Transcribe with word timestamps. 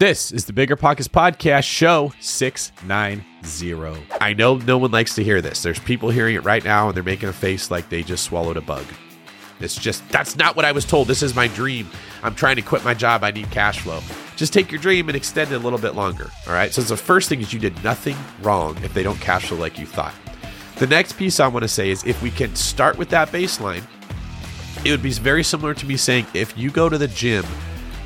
This 0.00 0.32
is 0.32 0.46
the 0.46 0.52
Bigger 0.52 0.74
Pockets 0.74 1.06
Podcast, 1.06 1.62
show 1.62 2.12
690. 2.18 4.04
I 4.20 4.34
know 4.34 4.56
no 4.56 4.76
one 4.76 4.90
likes 4.90 5.14
to 5.14 5.22
hear 5.22 5.40
this. 5.40 5.62
There's 5.62 5.78
people 5.78 6.10
hearing 6.10 6.34
it 6.34 6.42
right 6.42 6.64
now 6.64 6.88
and 6.88 6.96
they're 6.96 7.04
making 7.04 7.28
a 7.28 7.32
face 7.32 7.70
like 7.70 7.88
they 7.90 8.02
just 8.02 8.24
swallowed 8.24 8.56
a 8.56 8.60
bug. 8.60 8.84
It's 9.60 9.76
just, 9.76 10.06
that's 10.08 10.34
not 10.34 10.56
what 10.56 10.64
I 10.64 10.72
was 10.72 10.84
told. 10.84 11.06
This 11.06 11.22
is 11.22 11.36
my 11.36 11.46
dream. 11.46 11.88
I'm 12.24 12.34
trying 12.34 12.56
to 12.56 12.62
quit 12.62 12.84
my 12.84 12.92
job. 12.92 13.22
I 13.22 13.30
need 13.30 13.48
cash 13.52 13.82
flow. 13.82 14.00
Just 14.34 14.52
take 14.52 14.72
your 14.72 14.80
dream 14.80 15.08
and 15.08 15.14
extend 15.14 15.52
it 15.52 15.54
a 15.54 15.58
little 15.60 15.78
bit 15.78 15.94
longer. 15.94 16.28
All 16.48 16.54
right. 16.54 16.74
So 16.74 16.82
the 16.82 16.96
first 16.96 17.28
thing 17.28 17.40
is 17.40 17.52
you 17.52 17.60
did 17.60 17.84
nothing 17.84 18.16
wrong 18.42 18.76
if 18.82 18.94
they 18.94 19.04
don't 19.04 19.20
cash 19.20 19.46
flow 19.46 19.58
like 19.58 19.78
you 19.78 19.86
thought. 19.86 20.14
The 20.78 20.88
next 20.88 21.12
piece 21.12 21.38
I 21.38 21.46
want 21.46 21.62
to 21.62 21.68
say 21.68 21.90
is 21.90 22.04
if 22.04 22.20
we 22.20 22.32
can 22.32 22.56
start 22.56 22.98
with 22.98 23.10
that 23.10 23.28
baseline, 23.28 23.84
it 24.84 24.90
would 24.90 25.04
be 25.04 25.12
very 25.12 25.44
similar 25.44 25.72
to 25.72 25.86
me 25.86 25.96
saying 25.96 26.26
if 26.34 26.58
you 26.58 26.72
go 26.72 26.88
to 26.88 26.98
the 26.98 27.06
gym 27.06 27.44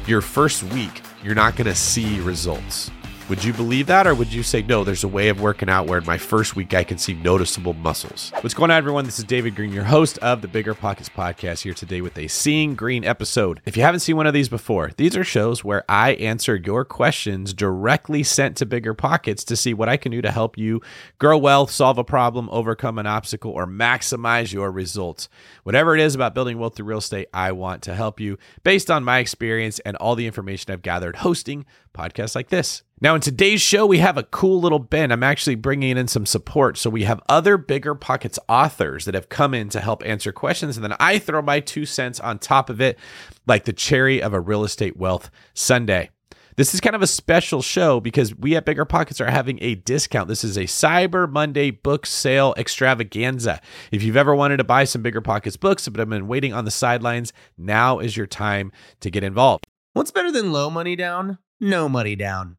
your 0.06 0.20
first 0.20 0.62
week, 0.64 1.00
you're 1.22 1.34
not 1.34 1.56
going 1.56 1.66
to 1.66 1.74
see 1.74 2.20
results. 2.20 2.90
Would 3.28 3.44
you 3.44 3.52
believe 3.52 3.88
that, 3.88 4.06
or 4.06 4.14
would 4.14 4.32
you 4.32 4.42
say, 4.42 4.62
no, 4.62 4.84
there's 4.84 5.04
a 5.04 5.08
way 5.08 5.28
of 5.28 5.38
working 5.38 5.68
out 5.68 5.86
where 5.86 5.98
in 5.98 6.06
my 6.06 6.16
first 6.16 6.56
week 6.56 6.72
I 6.72 6.82
can 6.82 6.96
see 6.96 7.12
noticeable 7.12 7.74
muscles? 7.74 8.32
What's 8.40 8.54
going 8.54 8.70
on, 8.70 8.78
everyone? 8.78 9.04
This 9.04 9.18
is 9.18 9.26
David 9.26 9.54
Greene, 9.54 9.70
your 9.70 9.84
host 9.84 10.16
of 10.18 10.40
the 10.40 10.48
Bigger 10.48 10.72
Pockets 10.72 11.10
podcast, 11.10 11.60
here 11.60 11.74
today 11.74 12.00
with 12.00 12.16
a 12.16 12.26
Seeing 12.28 12.74
Green 12.74 13.04
episode. 13.04 13.60
If 13.66 13.76
you 13.76 13.82
haven't 13.82 14.00
seen 14.00 14.16
one 14.16 14.26
of 14.26 14.32
these 14.32 14.48
before, 14.48 14.92
these 14.96 15.14
are 15.14 15.24
shows 15.24 15.62
where 15.62 15.84
I 15.90 16.12
answer 16.12 16.56
your 16.56 16.86
questions 16.86 17.52
directly 17.52 18.22
sent 18.22 18.56
to 18.56 18.66
Bigger 18.66 18.94
Pockets 18.94 19.44
to 19.44 19.56
see 19.56 19.74
what 19.74 19.90
I 19.90 19.98
can 19.98 20.10
do 20.10 20.22
to 20.22 20.30
help 20.30 20.56
you 20.56 20.80
grow 21.18 21.36
wealth, 21.36 21.70
solve 21.70 21.98
a 21.98 22.04
problem, 22.04 22.48
overcome 22.50 22.98
an 22.98 23.06
obstacle, 23.06 23.50
or 23.50 23.66
maximize 23.66 24.54
your 24.54 24.72
results. 24.72 25.28
Whatever 25.64 25.94
it 25.94 26.00
is 26.00 26.14
about 26.14 26.34
building 26.34 26.58
wealth 26.58 26.76
through 26.76 26.86
real 26.86 26.96
estate, 26.96 27.28
I 27.34 27.52
want 27.52 27.82
to 27.82 27.94
help 27.94 28.20
you 28.20 28.38
based 28.62 28.90
on 28.90 29.04
my 29.04 29.18
experience 29.18 29.80
and 29.80 29.98
all 29.98 30.14
the 30.14 30.26
information 30.26 30.72
I've 30.72 30.80
gathered 30.80 31.16
hosting 31.16 31.66
podcasts 31.92 32.34
like 32.34 32.48
this. 32.48 32.84
Now, 33.00 33.14
in 33.14 33.20
today's 33.20 33.60
show, 33.60 33.86
we 33.86 33.98
have 33.98 34.18
a 34.18 34.24
cool 34.24 34.60
little 34.60 34.80
bin. 34.80 35.12
I'm 35.12 35.22
actually 35.22 35.54
bringing 35.54 35.96
in 35.96 36.08
some 36.08 36.26
support. 36.26 36.76
So, 36.76 36.90
we 36.90 37.04
have 37.04 37.20
other 37.28 37.56
Bigger 37.56 37.94
Pockets 37.94 38.40
authors 38.48 39.04
that 39.04 39.14
have 39.14 39.28
come 39.28 39.54
in 39.54 39.68
to 39.68 39.80
help 39.80 40.04
answer 40.04 40.32
questions. 40.32 40.76
And 40.76 40.82
then 40.82 40.96
I 40.98 41.20
throw 41.20 41.40
my 41.40 41.60
two 41.60 41.86
cents 41.86 42.18
on 42.18 42.40
top 42.40 42.68
of 42.68 42.80
it, 42.80 42.98
like 43.46 43.66
the 43.66 43.72
cherry 43.72 44.20
of 44.20 44.32
a 44.32 44.40
real 44.40 44.64
estate 44.64 44.96
wealth 44.96 45.30
sundae. 45.54 46.08
This 46.56 46.74
is 46.74 46.80
kind 46.80 46.96
of 46.96 47.02
a 47.02 47.06
special 47.06 47.62
show 47.62 48.00
because 48.00 48.34
we 48.34 48.56
at 48.56 48.64
Bigger 48.64 48.84
Pockets 48.84 49.20
are 49.20 49.30
having 49.30 49.62
a 49.62 49.76
discount. 49.76 50.26
This 50.26 50.42
is 50.42 50.56
a 50.56 50.64
Cyber 50.64 51.30
Monday 51.30 51.70
book 51.70 52.04
sale 52.04 52.52
extravaganza. 52.56 53.60
If 53.92 54.02
you've 54.02 54.16
ever 54.16 54.34
wanted 54.34 54.56
to 54.56 54.64
buy 54.64 54.82
some 54.82 55.02
Bigger 55.02 55.20
Pockets 55.20 55.56
books 55.56 55.88
but 55.88 56.00
have 56.00 56.10
been 56.10 56.26
waiting 56.26 56.52
on 56.52 56.64
the 56.64 56.72
sidelines, 56.72 57.32
now 57.56 58.00
is 58.00 58.16
your 58.16 58.26
time 58.26 58.72
to 58.98 59.08
get 59.08 59.22
involved. 59.22 59.68
What's 59.92 60.10
better 60.10 60.32
than 60.32 60.50
low 60.50 60.68
money 60.68 60.96
down? 60.96 61.38
No 61.60 61.88
money 61.88 62.16
down. 62.16 62.57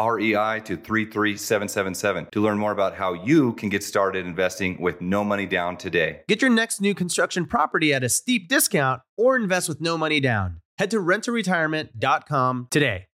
REI 0.00 0.60
to 0.64 0.76
33777 0.76 2.28
to 2.32 2.40
learn 2.40 2.58
more 2.58 2.72
about 2.72 2.94
how 2.94 3.12
you 3.12 3.52
can 3.54 3.68
get 3.68 3.82
started 3.82 4.26
investing 4.26 4.80
with 4.80 5.00
no 5.00 5.24
money 5.24 5.46
down 5.46 5.76
today. 5.76 6.20
Get 6.28 6.42
your 6.42 6.50
next 6.50 6.80
new 6.80 6.94
construction 6.94 7.46
property 7.46 7.92
at 7.92 8.04
a 8.04 8.08
steep 8.08 8.48
discount 8.48 9.02
or 9.16 9.36
invest 9.36 9.68
with 9.68 9.80
no 9.80 9.96
money 9.96 10.20
down. 10.20 10.60
Head 10.78 10.90
to 10.90 10.98
renttoretirement.com 10.98 12.68
today. 12.70 13.06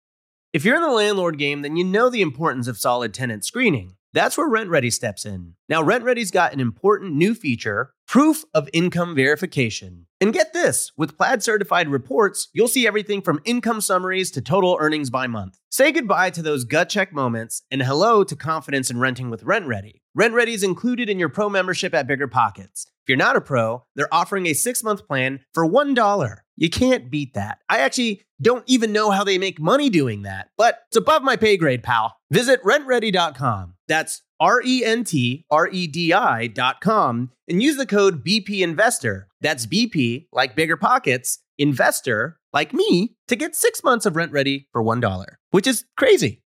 If 0.51 0.65
you're 0.65 0.77
in 0.77 0.81
the 0.81 0.89
landlord 0.89 1.37
game, 1.37 1.61
then 1.61 1.77
you 1.77 1.83
know 1.83 2.09
the 2.09 2.23
importance 2.23 2.67
of 2.67 2.77
solid 2.77 3.13
tenant 3.13 3.45
screening. 3.45 3.95
That's 4.13 4.37
where 4.37 4.49
RentRedi 4.49 4.91
steps 4.91 5.25
in. 5.25 5.53
Now, 5.67 5.83
RentRedi's 5.83 6.31
got 6.31 6.53
an 6.53 6.59
important 6.59 7.15
new 7.15 7.35
feature 7.35 7.93
proof 8.07 8.43
of 8.55 8.67
income 8.73 9.13
verification. 9.13 10.07
And 10.19 10.33
get 10.33 10.51
this 10.51 10.91
with 10.97 11.15
Plaid 11.15 11.43
certified 11.43 11.87
reports, 11.87 12.49
you'll 12.53 12.67
see 12.67 12.87
everything 12.87 13.21
from 13.21 13.39
income 13.45 13.81
summaries 13.81 14.31
to 14.31 14.41
total 14.41 14.77
earnings 14.79 15.11
by 15.11 15.27
month. 15.27 15.59
Say 15.69 15.91
goodbye 15.91 16.31
to 16.31 16.41
those 16.41 16.65
gut 16.65 16.89
check 16.89 17.13
moments 17.13 17.61
and 17.69 17.83
hello 17.83 18.23
to 18.23 18.35
confidence 18.35 18.89
in 18.89 18.99
renting 18.99 19.29
with 19.29 19.43
RentRedi. 19.43 20.01
Rent 20.15 20.33
Ready 20.33 20.53
is 20.53 20.63
included 20.63 21.07
in 21.07 21.19
your 21.19 21.29
pro 21.29 21.49
membership 21.49 21.93
at 21.93 22.07
Bigger 22.07 22.27
Pockets. 22.27 22.87
If 22.87 23.09
you're 23.09 23.17
not 23.17 23.35
a 23.35 23.41
pro, 23.41 23.85
they're 23.95 24.13
offering 24.13 24.47
a 24.47 24.53
six 24.53 24.83
month 24.83 25.07
plan 25.07 25.41
for 25.53 25.65
$1. 25.65 26.35
You 26.57 26.69
can't 26.69 27.11
beat 27.11 27.35
that. 27.35 27.59
I 27.69 27.79
actually 27.79 28.23
don't 28.41 28.63
even 28.67 28.91
know 28.93 29.11
how 29.11 29.23
they 29.23 29.37
make 29.37 29.59
money 29.59 29.89
doing 29.89 30.23
that, 30.23 30.49
but 30.57 30.79
it's 30.87 30.97
above 30.97 31.23
my 31.23 31.35
pay 31.35 31.57
grade, 31.57 31.83
pal. 31.83 32.15
Visit 32.31 32.63
rentredi.com. 32.63 33.75
That's 33.87 34.21
R 34.39 34.61
E 34.63 34.83
N 34.85 35.03
T 35.03 35.45
R 35.51 35.67
E 35.67 35.87
D 35.87 36.13
I.com 36.13 37.31
and 37.47 37.63
use 37.63 37.77
the 37.77 37.85
code 37.85 38.23
BP 38.23 38.61
Investor. 38.61 39.27
That's 39.41 39.65
BP, 39.65 40.27
like 40.31 40.55
bigger 40.55 40.77
pockets, 40.77 41.39
investor, 41.57 42.39
like 42.53 42.73
me, 42.73 43.15
to 43.27 43.35
get 43.35 43.55
six 43.55 43.83
months 43.83 44.05
of 44.05 44.13
RentRedi 44.13 44.65
for 44.71 44.83
$1, 44.83 45.25
which 45.51 45.67
is 45.67 45.85
crazy. 45.97 46.41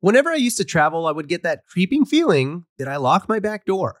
Whenever 0.00 0.30
I 0.30 0.36
used 0.36 0.56
to 0.58 0.64
travel, 0.64 1.06
I 1.06 1.12
would 1.12 1.28
get 1.28 1.42
that 1.42 1.62
creeping 1.68 2.04
feeling 2.04 2.64
that 2.78 2.88
I 2.88 2.96
lock 2.96 3.28
my 3.28 3.40
back 3.40 3.64
door. 3.66 4.00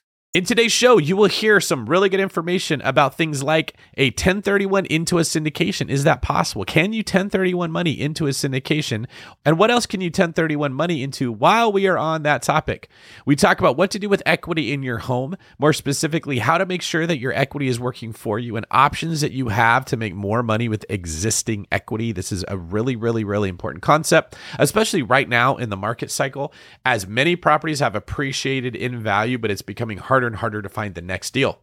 In 0.33 0.45
today's 0.45 0.71
show, 0.71 0.97
you 0.97 1.17
will 1.17 1.27
hear 1.27 1.59
some 1.59 1.87
really 1.87 2.07
good 2.07 2.21
information 2.21 2.81
about 2.83 3.17
things 3.17 3.43
like 3.43 3.75
a 3.97 4.11
1031 4.11 4.85
into 4.85 5.17
a 5.17 5.23
syndication. 5.23 5.89
Is 5.89 6.05
that 6.05 6.21
possible? 6.21 6.63
Can 6.63 6.93
you 6.93 6.99
1031 6.99 7.69
money 7.69 7.99
into 7.99 8.27
a 8.27 8.29
syndication? 8.29 9.07
And 9.43 9.59
what 9.59 9.69
else 9.69 9.85
can 9.85 9.99
you 9.99 10.05
1031 10.05 10.71
money 10.71 11.03
into 11.03 11.33
while 11.33 11.69
we 11.69 11.85
are 11.85 11.97
on 11.97 12.23
that 12.23 12.43
topic? 12.43 12.87
We 13.25 13.35
talk 13.35 13.59
about 13.59 13.75
what 13.75 13.91
to 13.91 13.99
do 13.99 14.07
with 14.07 14.23
equity 14.25 14.71
in 14.71 14.83
your 14.83 14.99
home, 14.99 15.35
more 15.59 15.73
specifically, 15.73 16.39
how 16.39 16.57
to 16.57 16.65
make 16.65 16.81
sure 16.81 17.05
that 17.05 17.19
your 17.19 17.33
equity 17.33 17.67
is 17.67 17.77
working 17.77 18.13
for 18.13 18.39
you 18.39 18.55
and 18.55 18.65
options 18.71 19.19
that 19.19 19.33
you 19.33 19.49
have 19.49 19.83
to 19.83 19.97
make 19.97 20.15
more 20.15 20.43
money 20.43 20.69
with 20.69 20.85
existing 20.87 21.67
equity. 21.73 22.13
This 22.13 22.31
is 22.31 22.45
a 22.47 22.57
really, 22.57 22.95
really, 22.95 23.25
really 23.25 23.49
important 23.49 23.83
concept, 23.83 24.37
especially 24.59 25.01
right 25.01 25.27
now 25.27 25.57
in 25.57 25.69
the 25.69 25.75
market 25.75 26.09
cycle, 26.09 26.53
as 26.85 27.05
many 27.05 27.35
properties 27.35 27.81
have 27.81 27.95
appreciated 27.95 28.77
in 28.77 28.97
value, 28.97 29.37
but 29.37 29.51
it's 29.51 29.61
becoming 29.61 29.97
harder 29.97 30.20
harder 30.21 30.27
and 30.27 30.35
harder 30.35 30.61
to 30.61 30.69
find 30.69 30.93
the 30.93 31.01
next 31.01 31.31
deal. 31.31 31.59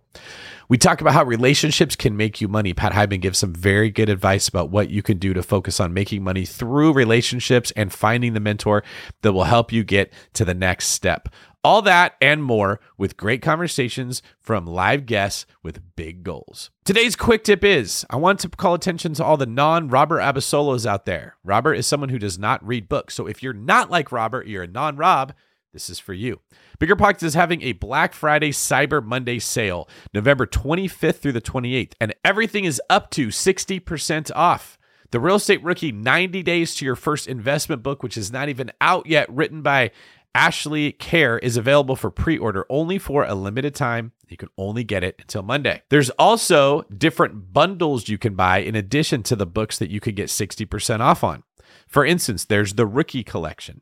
We 0.68 0.78
talk 0.78 1.00
about 1.00 1.14
how 1.14 1.24
relationships 1.24 1.94
can 1.94 2.16
make 2.16 2.40
you 2.40 2.48
money. 2.48 2.74
Pat 2.74 2.92
Hiban 2.92 3.20
gives 3.20 3.38
some 3.38 3.54
very 3.54 3.88
good 3.88 4.08
advice 4.08 4.48
about 4.48 4.70
what 4.70 4.90
you 4.90 5.00
can 5.00 5.18
do 5.18 5.32
to 5.32 5.42
focus 5.42 5.78
on 5.78 5.94
making 5.94 6.24
money 6.24 6.44
through 6.44 6.92
relationships 6.92 7.70
and 7.76 7.92
finding 7.92 8.34
the 8.34 8.40
mentor 8.40 8.82
that 9.22 9.32
will 9.32 9.44
help 9.44 9.72
you 9.72 9.84
get 9.84 10.12
to 10.34 10.44
the 10.44 10.54
next 10.54 10.88
step. 10.88 11.28
All 11.62 11.82
that 11.82 12.16
and 12.20 12.42
more 12.42 12.80
with 12.96 13.16
great 13.16 13.42
conversations 13.42 14.22
from 14.40 14.66
live 14.66 15.06
guests 15.06 15.46
with 15.62 15.82
big 15.96 16.24
goals. 16.24 16.70
Today's 16.84 17.16
quick 17.16 17.44
tip 17.44 17.62
is 17.64 18.04
I 18.10 18.16
want 18.16 18.40
to 18.40 18.48
call 18.48 18.74
attention 18.74 19.14
to 19.14 19.24
all 19.24 19.36
the 19.36 19.46
non 19.46 19.88
Robert 19.88 20.20
Abasolos 20.20 20.84
out 20.84 21.04
there. 21.04 21.36
Robert 21.44 21.74
is 21.74 21.86
someone 21.86 22.10
who 22.10 22.18
does 22.18 22.38
not 22.38 22.66
read 22.66 22.88
books. 22.88 23.14
So 23.14 23.26
if 23.26 23.42
you're 23.42 23.52
not 23.52 23.90
like 23.90 24.12
Robert, 24.12 24.46
you're 24.46 24.64
a 24.64 24.68
non 24.68 24.96
Rob, 24.96 25.32
this 25.72 25.90
is 25.90 25.98
for 25.98 26.12
you. 26.12 26.40
Bigger 26.78 26.96
Pockets 26.96 27.22
is 27.22 27.34
having 27.34 27.62
a 27.62 27.72
Black 27.72 28.14
Friday 28.14 28.50
Cyber 28.50 29.04
Monday 29.04 29.38
sale, 29.38 29.88
November 30.14 30.46
25th 30.46 31.16
through 31.16 31.32
the 31.32 31.40
28th, 31.40 31.92
and 32.00 32.14
everything 32.24 32.64
is 32.64 32.80
up 32.88 33.10
to 33.12 33.28
60% 33.28 34.30
off. 34.34 34.78
The 35.10 35.20
Real 35.20 35.36
Estate 35.36 35.62
Rookie 35.62 35.92
90 35.92 36.42
Days 36.42 36.74
to 36.76 36.84
Your 36.84 36.96
First 36.96 37.28
Investment 37.28 37.82
book, 37.82 38.02
which 38.02 38.16
is 38.16 38.30
not 38.30 38.48
even 38.48 38.70
out 38.80 39.06
yet, 39.06 39.30
written 39.30 39.62
by 39.62 39.90
Ashley 40.34 40.92
Kehr, 40.92 41.38
is 41.42 41.56
available 41.56 41.96
for 41.96 42.10
pre 42.10 42.36
order 42.36 42.66
only 42.68 42.98
for 42.98 43.24
a 43.24 43.34
limited 43.34 43.74
time. 43.74 44.12
You 44.28 44.36
can 44.36 44.50
only 44.58 44.84
get 44.84 45.02
it 45.02 45.16
until 45.18 45.42
Monday. 45.42 45.82
There's 45.88 46.10
also 46.10 46.82
different 46.94 47.54
bundles 47.54 48.08
you 48.08 48.18
can 48.18 48.34
buy 48.34 48.58
in 48.58 48.74
addition 48.74 49.22
to 49.24 49.36
the 49.36 49.46
books 49.46 49.78
that 49.78 49.90
you 49.90 50.00
could 50.00 50.14
get 50.14 50.28
60% 50.28 51.00
off 51.00 51.24
on. 51.24 51.42
For 51.86 52.04
instance, 52.04 52.44
there's 52.44 52.74
the 52.74 52.86
Rookie 52.86 53.24
Collection, 53.24 53.80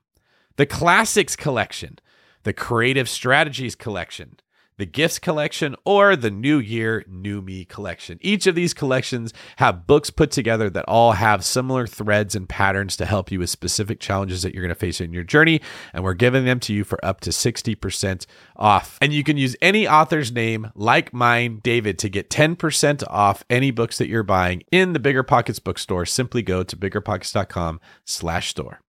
the 0.57 0.67
Classics 0.67 1.37
Collection, 1.37 1.99
the 2.43 2.53
Creative 2.53 3.09
Strategies 3.09 3.75
Collection, 3.75 4.37
the 4.79 4.87
Gifts 4.87 5.19
Collection, 5.19 5.75
or 5.85 6.17
the 6.17 6.31
New 6.31 6.59
Year, 6.59 7.05
New 7.09 7.41
Me 7.41 7.65
Collection. 7.65 8.19
Each 8.21 8.47
of 8.47 8.55
these 8.55 8.75
collections 8.75 9.33
have 9.57 9.87
books 9.87 10.11
put 10.11 10.31
together 10.31 10.69
that 10.71 10.85
all 10.87 11.13
have 11.13 11.45
similar 11.45 11.87
threads 11.87 12.35
and 12.35 12.49
patterns 12.49 12.97
to 12.97 13.07
help 13.07 13.31
you 13.31 13.39
with 13.39 13.51
specific 13.51 14.01
challenges 14.01 14.43
that 14.43 14.55
you're 14.55 14.63
going 14.63 14.69
to 14.69 14.75
face 14.75 15.01
in 15.01 15.13
your 15.13 15.25
journey. 15.25 15.61
And 15.93 16.05
we're 16.05 16.15
giving 16.15 16.45
them 16.45 16.61
to 16.61 16.75
you 16.75 16.85
for 16.85 17.03
up 17.05 17.21
to 17.23 17.31
60% 17.31 18.27
off. 18.57 18.99
And 19.01 19.13
you 19.13 19.25
can 19.25 19.37
use 19.37 19.57
any 19.63 19.89
author's 19.89 20.31
name, 20.31 20.71
like 20.75 21.13
mine, 21.13 21.61
David, 21.63 21.99
to 22.01 22.09
get 22.09 22.29
10% 22.29 23.03
off 23.09 23.45
any 23.49 23.71
books 23.71 23.99
that 23.99 24.09
you're 24.09 24.23
buying 24.23 24.63
in 24.71 24.93
the 24.93 25.01
Bigger 25.01 25.23
Pockets 25.23 25.59
bookstore. 25.59 26.05
Simply 26.05 26.43
go 26.43 26.63
to 26.63 26.77
biggerpockets.com 26.77 27.81
slash 28.05 28.51
store. 28.51 28.81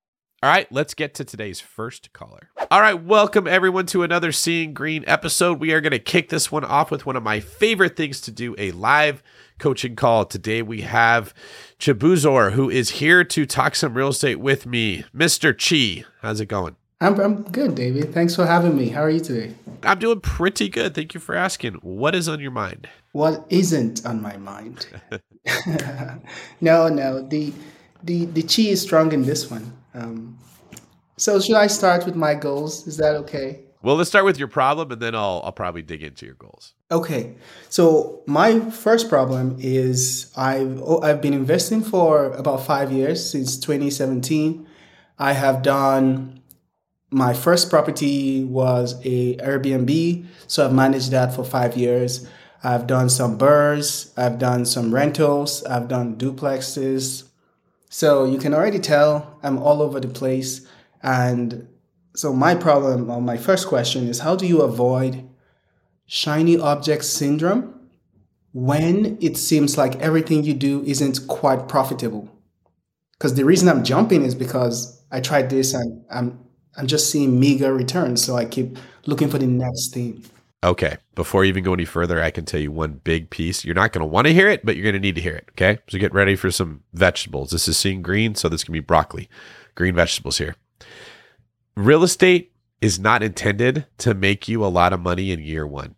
All 0.44 0.52
right, 0.52 0.72
let's 0.72 0.94
get 0.94 1.16
to 1.16 1.26
today's 1.26 1.60
first 1.60 2.14
caller. 2.14 2.52
All 2.70 2.80
right, 2.80 2.94
welcome 2.94 3.48
everyone 3.48 3.88
to 3.88 4.04
another 4.04 4.32
Seeing 4.32 4.72
Green 4.72 5.04
episode. 5.08 5.60
We 5.60 5.74
are 5.74 5.82
going 5.82 5.94
to 5.94 6.00
kick 6.00 6.30
this 6.30 6.52
one 6.52 6.64
off 6.64 6.92
with 6.92 7.08
one 7.08 7.16
of 7.16 7.24
my 7.24 7.40
favorite 7.40 7.96
things 7.96 8.22
to 8.22 8.32
do 8.32 8.54
a 8.60 8.70
live 8.74 9.24
coaching 9.58 9.96
call. 9.96 10.26
Today 10.26 10.62
we 10.62 10.82
have 10.82 11.34
Chibuzor, 11.80 12.52
who 12.52 12.70
is 12.70 12.92
here 12.92 13.24
to 13.24 13.48
talk 13.48 13.74
some 13.74 13.96
real 13.96 14.10
estate 14.10 14.40
with 14.40 14.68
me. 14.68 15.06
Mr. 15.12 15.58
Chi, 15.58 16.08
how's 16.22 16.40
it 16.40 16.46
going? 16.46 16.76
I'm, 17.02 17.20
I'm 17.20 17.42
good, 17.42 17.74
David. 17.74 18.14
Thanks 18.14 18.36
for 18.36 18.46
having 18.46 18.78
me. 18.78 18.90
How 18.90 19.02
are 19.02 19.10
you 19.10 19.22
today? 19.22 19.56
I'm 19.82 19.98
doing 19.98 20.22
pretty 20.22 20.70
good. 20.70 20.94
Thank 20.94 21.16
you 21.16 21.20
for 21.20 21.34
asking. 21.34 21.74
What 21.82 22.14
is 22.14 22.30
on 22.30 22.42
your 22.42 22.52
mind? 22.52 22.88
What 23.12 23.44
isn't 23.50 24.06
on 24.06 24.22
my 24.22 24.38
mind? 24.38 24.86
no, 26.62 26.90
no. 26.90 27.24
The 27.24 27.54
the 28.04 28.26
the 28.26 28.44
chi 28.44 28.70
is 28.70 28.82
strong 28.84 29.12
in 29.14 29.24
this 29.24 29.50
one. 29.50 29.74
Um, 29.94 30.38
so 31.18 31.40
should 31.40 31.56
I 31.56 31.68
start 31.68 32.06
with 32.06 32.16
my 32.16 32.36
goals? 32.36 32.86
Is 32.88 32.98
that 32.98 33.16
okay? 33.16 33.62
Well, 33.82 33.96
let's 33.96 34.10
start 34.10 34.26
with 34.26 34.40
your 34.40 34.48
problem, 34.48 34.92
and 34.92 35.02
then 35.02 35.16
I'll 35.16 35.42
I'll 35.44 35.52
probably 35.52 35.82
dig 35.82 36.04
into 36.04 36.26
your 36.26 36.36
goals. 36.36 36.74
Okay. 36.92 37.36
So 37.70 38.22
my 38.26 38.60
first 38.70 39.08
problem 39.10 39.58
is 39.60 40.32
I've 40.36 40.82
oh, 40.82 41.02
I've 41.02 41.22
been 41.22 41.34
investing 41.34 41.82
for 41.84 42.32
about 42.34 42.66
five 42.66 42.92
years 42.92 43.30
since 43.30 43.58
2017. 43.58 44.68
I 45.20 45.34
have 45.34 45.62
done 45.62 46.42
my 47.10 47.34
first 47.34 47.70
property 47.70 48.44
was 48.44 49.00
a 49.06 49.38
Airbnb, 49.38 50.26
so 50.48 50.66
I've 50.66 50.74
managed 50.74 51.12
that 51.12 51.34
for 51.34 51.44
five 51.44 51.78
years. 51.78 52.28
I've 52.64 52.88
done 52.88 53.10
some 53.10 53.38
BRRRRs, 53.38 54.18
I've 54.18 54.40
done 54.40 54.66
some 54.66 54.94
rentals, 54.94 55.64
I've 55.64 55.88
done 55.88 56.18
duplexes, 56.18 57.27
so 57.90 58.26
you 58.26 58.38
can 58.38 58.54
already 58.54 58.80
tell 58.80 59.40
I'm 59.44 59.58
all 59.58 59.82
over 59.82 60.00
the 60.00 60.08
place. 60.08 60.68
And 61.02 61.68
so 62.16 62.34
my 62.34 62.56
problem, 62.56 63.10
or 63.10 63.22
my 63.22 63.38
first 63.38 63.68
question 63.68 64.08
is 64.08 64.20
how 64.20 64.36
do 64.36 64.46
you 64.46 64.62
avoid 64.62 65.28
shiny 66.06 66.58
object 66.58 67.06
syndrome 67.06 67.74
when 68.54 69.18
it 69.22 69.38
seems 69.38 69.78
like 69.78 69.96
everything 69.98 70.44
you 70.44 70.54
do 70.54 70.84
isn't 70.86 71.28
quite 71.28 71.68
profitable? 71.68 72.30
Because 73.18 73.36
the 73.36 73.46
reason 73.46 73.68
I'm 73.68 73.84
jumping 73.84 74.24
is 74.24 74.36
because 74.36 75.02
I 75.12 75.22
tried 75.22 75.50
this 75.50 75.74
and 75.74 76.04
I'm 76.12 76.40
I'm 76.78 76.86
just 76.86 77.10
seeing 77.10 77.40
meager 77.40 77.74
returns. 77.74 78.24
So 78.24 78.36
I 78.36 78.46
keep 78.46 78.78
looking 79.08 79.30
for 79.30 79.40
the 79.40 79.48
next 79.48 79.94
thing. 79.94 80.24
Okay. 80.64 80.98
Before 81.16 81.44
you 81.44 81.50
even 81.50 81.64
go 81.64 81.74
any 81.74 81.86
further, 81.86 82.22
I 82.22 82.32
can 82.32 82.46
tell 82.46 82.60
you 82.60 82.72
one 82.72 83.02
big 83.04 83.30
piece. 83.30 83.64
You're 83.64 83.76
not 83.76 83.94
going 83.94 84.02
to 84.02 84.08
want 84.08 84.28
to 84.28 84.34
hear 84.34 84.50
it, 84.50 84.66
but 84.66 84.76
you're 84.76 84.84
going 84.84 84.94
to 84.94 85.00
need 85.00 85.16
to 85.16 85.22
hear 85.22 85.36
it. 85.36 85.50
Okay. 85.52 85.80
So 85.90 86.00
get 86.00 86.14
ready 86.14 86.36
for 86.36 86.52
some 86.52 86.84
vegetables. 86.94 87.52
This 87.52 87.68
is 87.68 87.78
seeing 87.78 88.02
green. 88.02 88.36
So 88.36 88.50
this 88.50 88.64
can 88.64 88.74
be 88.74 88.80
broccoli, 88.80 89.30
green 89.76 89.96
vegetables 89.96 90.40
here. 90.40 90.56
Real 91.76 92.04
estate 92.04 92.54
is 92.82 93.00
not 93.00 93.24
intended 93.24 93.86
to 94.00 94.14
make 94.14 94.48
you 94.48 94.66
a 94.66 94.68
lot 94.68 94.94
of 94.94 95.00
money 95.00 95.32
in 95.32 95.40
year 95.40 95.66
one. 95.66 95.96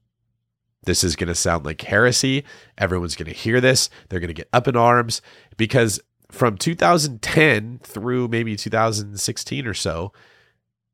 This 0.84 1.04
is 1.04 1.16
going 1.16 1.28
to 1.28 1.36
sound 1.36 1.66
like 1.66 1.82
heresy. 1.82 2.44
Everyone's 2.78 3.16
going 3.16 3.32
to 3.32 3.38
hear 3.38 3.60
this. 3.60 3.90
They're 4.08 4.20
going 4.20 4.30
to 4.30 4.34
get 4.34 4.50
up 4.54 4.68
in 4.68 4.76
arms 4.76 5.22
because 5.58 6.00
from 6.32 6.58
2010 6.58 7.80
through 7.84 8.28
maybe 8.28 8.56
2016 8.56 9.68
or 9.68 9.74
so, 9.74 10.14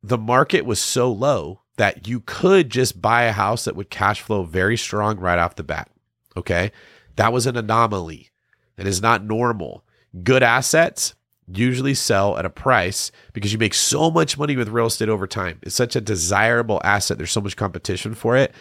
the 0.02 0.18
market 0.18 0.66
was 0.66 0.80
so 0.80 1.12
low 1.12 1.62
that 1.78 2.08
you 2.08 2.22
could 2.22 2.70
just 2.70 3.02
buy 3.02 3.24
a 3.24 3.32
house 3.32 3.66
that 3.66 3.76
would 3.76 3.90
cash 3.90 4.22
flow 4.22 4.44
very 4.44 4.78
strong 4.78 5.20
right 5.20 5.40
off 5.40 5.56
the 5.56 5.64
bat. 5.64 5.90
Okay. 6.38 6.72
That 7.16 7.34
was 7.34 7.46
an 7.48 7.58
anomaly. 7.58 8.32
It 8.78 8.88
is 8.88 9.02
not 9.02 9.24
normal. 9.24 9.84
Good 10.24 10.44
assets 10.44 11.16
usually 11.48 11.94
sell 11.94 12.38
at 12.38 12.46
a 12.46 12.50
price 12.50 13.12
because 13.34 13.54
you 13.54 13.60
make 13.60 13.74
so 13.74 14.10
much 14.10 14.38
money 14.38 14.56
with 14.56 14.70
real 14.70 14.88
estate 14.88 15.10
over 15.10 15.28
time. 15.28 15.60
It's 15.62 15.76
such 15.76 15.96
a 15.96 16.02
desirable 16.02 16.82
asset. 16.84 17.18
There's 17.18 17.32
so 17.32 17.42
much 17.42 17.56
competition 17.56 18.16
for 18.16 18.36
it. 18.36 18.54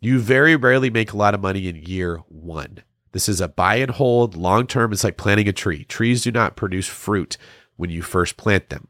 You 0.00 0.18
very 0.18 0.56
rarely 0.56 0.90
make 0.90 1.12
a 1.12 1.16
lot 1.16 1.34
of 1.34 1.40
money 1.40 1.68
in 1.68 1.76
year 1.76 2.18
one. 2.28 2.82
This 3.12 3.28
is 3.28 3.40
a 3.40 3.48
buy 3.48 3.76
and 3.76 3.90
hold 3.90 4.36
long 4.36 4.66
term. 4.66 4.92
It's 4.92 5.04
like 5.04 5.16
planting 5.16 5.48
a 5.48 5.52
tree. 5.52 5.84
Trees 5.84 6.22
do 6.22 6.30
not 6.30 6.56
produce 6.56 6.86
fruit 6.86 7.38
when 7.76 7.90
you 7.90 8.02
first 8.02 8.36
plant 8.36 8.68
them, 8.68 8.88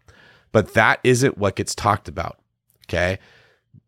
but 0.51 0.75
that 0.75 0.99
isn't 1.05 1.39
what 1.39 1.57
gets 1.57 1.75
talked 1.75 2.09
about. 2.09 2.41
Okay 2.89 3.19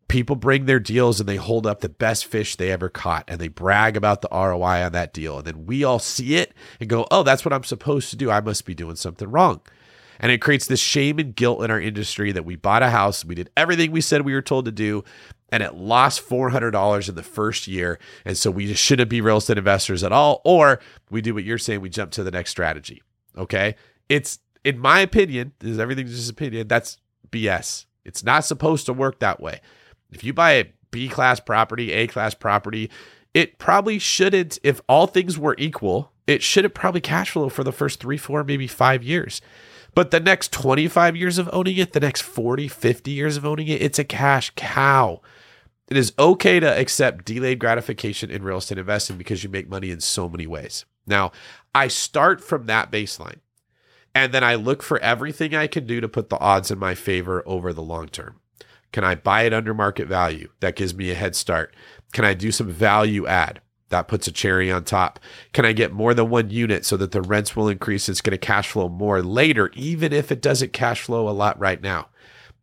people 0.09 0.35
bring 0.35 0.65
their 0.65 0.79
deals 0.79 1.19
and 1.19 1.29
they 1.29 1.37
hold 1.37 1.65
up 1.65 1.79
the 1.79 1.87
best 1.87 2.25
fish 2.25 2.55
they 2.55 2.71
ever 2.71 2.89
caught 2.89 3.23
and 3.27 3.39
they 3.39 3.47
brag 3.47 3.95
about 3.95 4.21
the 4.21 4.27
ROI 4.31 4.83
on 4.83 4.91
that 4.91 5.13
deal. 5.13 5.37
And 5.37 5.47
then 5.47 5.65
we 5.65 5.83
all 5.85 5.99
see 5.99 6.35
it 6.35 6.53
and 6.79 6.89
go, 6.89 7.07
oh, 7.11 7.23
that's 7.23 7.45
what 7.45 7.53
I'm 7.53 7.63
supposed 7.63 8.09
to 8.09 8.17
do. 8.17 8.29
I 8.29 8.41
must 8.41 8.65
be 8.65 8.75
doing 8.75 8.97
something 8.97 9.29
wrong. 9.29 9.61
And 10.19 10.31
it 10.31 10.41
creates 10.41 10.67
this 10.67 10.81
shame 10.81 11.17
and 11.19 11.33
guilt 11.33 11.63
in 11.63 11.71
our 11.71 11.79
industry 11.79 12.33
that 12.33 12.43
we 12.43 12.57
bought 12.57 12.83
a 12.83 12.89
house, 12.89 13.23
we 13.23 13.35
did 13.35 13.51
everything 13.55 13.91
we 13.91 14.01
said 14.01 14.23
we 14.23 14.33
were 14.33 14.41
told 14.41 14.65
to 14.65 14.71
do, 14.71 15.05
and 15.49 15.63
it 15.63 15.75
lost 15.75 16.27
$400 16.27 17.07
in 17.07 17.15
the 17.15 17.23
first 17.23 17.67
year. 17.67 17.99
And 18.25 18.37
so 18.37 18.51
we 18.51 18.67
just 18.67 18.83
shouldn't 18.83 19.09
be 19.09 19.21
real 19.21 19.37
estate 19.37 19.57
investors 19.57 20.03
at 20.03 20.11
all. 20.11 20.41
Or 20.43 20.81
we 21.09 21.21
do 21.21 21.33
what 21.33 21.45
you're 21.45 21.57
saying, 21.57 21.79
we 21.79 21.89
jump 21.89 22.11
to 22.11 22.23
the 22.23 22.31
next 22.31 22.51
strategy. 22.51 23.01
Okay. 23.37 23.75
It's, 24.09 24.39
in 24.65 24.77
my 24.77 24.99
opinion, 24.99 25.53
is 25.61 25.79
everything's 25.79 26.15
just 26.15 26.29
opinion. 26.29 26.67
That's 26.67 26.97
BS. 27.31 27.85
It's 28.03 28.23
not 28.23 28.43
supposed 28.43 28.85
to 28.87 28.93
work 28.93 29.19
that 29.19 29.39
way. 29.39 29.61
If 30.11 30.23
you 30.23 30.33
buy 30.33 30.51
a 30.53 30.65
B 30.91 31.07
class 31.07 31.39
property, 31.39 31.91
A 31.91 32.07
class 32.07 32.33
property, 32.33 32.89
it 33.33 33.57
probably 33.59 33.99
shouldn't, 33.99 34.57
if 34.63 34.81
all 34.89 35.07
things 35.07 35.37
were 35.37 35.55
equal, 35.57 36.11
it 36.27 36.41
shouldn't 36.41 36.73
probably 36.73 37.01
cash 37.01 37.31
flow 37.31 37.49
for 37.49 37.63
the 37.63 37.71
first 37.71 37.99
three, 37.99 38.17
four, 38.17 38.43
maybe 38.43 38.67
five 38.67 39.03
years. 39.03 39.41
But 39.95 40.11
the 40.11 40.19
next 40.19 40.51
25 40.51 41.15
years 41.15 41.37
of 41.37 41.49
owning 41.51 41.77
it, 41.77 41.93
the 41.93 41.99
next 41.99 42.21
40, 42.21 42.67
50 42.67 43.11
years 43.11 43.37
of 43.37 43.45
owning 43.45 43.67
it, 43.67 43.81
it's 43.81 43.99
a 43.99 44.03
cash 44.03 44.51
cow. 44.55 45.21
It 45.87 45.97
is 45.97 46.13
okay 46.19 46.59
to 46.59 46.79
accept 46.79 47.25
delayed 47.25 47.59
gratification 47.59 48.29
in 48.29 48.43
real 48.43 48.57
estate 48.57 48.77
investing 48.77 49.17
because 49.17 49.43
you 49.43 49.49
make 49.49 49.67
money 49.67 49.89
in 49.89 49.99
so 49.99 50.29
many 50.29 50.45
ways. 50.45 50.85
Now, 51.07 51.31
I 51.73 51.87
start 51.87 52.41
from 52.41 52.67
that 52.67 52.91
baseline 52.91 53.39
and 54.13 54.31
then 54.31 54.43
I 54.43 54.55
look 54.55 54.83
for 54.83 54.99
everything 54.99 55.55
I 55.55 55.65
can 55.65 55.87
do 55.87 55.99
to 55.99 56.07
put 56.07 56.29
the 56.29 56.39
odds 56.39 56.69
in 56.69 56.77
my 56.77 56.93
favor 56.93 57.41
over 57.47 57.73
the 57.73 57.81
long 57.81 58.07
term. 58.07 58.39
Can 58.91 59.03
I 59.03 59.15
buy 59.15 59.43
it 59.43 59.53
under 59.53 59.73
market 59.73 60.07
value? 60.07 60.49
That 60.61 60.75
gives 60.75 60.95
me 60.95 61.11
a 61.11 61.15
head 61.15 61.35
start. 61.35 61.75
Can 62.11 62.25
I 62.25 62.33
do 62.33 62.51
some 62.51 62.69
value 62.69 63.27
add? 63.27 63.61
That 63.89 64.07
puts 64.07 64.27
a 64.27 64.31
cherry 64.31 64.71
on 64.71 64.83
top. 64.83 65.19
Can 65.53 65.65
I 65.65 65.73
get 65.73 65.91
more 65.91 66.13
than 66.13 66.29
one 66.29 66.49
unit 66.49 66.85
so 66.85 66.95
that 66.97 67.11
the 67.11 67.21
rents 67.21 67.55
will 67.55 67.67
increase? 67.67 68.07
It's 68.07 68.21
going 68.21 68.31
to 68.31 68.37
cash 68.37 68.69
flow 68.69 68.87
more 68.87 69.21
later, 69.21 69.71
even 69.73 70.13
if 70.13 70.31
it 70.31 70.41
doesn't 70.41 70.73
cash 70.73 71.01
flow 71.01 71.27
a 71.27 71.31
lot 71.31 71.59
right 71.59 71.81
now. 71.81 72.09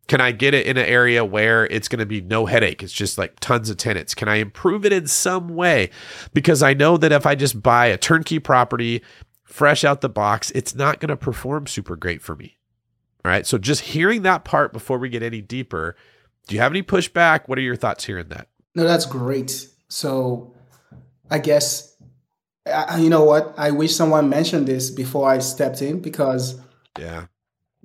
Can 0.07 0.21
I 0.21 0.31
get 0.31 0.53
it 0.53 0.65
in 0.65 0.77
an 0.77 0.85
area 0.85 1.25
where 1.25 1.65
it's 1.65 1.89
going 1.89 1.99
to 1.99 2.05
be 2.05 2.21
no 2.21 2.45
headache? 2.45 2.81
It's 2.81 2.93
just 2.93 3.17
like 3.17 3.41
tons 3.41 3.69
of 3.69 3.75
tenants. 3.75 4.15
Can 4.15 4.29
I 4.29 4.35
improve 4.35 4.85
it 4.85 4.93
in 4.93 5.05
some 5.05 5.49
way? 5.49 5.89
Because 6.33 6.63
I 6.63 6.73
know 6.73 6.95
that 6.95 7.11
if 7.11 7.25
I 7.25 7.35
just 7.35 7.61
buy 7.61 7.87
a 7.87 7.97
turnkey 7.97 8.39
property 8.39 9.03
fresh 9.43 9.83
out 9.83 9.99
the 9.99 10.07
box, 10.07 10.49
it's 10.51 10.73
not 10.73 11.01
going 11.01 11.09
to 11.09 11.17
perform 11.17 11.67
super 11.67 11.97
great 11.97 12.21
for 12.21 12.37
me. 12.37 12.57
All 13.25 13.31
right. 13.31 13.45
So 13.45 13.57
just 13.57 13.81
hearing 13.81 14.21
that 14.21 14.45
part 14.45 14.71
before 14.71 14.97
we 14.97 15.09
get 15.09 15.23
any 15.23 15.41
deeper, 15.41 15.97
do 16.47 16.55
you 16.55 16.61
have 16.61 16.71
any 16.71 16.83
pushback? 16.83 17.47
What 17.47 17.57
are 17.57 17.61
your 17.61 17.75
thoughts 17.75 18.05
hearing 18.05 18.29
that? 18.29 18.47
No, 18.75 18.83
that's 18.83 19.05
great. 19.05 19.67
So 19.89 20.53
I 21.29 21.39
guess, 21.39 21.95
you 22.97 23.09
know 23.09 23.23
what? 23.23 23.53
I 23.57 23.71
wish 23.71 23.95
someone 23.95 24.29
mentioned 24.29 24.67
this 24.67 24.89
before 24.89 25.29
I 25.29 25.39
stepped 25.39 25.81
in 25.81 26.01
because. 26.01 26.59
Yeah 26.97 27.25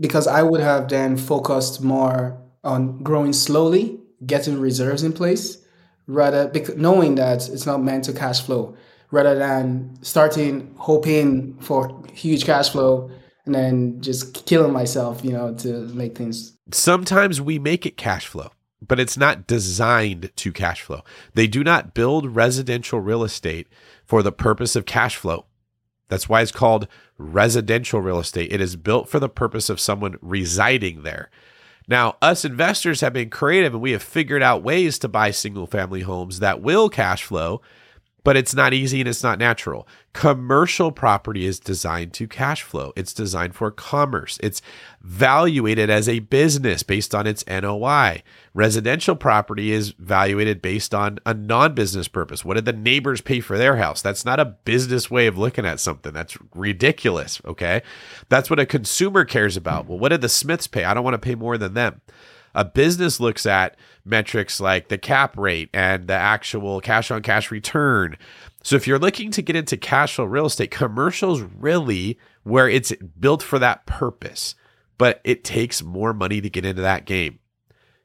because 0.03 0.27
I 0.27 0.43
would 0.43 0.61
have 0.61 0.89
then 0.89 1.17
focused 1.17 1.83
more 1.83 2.37
on 2.65 3.03
growing 3.03 3.33
slowly, 3.33 4.01
getting 4.27 4.59
reserves 4.61 5.03
in 5.03 5.13
place, 5.13 5.59
rather 6.07 6.49
because 6.49 6.77
knowing 6.77 7.15
that 7.15 7.49
it's 7.49 7.67
not 7.67 7.83
meant 7.83 8.05
to 8.05 8.13
cash 8.13 8.41
flow, 8.41 8.77
rather 9.11 9.37
than 9.37 9.97
starting 10.03 10.75
hoping 10.77 11.57
for 11.61 12.03
huge 12.13 12.45
cash 12.45 12.71
flow 12.71 13.11
and 13.45 13.55
then 13.55 14.01
just 14.01 14.47
killing 14.47 14.73
myself, 14.73 15.25
you 15.25 15.33
know, 15.33 15.55
to 15.55 15.87
make 15.89 16.17
things. 16.17 16.57
Sometimes 16.73 17.41
we 17.41 17.59
make 17.59 17.85
it 17.85 17.97
cash 17.97 18.27
flow, 18.27 18.51
but 18.81 19.01
it's 19.01 19.17
not 19.17 19.47
designed 19.47 20.31
to 20.37 20.53
cash 20.53 20.83
flow. 20.83 21.03
They 21.35 21.47
do 21.47 21.65
not 21.65 21.95
build 21.95 22.37
residential 22.37 23.01
real 23.01 23.25
estate 23.25 23.69
for 24.05 24.23
the 24.23 24.33
purpose 24.33 24.77
of 24.77 24.87
cash 24.87 25.17
flow. 25.17 25.47
That's 26.09 26.29
why 26.29 26.43
it's 26.43 26.53
called 26.53 26.87
residential 27.17 28.01
real 28.01 28.21
estate. 28.21 28.53
It 28.53 28.61
is 28.61 28.77
built 28.77 29.09
for 29.09 29.19
the 29.19 29.29
purpose 29.29 29.71
of 29.71 29.81
someone 29.81 30.17
residing 30.21 31.03
there. 31.03 31.31
Now, 31.89 32.17
us 32.23 32.45
investors 32.45 33.01
have 33.01 33.13
been 33.13 33.31
creative 33.31 33.73
and 33.73 33.83
we 33.83 33.93
have 33.93 34.03
figured 34.03 34.43
out 34.43 34.63
ways 34.63 34.99
to 35.01 35.09
buy 35.09 35.31
single 35.31 35.67
family 35.67 36.03
homes 36.03 36.39
that 36.39 36.61
will 36.61 36.89
cash 36.89 37.25
flow 37.25 37.61
but 38.25 38.37
it's 38.37 38.55
not 38.55 38.73
easy 38.73 39.01
and 39.01 39.09
it's 39.09 39.23
not 39.23 39.39
natural. 39.39 39.87
Commercial 40.13 40.93
property 40.93 41.47
is 41.47 41.59
designed 41.59 42.13
to 42.13 42.29
cash 42.29 42.63
flow. 42.63 42.93
It's 42.95 43.13
designed 43.13 43.55
for 43.55 43.71
commerce. 43.71 44.39
It's 44.43 44.63
valuated 45.01 45.91
as 45.91 46.09
a 46.09 46.21
business 46.21 46.83
based 46.83 47.15
on 47.15 47.27
its 47.27 47.45
NOI. 47.47 48.23
Residential 48.55 49.17
property 49.17 49.73
is 49.73 49.91
valuated 49.99 50.63
based 50.63 50.95
on 50.95 51.19
a 51.27 51.35
non-business 51.35 52.09
purpose. 52.09 52.45
What 52.45 52.55
did 52.55 52.67
the 52.67 52.73
neighbors 52.73 53.21
pay 53.21 53.41
for 53.41 53.59
their 53.59 53.77
house? 53.77 54.03
That's 54.03 54.25
not 54.25 54.39
a 54.39 54.45
business 54.45 55.11
way 55.11 55.27
of 55.27 55.39
looking 55.39 55.67
at 55.67 55.81
something. 55.81 56.13
That's 56.13 56.37
ridiculous, 56.55 57.41
okay? 57.45 57.83
That's 58.29 58.51
what 58.51 58.61
a 58.61 58.67
consumer 58.67 59.25
cares 59.25 59.57
about. 59.57 59.87
Well, 59.87 59.99
what 59.99 60.11
did 60.11 60.21
the 60.21 60.29
Smiths 60.29 60.67
pay? 60.67 60.85
I 60.85 60.95
don't 60.95 61.05
want 61.05 61.15
to 61.15 61.19
pay 61.19 61.35
more 61.35 61.59
than 61.59 61.75
them. 61.75 62.03
A 62.55 62.65
business 62.65 63.19
looks 63.19 63.47
at 63.47 63.77
metrics 64.05 64.61
like 64.61 64.89
the 64.89 64.99
cap 64.99 65.37
rate 65.37 65.71
and 65.73 66.07
the 66.07 66.15
actual 66.15 66.81
cash 66.81 67.11
on 67.11 67.23
cash 67.23 67.51
return. 67.51 68.17
So 68.63 68.77
if 68.77 68.87
you're 68.87 68.99
looking 68.99 69.31
to 69.33 69.43
get 69.43 69.57
into 69.57 69.77
cash 69.77 70.17
flow 70.17 70.25
real 70.25 70.47
estate, 70.47 70.71
commercials 70.71 71.43
really 71.43 72.19
where 72.43 72.69
it's 72.69 72.93
built 73.19 73.43
for 73.43 73.59
that 73.59 73.87
purpose, 73.87 74.55
but 74.99 75.21
it 75.25 75.45
takes 75.45 75.83
more 75.83 76.13
money 76.13 76.41
to 76.41 76.51
get 76.51 76.65
into 76.65 76.83
that 76.83 77.05
game. 77.05 77.39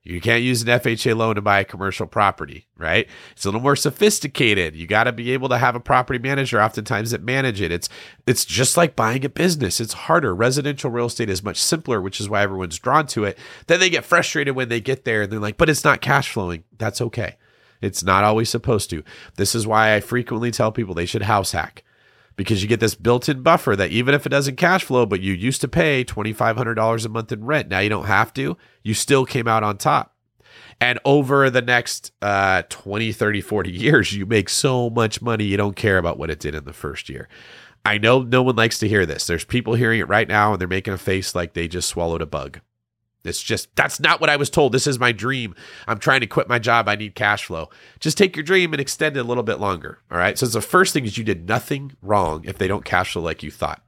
You 0.09 0.21
can't 0.21 0.41
use 0.41 0.61
an 0.61 0.69
FHA 0.69 1.17
loan 1.17 1.35
to 1.35 1.41
buy 1.41 1.59
a 1.59 1.65
commercial 1.65 2.07
property, 2.07 2.65
right? 2.77 3.09
It's 3.33 3.43
a 3.43 3.49
little 3.49 3.59
more 3.59 3.75
sophisticated. 3.75 4.73
You 4.73 4.87
got 4.87 5.03
to 5.03 5.11
be 5.11 5.31
able 5.31 5.49
to 5.49 5.57
have 5.57 5.75
a 5.75 5.81
property 5.81 6.17
manager 6.17 6.61
oftentimes 6.61 7.11
that 7.11 7.21
manage 7.21 7.59
it. 7.59 7.73
It's 7.73 7.89
it's 8.25 8.45
just 8.45 8.77
like 8.77 8.95
buying 8.95 9.25
a 9.25 9.29
business. 9.29 9.81
It's 9.81 9.93
harder. 9.93 10.33
Residential 10.33 10.89
real 10.89 11.07
estate 11.07 11.29
is 11.29 11.43
much 11.43 11.61
simpler, 11.61 12.01
which 12.01 12.21
is 12.21 12.29
why 12.29 12.41
everyone's 12.41 12.79
drawn 12.79 13.05
to 13.07 13.25
it. 13.25 13.37
Then 13.67 13.81
they 13.81 13.89
get 13.89 14.05
frustrated 14.05 14.55
when 14.55 14.69
they 14.69 14.79
get 14.79 15.03
there 15.03 15.23
and 15.23 15.31
they're 15.31 15.41
like, 15.41 15.57
"But 15.57 15.69
it's 15.69 15.83
not 15.83 15.99
cash 15.99 16.31
flowing." 16.31 16.63
That's 16.77 17.01
okay. 17.01 17.35
It's 17.81 18.01
not 18.01 18.23
always 18.23 18.49
supposed 18.49 18.89
to. 18.91 19.03
This 19.35 19.53
is 19.53 19.67
why 19.67 19.93
I 19.93 19.99
frequently 19.99 20.51
tell 20.51 20.71
people 20.71 20.93
they 20.93 21.05
should 21.05 21.23
house 21.23 21.51
hack 21.51 21.83
because 22.37 22.61
you 22.61 22.69
get 22.69 22.79
this 22.79 22.95
built-in 22.95 23.41
buffer 23.41 23.75
that 23.75 23.91
even 23.91 24.13
if 24.13 24.25
it 24.25 24.29
doesn't 24.29 24.55
cash 24.55 24.85
flow, 24.85 25.05
but 25.05 25.19
you 25.19 25.33
used 25.33 25.59
to 25.61 25.67
pay 25.67 26.05
$2,500 26.05 27.05
a 27.05 27.09
month 27.09 27.31
in 27.31 27.43
rent, 27.43 27.67
now 27.67 27.79
you 27.79 27.89
don't 27.89 28.05
have 28.05 28.33
to. 28.35 28.55
You 28.83 28.93
still 28.93 29.25
came 29.25 29.47
out 29.47 29.63
on 29.63 29.77
top. 29.77 30.13
And 30.79 30.99
over 31.03 31.49
the 31.49 31.61
next 31.61 32.11
uh, 32.21 32.61
20, 32.69 33.11
30, 33.11 33.41
40 33.41 33.71
years, 33.71 34.13
you 34.13 34.25
make 34.25 34.47
so 34.47 34.89
much 34.89 35.21
money, 35.21 35.43
you 35.43 35.57
don't 35.57 35.75
care 35.75 35.97
about 35.97 36.19
what 36.19 36.29
it 36.29 36.39
did 36.39 36.55
in 36.55 36.63
the 36.63 36.73
first 36.73 37.09
year. 37.09 37.27
I 37.83 37.97
know 37.97 38.21
no 38.21 38.43
one 38.43 38.55
likes 38.55 38.79
to 38.79 38.87
hear 38.87 39.05
this. 39.05 39.25
There's 39.25 39.45
people 39.45 39.73
hearing 39.73 39.99
it 39.99 40.07
right 40.07 40.27
now 40.27 40.51
and 40.53 40.61
they're 40.61 40.67
making 40.67 40.93
a 40.93 40.97
face 40.97 41.33
like 41.33 41.53
they 41.53 41.67
just 41.67 41.89
swallowed 41.89 42.21
a 42.21 42.27
bug. 42.27 42.59
It's 43.23 43.41
just, 43.41 43.75
that's 43.75 43.99
not 43.99 44.21
what 44.21 44.29
I 44.29 44.37
was 44.37 44.49
told. 44.49 44.71
This 44.71 44.87
is 44.87 44.99
my 44.99 45.11
dream. 45.11 45.55
I'm 45.87 45.99
trying 45.99 46.21
to 46.21 46.27
quit 46.27 46.47
my 46.47 46.59
job. 46.59 46.87
I 46.87 46.95
need 46.95 47.15
cash 47.15 47.45
flow. 47.45 47.69
Just 47.99 48.17
take 48.17 48.35
your 48.35 48.43
dream 48.43 48.73
and 48.73 48.79
extend 48.79 49.17
it 49.17 49.21
a 49.21 49.23
little 49.23 49.43
bit 49.43 49.59
longer. 49.59 49.99
All 50.11 50.17
right. 50.17 50.37
So 50.37 50.45
the 50.45 50.61
first 50.61 50.93
thing 50.93 51.05
is 51.05 51.17
you 51.17 51.23
did 51.23 51.47
nothing 51.47 51.93
wrong 52.01 52.45
if 52.45 52.57
they 52.57 52.67
don't 52.67 52.85
cash 52.85 53.13
flow 53.13 53.21
like 53.21 53.43
you 53.43 53.51
thought. 53.51 53.83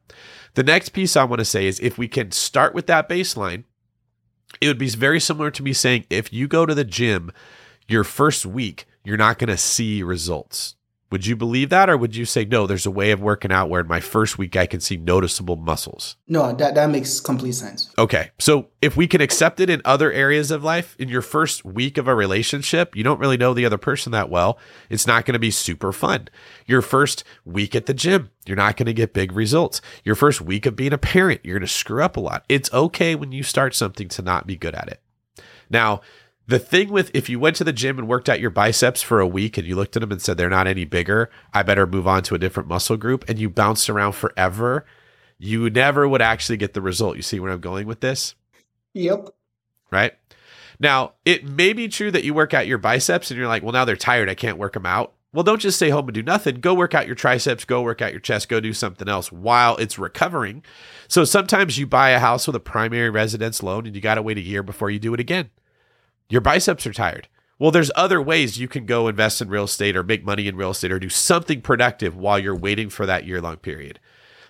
The 0.56 0.64
next 0.64 0.90
piece 0.90 1.16
I 1.16 1.24
want 1.24 1.40
to 1.40 1.46
say 1.46 1.68
is 1.68 1.80
if 1.80 1.98
we 1.98 2.08
can 2.08 2.32
start 2.32 2.74
with 2.74 2.88
that 2.88 3.08
baseline, 3.08 3.64
it 4.60 4.68
would 4.68 4.80
be 4.80 4.90
very 4.90 5.20
similar 5.20 5.52
to 5.52 5.64
me 5.64 5.74
saying 5.74 6.06
if 6.10 6.34
you 6.34 6.48
go 6.48 6.66
to 6.66 6.76
the 6.76 6.84
gym 6.84 7.32
your 7.88 8.04
first 8.04 8.46
week, 8.46 8.86
you're 9.04 9.18
not 9.18 9.38
going 9.38 9.50
to 9.50 9.58
see 9.58 10.04
results. 10.04 10.76
Would 11.12 11.26
you 11.26 11.36
believe 11.36 11.70
that, 11.70 11.90
or 11.90 11.98
would 11.98 12.16
you 12.16 12.26
say 12.26 12.46
no? 12.46 12.68
There's 12.68 12.86
a 12.86 12.92
way 12.92 13.10
of 13.10 13.20
working 13.20 13.52
out 13.52 13.70
where 13.70 13.82
in 13.82 13.88
my 13.88 14.00
first 14.00 14.38
week 14.38 14.56
I 14.56 14.68
can 14.68 14.80
see 14.80 14.96
noticeable 14.96 15.56
muscles. 15.56 16.18
No, 16.28 16.54
that 16.54 16.76
that 16.76 16.90
makes 16.90 17.20
complete 17.20 17.54
sense. 17.54 17.92
Okay, 17.98 18.30
so 18.38 18.68
if 18.82 18.96
we 18.96 19.08
can 19.08 19.20
accept 19.20 19.60
it 19.60 19.72
in 19.72 19.82
other 19.86 20.12
areas 20.12 20.52
of 20.52 20.64
life, 20.64 20.96
in 21.00 21.10
your 21.10 21.24
first 21.24 21.66
week 21.66 21.98
of 21.98 22.08
a 22.08 22.14
relationship, 22.14 22.96
you 22.96 23.04
don't 23.04 23.20
really 23.20 23.38
know 23.38 23.56
the 23.56 23.66
other 23.66 23.80
person 23.80 24.12
that 24.12 24.30
well. 24.30 24.60
It's 24.90 25.08
not 25.08 25.26
going 25.26 25.34
to 25.34 25.40
be 25.40 25.52
super 25.52 25.92
fun. 25.92 26.28
Your 26.68 26.84
first 26.84 27.24
week 27.44 27.76
at 27.76 27.88
the 27.88 27.94
gym, 27.96 28.30
you're 28.46 28.56
not 28.56 28.78
going 28.78 28.86
to 28.86 28.94
get 28.94 29.14
big 29.14 29.32
results. 29.32 29.82
Your 30.04 30.16
first 30.16 30.42
week 30.42 30.68
of 30.68 30.76
being 30.76 30.94
a 30.94 31.00
parent, 31.00 31.42
you're 31.44 31.58
going 31.58 31.68
to 31.68 31.74
screw 31.74 32.04
up 32.04 32.18
a 32.18 32.22
lot. 32.22 32.46
It's 32.50 32.72
okay 32.72 33.16
when 33.16 33.32
you 33.32 33.42
start 33.42 33.74
something 33.74 34.10
to 34.10 34.22
not 34.22 34.46
be 34.46 34.56
good 34.56 34.76
at 34.76 34.88
it. 34.88 35.02
Now, 35.70 36.02
the 36.50 36.60
thing 36.60 36.90
with 36.90 37.12
if 37.14 37.30
you 37.30 37.40
went 37.40 37.56
to 37.58 37.64
the 37.64 37.72
gym 37.72 38.00
and 38.00 38.08
worked 38.08 38.28
out 38.28 38.40
your 38.40 38.50
biceps 38.50 39.04
for 39.04 39.20
a 39.20 39.28
week 39.28 39.58
and 39.60 39.68
you 39.68 39.76
looked 39.76 39.96
at 39.96 40.00
them 40.00 40.12
and 40.12 40.20
said 40.20 40.36
they're 40.36 40.50
not 40.50 40.66
any 40.66 40.84
bigger, 40.84 41.30
I 41.54 41.62
better 41.62 41.86
move 41.86 42.08
on 42.08 42.24
to 42.24 42.34
a 42.34 42.40
different 42.40 42.68
muscle 42.68 42.98
group 42.98 43.24
and 43.30 43.38
you 43.38 43.52
bounced 43.52 43.88
around 43.88 44.14
forever, 44.14 44.84
you 45.38 45.70
never 45.70 46.08
would 46.08 46.24
actually 46.24 46.58
get 46.58 46.74
the 46.74 46.82
result. 46.82 47.18
You 47.18 47.22
see 47.22 47.40
where 47.40 47.52
I'm 47.52 47.60
going 47.60 47.86
with 47.86 48.00
this? 48.00 48.34
Yep. 48.96 49.30
Right? 49.92 50.14
Now, 50.80 51.14
it 51.24 51.46
may 51.46 51.72
be 51.72 51.88
true 51.88 52.10
that 52.10 52.24
you 52.24 52.34
work 52.34 52.56
out 52.56 52.66
your 52.66 52.80
biceps 52.80 53.30
and 53.30 53.38
you're 53.38 53.48
like, 53.48 53.62
well, 53.62 53.74
now 53.74 53.86
they're 53.86 53.96
tired. 53.96 54.28
I 54.28 54.34
can't 54.36 54.58
work 54.58 54.74
them 54.74 54.88
out. 54.88 55.14
Well, 55.32 55.44
don't 55.44 55.62
just 55.62 55.78
stay 55.78 55.92
home 55.92 56.08
and 56.08 56.16
do 56.16 56.24
nothing. 56.24 56.62
Go 56.62 56.74
work 56.74 56.96
out 56.96 57.06
your 57.06 57.16
triceps, 57.16 57.64
go 57.64 57.84
work 57.84 58.02
out 58.02 58.10
your 58.10 58.20
chest, 58.20 58.50
go 58.50 58.60
do 58.60 58.74
something 58.74 59.08
else 59.08 59.32
while 59.32 59.78
it's 59.78 60.00
recovering. 60.00 60.64
So 61.08 61.26
sometimes 61.26 61.78
you 61.78 61.86
buy 61.86 62.10
a 62.10 62.20
house 62.20 62.48
with 62.48 62.56
a 62.56 62.60
primary 62.60 63.12
residence 63.12 63.62
loan 63.62 63.86
and 63.86 63.96
you 63.96 64.02
got 64.02 64.16
to 64.16 64.24
wait 64.24 64.40
a 64.40 64.42
year 64.42 64.64
before 64.64 64.90
you 64.90 64.98
do 64.98 65.14
it 65.14 65.20
again. 65.20 65.52
Your 66.30 66.42
biceps 66.42 66.86
are 66.86 66.94
tired. 66.94 67.28
Well, 67.58 67.72
there's 67.72 67.92
other 67.96 68.22
ways 68.22 68.58
you 68.58 68.70
can 68.70 68.86
go 68.86 69.08
invest 69.08 69.42
in 69.42 69.50
real 69.50 69.66
estate 69.66 69.98
or 69.98 70.04
make 70.04 70.24
money 70.24 70.48
in 70.48 70.56
real 70.56 70.72
estate 70.72 70.92
or 70.92 71.00
do 71.00 71.10
something 71.10 71.62
productive 71.62 72.16
while 72.16 72.40
you're 72.40 72.56
waiting 72.56 72.90
for 72.90 73.06
that 73.06 73.26
year 73.26 73.42
long 73.42 73.58
period. 73.58 74.00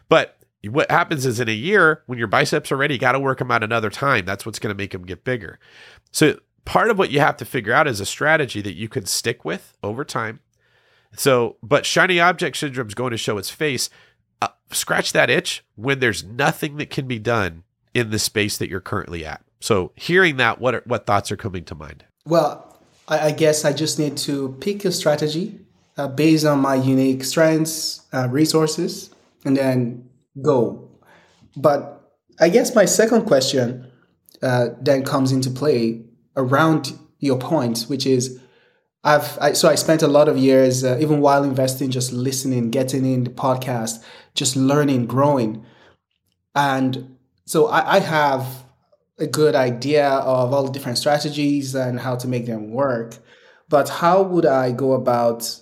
But 0.10 0.38
what 0.64 0.92
happens 0.92 1.26
is 1.26 1.40
in 1.40 1.50
a 1.50 1.54
year, 1.54 2.04
when 2.06 2.20
your 2.20 2.28
biceps 2.28 2.72
are 2.72 2.78
ready, 2.78 2.96
you 2.96 3.00
got 3.00 3.14
to 3.14 3.20
work 3.20 3.40
them 3.40 3.50
out 3.50 3.64
another 3.64 3.90
time. 3.90 4.26
That's 4.26 4.46
what's 4.46 4.60
going 4.60 4.76
to 4.76 4.78
make 4.78 4.92
them 4.92 5.06
get 5.06 5.24
bigger. 5.24 5.58
So, 6.12 6.40
part 6.66 6.92
of 6.92 7.00
what 7.00 7.10
you 7.10 7.20
have 7.20 7.38
to 7.38 7.46
figure 7.46 7.74
out 7.74 7.88
is 7.88 8.00
a 8.00 8.06
strategy 8.06 8.62
that 8.62 8.76
you 8.76 8.90
can 8.90 9.06
stick 9.06 9.44
with 9.44 9.76
over 9.82 10.04
time. 10.04 10.42
So, 11.16 11.58
but 11.64 11.86
shiny 11.86 12.20
object 12.20 12.58
syndrome 12.58 12.88
is 12.88 12.94
going 12.94 13.12
to 13.12 13.18
show 13.18 13.38
its 13.38 13.50
face. 13.50 13.90
Uh, 14.42 14.50
scratch 14.72 15.14
that 15.14 15.30
itch 15.30 15.64
when 15.76 16.00
there's 16.00 16.24
nothing 16.24 16.78
that 16.78 16.90
can 16.90 17.08
be 17.08 17.20
done 17.20 17.64
in 17.94 18.12
the 18.12 18.20
space 18.20 18.58
that 18.58 18.70
you're 18.70 18.80
currently 18.80 19.26
at. 19.26 19.42
So, 19.62 19.92
hearing 19.96 20.38
that, 20.38 20.60
what 20.60 20.76
are, 20.76 20.84
what 20.86 21.06
thoughts 21.06 21.32
are 21.32 21.38
coming 21.38 21.66
to 21.66 21.76
mind? 21.76 22.06
Well, 22.26 22.82
I, 23.08 23.28
I 23.28 23.32
guess 23.32 23.66
I 23.66 23.74
just 23.74 24.00
need 24.00 24.18
to 24.18 24.56
pick 24.62 24.86
a 24.86 24.92
strategy 24.92 25.60
uh, 25.98 26.08
based 26.08 26.46
on 26.46 26.60
my 26.60 26.76
unique 26.76 27.24
strengths, 27.24 28.08
uh, 28.14 28.28
resources, 28.30 29.10
and 29.44 29.58
then 29.58 30.10
go. 30.42 30.90
But 31.58 32.14
I 32.40 32.50
guess 32.50 32.74
my 32.74 32.86
second 32.86 33.26
question 33.26 33.92
uh, 34.42 34.70
then 34.82 35.04
comes 35.04 35.32
into 35.32 35.50
play 35.50 36.06
around 36.38 36.98
your 37.20 37.38
point, 37.38 37.84
which 37.84 38.06
is 38.06 38.40
I've 39.04 39.38
I, 39.40 39.54
so 39.54 39.70
I 39.70 39.76
spent 39.76 40.02
a 40.02 40.08
lot 40.08 40.30
of 40.30 40.38
years, 40.38 40.84
uh, 40.84 40.98
even 41.00 41.20
while 41.20 41.44
investing, 41.44 41.90
just 41.90 42.14
listening, 42.14 42.70
getting 42.70 43.06
in 43.06 43.24
the 43.26 43.30
podcast, 43.30 44.04
just 44.36 44.56
learning, 44.56 45.06
growing, 45.06 45.66
and 46.56 47.18
so 47.46 47.68
I, 47.68 47.96
I 47.96 48.00
have 48.00 48.64
a 49.20 49.28
good 49.28 49.56
idea 49.56 50.08
of 50.08 50.54
all 50.54 50.64
the 50.64 50.72
different 50.72 50.98
strategies 50.98 51.76
and 51.76 52.00
how 52.00 52.16
to 52.16 52.28
make 52.28 52.46
them 52.46 52.72
work. 52.72 53.18
But 53.68 53.90
how 53.90 54.24
would 54.24 54.46
I 54.46 54.72
go 54.72 54.94
about, 54.94 55.60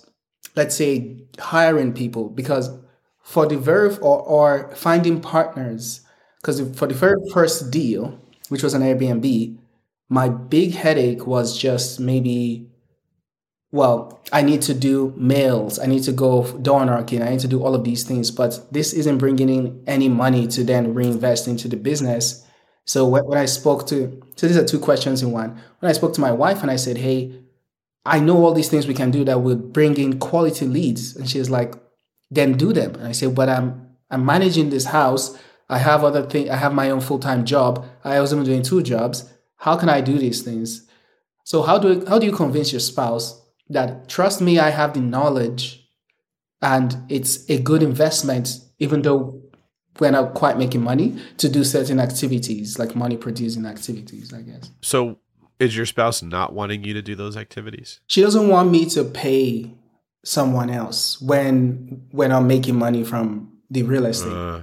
let's 0.56 0.76
say, 0.76 1.16
hiring 1.38 1.92
people? 1.92 2.28
Because 2.28 2.70
for 3.22 3.46
the 3.46 3.58
very 3.58 3.94
or, 3.98 4.22
or 4.22 4.74
finding 4.74 5.20
partners, 5.20 6.00
because 6.40 6.60
for 6.78 6.86
the 6.86 6.94
very 6.94 7.20
first 7.32 7.70
deal, 7.70 8.18
which 8.48 8.62
was 8.62 8.74
an 8.74 8.82
Airbnb, 8.82 9.58
my 10.08 10.28
big 10.28 10.74
headache 10.74 11.26
was 11.26 11.58
just 11.58 12.00
maybe 12.00 12.68
well, 13.70 14.18
I 14.32 14.42
need 14.42 14.62
to 14.62 14.74
do 14.74 15.12
mails, 15.16 15.78
I 15.78 15.86
need 15.86 16.02
to 16.04 16.12
go 16.12 16.50
door 16.58 16.86
knocking, 16.86 17.22
I 17.22 17.30
need 17.30 17.40
to 17.40 17.48
do 17.48 17.62
all 17.62 17.74
of 17.74 17.84
these 17.84 18.02
things, 18.02 18.30
but 18.30 18.66
this 18.72 18.94
isn't 18.94 19.18
bringing 19.18 19.50
in 19.50 19.82
any 19.86 20.08
money 20.08 20.46
to 20.48 20.64
then 20.64 20.94
reinvest 20.94 21.46
into 21.46 21.68
the 21.68 21.76
business. 21.76 22.46
So 22.88 23.06
when, 23.06 23.36
I 23.36 23.44
spoke 23.44 23.86
to, 23.88 24.18
so 24.34 24.48
these 24.48 24.56
are 24.56 24.64
two 24.64 24.78
questions 24.78 25.22
in 25.22 25.30
one. 25.30 25.60
When 25.80 25.90
I 25.90 25.92
spoke 25.92 26.14
to 26.14 26.22
my 26.22 26.32
wife 26.32 26.62
and 26.62 26.70
I 26.70 26.76
said, 26.76 26.96
hey, 26.96 27.38
I 28.06 28.18
know 28.18 28.42
all 28.42 28.54
these 28.54 28.70
things 28.70 28.86
we 28.86 28.94
can 28.94 29.10
do 29.10 29.24
that 29.24 29.42
will 29.42 29.56
bring 29.56 29.98
in 29.98 30.18
quality 30.18 30.66
leads, 30.66 31.14
and 31.14 31.28
she's 31.28 31.50
like, 31.50 31.74
then 32.30 32.56
do 32.56 32.72
them. 32.72 32.94
And 32.94 33.06
I 33.06 33.12
said, 33.12 33.34
but 33.34 33.50
I'm 33.50 33.88
I'm 34.10 34.24
managing 34.24 34.70
this 34.70 34.86
house. 34.86 35.38
I 35.68 35.76
have 35.76 36.02
other 36.02 36.22
thing. 36.22 36.50
I 36.50 36.56
have 36.56 36.72
my 36.72 36.88
own 36.88 37.02
full 37.02 37.18
time 37.18 37.44
job. 37.44 37.84
I 38.04 38.20
was 38.20 38.32
even 38.32 38.44
doing 38.44 38.62
two 38.62 38.82
jobs. 38.82 39.30
How 39.56 39.76
can 39.76 39.90
I 39.90 40.00
do 40.00 40.16
these 40.16 40.40
things? 40.40 40.88
So 41.44 41.60
how 41.60 41.76
do 41.76 42.06
how 42.06 42.18
do 42.18 42.24
you 42.24 42.32
convince 42.32 42.72
your 42.72 42.80
spouse 42.80 43.42
that 43.68 44.08
trust 44.08 44.40
me, 44.40 44.58
I 44.58 44.70
have 44.70 44.94
the 44.94 45.00
knowledge 45.00 45.86
and 46.62 46.96
it's 47.10 47.48
a 47.50 47.60
good 47.60 47.82
investment, 47.82 48.60
even 48.78 49.02
though 49.02 49.42
we're 50.00 50.10
not 50.10 50.34
quite 50.34 50.58
making 50.58 50.82
money 50.82 51.18
to 51.38 51.48
do 51.48 51.64
certain 51.64 52.00
activities, 52.00 52.78
like 52.78 52.94
money 52.94 53.16
producing 53.16 53.66
activities, 53.66 54.32
I 54.32 54.42
guess. 54.42 54.70
So 54.80 55.18
is 55.58 55.76
your 55.76 55.86
spouse 55.86 56.22
not 56.22 56.52
wanting 56.52 56.84
you 56.84 56.94
to 56.94 57.02
do 57.02 57.14
those 57.14 57.36
activities? 57.36 58.00
She 58.06 58.20
doesn't 58.20 58.48
want 58.48 58.70
me 58.70 58.86
to 58.90 59.04
pay 59.04 59.74
someone 60.24 60.70
else 60.70 61.20
when 61.20 62.06
when 62.10 62.32
I'm 62.32 62.46
making 62.46 62.76
money 62.76 63.04
from 63.04 63.52
the 63.70 63.82
real 63.82 64.06
estate. 64.06 64.32
Uh, 64.32 64.62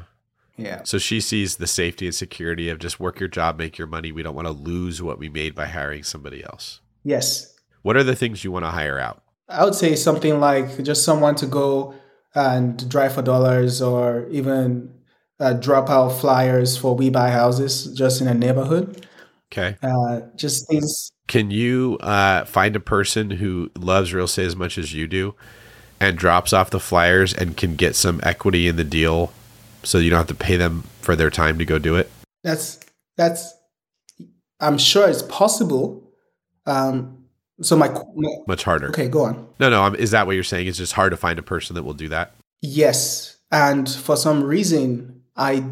yeah. 0.58 0.84
So 0.84 0.98
she 0.98 1.20
sees 1.20 1.58
the 1.58 1.68
safety 1.68 2.06
and 2.06 2.16
security 2.16 2.70
of 2.70 2.80
just 2.80 3.00
work 3.00 3.20
your 3.20 3.30
job, 3.30 3.58
make 3.58 3.78
your 3.78 3.88
money. 3.88 4.12
We 4.12 4.24
don't 4.24 4.36
want 4.36 4.48
to 4.48 4.54
lose 4.54 5.02
what 5.02 5.20
we 5.20 5.28
made 5.30 5.54
by 5.54 5.66
hiring 5.66 6.04
somebody 6.04 6.44
else. 6.44 6.80
Yes. 7.04 7.54
What 7.82 7.98
are 7.98 8.04
the 8.04 8.16
things 8.16 8.44
you 8.44 8.52
want 8.52 8.66
to 8.66 8.72
hire 8.72 8.98
out? 8.98 9.22
I 9.50 9.64
would 9.64 9.76
say 9.76 9.96
something 9.96 10.40
like 10.40 10.82
just 10.82 11.04
someone 11.04 11.36
to 11.36 11.46
go 11.46 11.94
and 12.34 12.90
drive 12.90 13.14
for 13.14 13.22
dollars 13.22 13.82
or 13.82 14.28
even 14.30 14.92
uh, 15.40 15.54
drop 15.54 15.90
out 15.90 16.10
flyers 16.10 16.78
for 16.78 16.96
We 16.96 17.10
Buy 17.10 17.30
Houses 17.30 17.86
just 17.94 18.22
in 18.22 18.28
a 18.28 18.34
neighborhood. 18.34 19.06
Okay. 19.52 19.78
Uh, 19.82 20.22
just 20.36 20.68
things. 20.68 21.12
Can 21.28 21.52
you 21.52 21.98
uh, 22.02 22.46
find 22.46 22.76
a 22.76 22.80
person 22.80 23.32
who 23.32 23.72
loves 23.78 24.14
real 24.14 24.26
estate 24.26 24.46
as 24.46 24.56
much 24.56 24.78
as 24.78 24.94
you 24.94 25.08
do 25.08 25.36
and 26.00 26.18
drops 26.18 26.54
off 26.54 26.70
the 26.70 26.80
flyers 26.80 27.34
and 27.34 27.58
can 27.58 27.76
get 27.76 27.96
some 27.96 28.20
equity 28.24 28.68
in 28.68 28.76
the 28.76 28.84
deal 28.84 29.32
so 29.84 29.98
you 29.98 30.10
don't 30.10 30.18
have 30.18 30.28
to 30.28 30.36
pay 30.36 30.58
them 30.58 30.84
for 31.02 31.16
their 31.16 31.30
time 31.30 31.58
to 31.58 31.66
go 31.66 31.80
do 31.80 31.96
it? 31.96 32.10
That's, 32.44 32.80
that's, 33.18 33.54
I'm 34.60 34.78
sure 34.78 35.08
it's 35.10 35.24
possible. 35.24 36.12
Um, 36.66 37.26
so 37.62 37.76
my, 37.76 37.88
my, 37.88 38.30
much 38.48 38.64
harder. 38.64 38.90
Okay, 38.90 39.08
go 39.08 39.24
on. 39.24 39.48
No, 39.60 39.70
no. 39.70 39.94
is 39.94 40.12
that 40.12 40.28
what 40.28 40.34
you're 40.34 40.44
saying? 40.44 40.68
It's 40.68 40.78
just 40.78 40.94
hard 40.94 41.12
to 41.12 41.18
find 41.18 41.40
a 41.40 41.44
person 41.44 41.76
that 41.76 41.84
will 41.84 41.94
do 41.94 42.10
that. 42.10 42.36
Yes, 42.62 43.38
and 43.52 43.90
for 43.90 44.18
some 44.18 44.44
reason, 44.44 45.15
I 45.36 45.64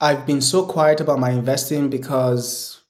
I've 0.00 0.26
been 0.26 0.40
so 0.40 0.66
quiet 0.66 1.00
about 1.00 1.18
my 1.18 1.30
investing 1.30 1.88
because 1.88 2.80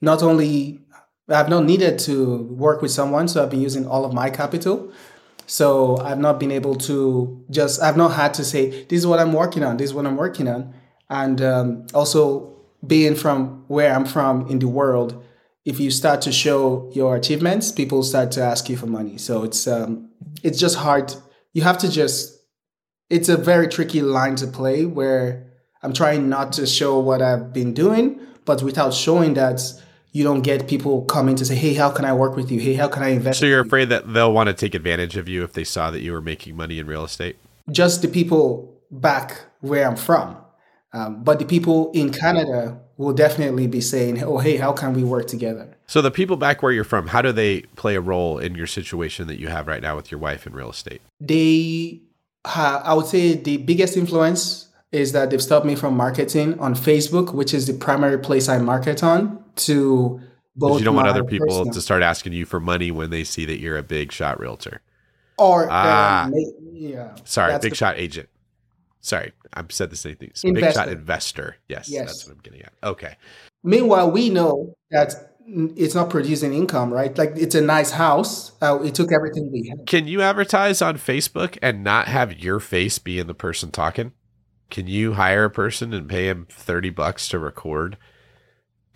not 0.00 0.22
only 0.22 0.80
I've 1.28 1.48
not 1.48 1.64
needed 1.64 1.98
to 2.00 2.42
work 2.44 2.82
with 2.82 2.90
someone, 2.90 3.28
so 3.28 3.42
I've 3.42 3.50
been 3.50 3.60
using 3.60 3.86
all 3.86 4.04
of 4.04 4.12
my 4.12 4.30
capital. 4.30 4.92
So 5.46 5.98
I've 5.98 6.18
not 6.18 6.40
been 6.40 6.50
able 6.50 6.74
to 6.76 7.44
just 7.50 7.82
I've 7.82 7.96
not 7.96 8.12
had 8.12 8.34
to 8.34 8.44
say 8.44 8.84
this 8.84 8.98
is 8.98 9.06
what 9.06 9.18
I'm 9.18 9.32
working 9.32 9.62
on, 9.62 9.76
this 9.76 9.90
is 9.90 9.94
what 9.94 10.06
I'm 10.06 10.16
working 10.16 10.48
on, 10.48 10.74
and 11.10 11.42
um, 11.42 11.86
also 11.94 12.52
being 12.86 13.14
from 13.14 13.64
where 13.68 13.94
I'm 13.94 14.04
from 14.04 14.48
in 14.48 14.58
the 14.58 14.68
world 14.68 15.24
if 15.64 15.80
you 15.80 15.90
start 15.90 16.20
to 16.22 16.32
show 16.32 16.90
your 16.92 17.16
achievements, 17.16 17.72
people 17.72 18.02
start 18.02 18.30
to 18.32 18.42
ask 18.42 18.68
you 18.68 18.76
for 18.76 18.86
money. 18.86 19.16
So 19.16 19.44
it's 19.44 19.66
um, 19.66 20.10
it's 20.42 20.58
just 20.58 20.76
hard. 20.76 21.14
You 21.52 21.62
have 21.62 21.78
to 21.78 21.90
just. 21.90 22.33
It's 23.10 23.28
a 23.28 23.36
very 23.36 23.68
tricky 23.68 24.00
line 24.00 24.36
to 24.36 24.46
play 24.46 24.86
where 24.86 25.44
I'm 25.82 25.92
trying 25.92 26.28
not 26.28 26.52
to 26.54 26.66
show 26.66 26.98
what 26.98 27.20
I've 27.20 27.52
been 27.52 27.74
doing, 27.74 28.18
but 28.44 28.62
without 28.62 28.94
showing 28.94 29.34
that, 29.34 29.60
you 30.12 30.24
don't 30.24 30.42
get 30.42 30.68
people 30.68 31.02
coming 31.02 31.34
to 31.36 31.44
say, 31.44 31.56
"Hey, 31.56 31.74
how 31.74 31.90
can 31.90 32.04
I 32.04 32.12
work 32.12 32.36
with 32.36 32.50
you? 32.50 32.60
Hey, 32.60 32.74
how 32.74 32.88
can 32.88 33.02
I 33.02 33.08
invest?" 33.08 33.40
So 33.40 33.46
you're 33.46 33.60
afraid 33.60 33.88
that 33.90 34.12
they'll 34.14 34.32
want 34.32 34.46
to 34.46 34.54
take 34.54 34.74
advantage 34.74 35.16
of 35.16 35.28
you 35.28 35.42
if 35.42 35.52
they 35.52 35.64
saw 35.64 35.90
that 35.90 36.00
you 36.00 36.12
were 36.12 36.22
making 36.22 36.56
money 36.56 36.78
in 36.78 36.86
real 36.86 37.04
estate. 37.04 37.36
Just 37.70 38.00
the 38.00 38.08
people 38.08 38.80
back 38.90 39.40
where 39.60 39.86
I'm 39.86 39.96
from, 39.96 40.36
um, 40.92 41.24
but 41.24 41.38
the 41.40 41.44
people 41.44 41.90
in 41.92 42.10
Canada 42.10 42.78
will 42.96 43.12
definitely 43.12 43.66
be 43.66 43.80
saying, 43.80 44.22
"Oh, 44.22 44.38
hey, 44.38 44.56
how 44.56 44.72
can 44.72 44.94
we 44.94 45.02
work 45.02 45.26
together?" 45.26 45.76
So 45.86 46.00
the 46.00 46.12
people 46.12 46.36
back 46.36 46.62
where 46.62 46.72
you're 46.72 46.84
from, 46.84 47.08
how 47.08 47.20
do 47.20 47.32
they 47.32 47.62
play 47.76 47.96
a 47.96 48.00
role 48.00 48.38
in 48.38 48.54
your 48.54 48.68
situation 48.68 49.26
that 49.26 49.40
you 49.40 49.48
have 49.48 49.66
right 49.66 49.82
now 49.82 49.96
with 49.96 50.10
your 50.10 50.20
wife 50.20 50.46
in 50.46 50.52
real 50.52 50.70
estate? 50.70 51.02
They, 51.20 52.00
ha- 52.44 52.82
I 52.84 52.94
would 52.94 53.06
say, 53.06 53.34
the 53.34 53.58
biggest 53.58 53.96
influence 53.96 54.68
is 54.92 55.12
that 55.12 55.30
they've 55.30 55.42
stopped 55.42 55.66
me 55.66 55.74
from 55.74 55.96
marketing 55.96 56.58
on 56.60 56.74
Facebook, 56.74 57.34
which 57.34 57.52
is 57.52 57.66
the 57.66 57.74
primary 57.74 58.18
place 58.18 58.48
I 58.48 58.58
market 58.58 59.02
on. 59.02 59.42
To 59.56 60.20
both, 60.56 60.78
you 60.78 60.84
don't 60.84 60.96
want 60.96 61.08
other 61.08 61.24
people 61.24 61.46
personal. 61.46 61.72
to 61.72 61.80
start 61.80 62.02
asking 62.02 62.32
you 62.32 62.44
for 62.44 62.60
money 62.60 62.90
when 62.90 63.10
they 63.10 63.24
see 63.24 63.44
that 63.44 63.58
you're 63.58 63.76
a 63.76 63.82
big 63.82 64.12
shot 64.12 64.38
realtor. 64.40 64.82
Or 65.38 65.68
ah, 65.70 66.30
yeah, 66.72 67.14
sorry, 67.24 67.58
big 67.58 67.72
the- 67.72 67.76
shot 67.76 67.96
agent. 67.98 68.28
Sorry, 69.00 69.32
I've 69.52 69.70
said 69.70 69.90
the 69.90 69.96
same 69.96 70.16
thing. 70.16 70.32
Investor. 70.42 70.66
Big 70.66 70.74
shot 70.74 70.88
investor. 70.88 71.56
Yes, 71.68 71.88
yes, 71.90 72.06
that's 72.06 72.26
what 72.26 72.36
I'm 72.36 72.40
getting 72.42 72.62
at. 72.62 72.72
Okay. 72.82 73.16
Meanwhile, 73.62 74.10
we 74.10 74.30
know 74.30 74.74
that 74.90 75.33
it's 75.46 75.94
not 75.94 76.10
producing 76.10 76.54
income, 76.54 76.92
right? 76.92 77.16
Like 77.16 77.32
it's 77.36 77.54
a 77.54 77.60
nice 77.60 77.90
house. 77.90 78.52
Uh, 78.62 78.80
it 78.82 78.94
took 78.94 79.12
everything 79.12 79.50
we 79.52 79.68
had. 79.68 79.86
Can 79.86 80.06
you 80.06 80.22
advertise 80.22 80.80
on 80.80 80.96
Facebook 80.96 81.58
and 81.62 81.84
not 81.84 82.08
have 82.08 82.38
your 82.38 82.60
face 82.60 82.98
be 82.98 83.18
in 83.18 83.26
the 83.26 83.34
person 83.34 83.70
talking? 83.70 84.12
Can 84.70 84.86
you 84.86 85.12
hire 85.12 85.44
a 85.44 85.50
person 85.50 85.92
and 85.92 86.08
pay 86.08 86.28
him 86.28 86.46
30 86.50 86.90
bucks 86.90 87.28
to 87.28 87.38
record? 87.38 87.96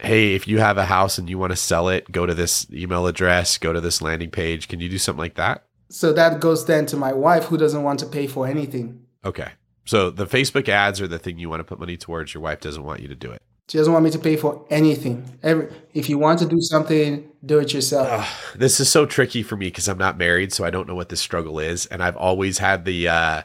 Hey, 0.00 0.34
if 0.34 0.48
you 0.48 0.58
have 0.58 0.78
a 0.78 0.87
house 0.87 1.18
and 1.18 1.28
you 1.28 1.38
want 1.38 1.50
to 1.50 1.56
sell 1.56 1.88
it, 1.88 2.11
go 2.11 2.24
to 2.24 2.34
this 2.34 2.66
email 2.72 3.06
address, 3.06 3.58
go 3.58 3.72
to 3.72 3.80
this 3.80 4.00
landing 4.00 4.30
page. 4.30 4.68
Can 4.68 4.80
you 4.80 4.88
do 4.88 4.98
something 4.98 5.20
like 5.20 5.34
that? 5.34 5.64
So 5.90 6.12
that 6.12 6.40
goes 6.40 6.66
then 6.66 6.87
to 6.87 6.96
my 6.96 7.12
wife 7.12 7.46
who 7.46 7.56
doesn't 7.56 7.82
want 7.82 8.00
to 8.00 8.06
pay 8.06 8.26
for 8.26 8.46
anything. 8.46 9.04
Okay. 9.24 9.50
So 9.84 10.11
the 10.11 10.26
Facebook 10.26 10.68
ads 10.68 11.00
are 11.00 11.08
the 11.08 11.18
thing 11.18 11.38
you 11.38 11.48
want 11.48 11.61
to 11.61 11.64
put 11.64 11.80
money 11.80 11.96
towards. 11.96 12.34
Your 12.34 12.42
wife 12.42 12.61
doesn't 12.61 12.84
want 12.84 13.00
you 13.00 13.08
to 13.08 13.14
do 13.14 13.32
it. 13.32 13.42
She 13.68 13.76
doesn't 13.76 13.92
want 13.92 14.04
me 14.04 14.11
to 14.11 14.18
pay 14.18 14.37
for 14.37 14.64
anything. 14.70 15.38
Every 15.42 15.68
if 15.92 16.09
you 16.09 16.16
want 16.18 16.38
to 16.38 16.46
do 16.46 16.61
something, 16.61 17.31
do 17.44 17.59
it 17.59 17.74
yourself. 17.74 18.09
Uh, 18.11 18.59
this 18.59 18.81
is 18.81 18.88
so 18.88 19.04
tricky 19.04 19.42
for 19.42 19.57
me 19.57 19.66
because 19.66 19.88
I'm 19.88 19.98
not 19.98 20.16
married, 20.16 20.54
so 20.54 20.64
I 20.64 20.70
don't 20.70 20.88
know 20.88 20.94
what 20.94 21.11
this 21.11 21.20
struggle 21.20 21.59
is, 21.59 21.85
and 21.87 22.02
I've 22.02 22.16
always 22.16 22.59
had 22.59 22.85
the. 22.85 23.09
Uh, 23.09 23.42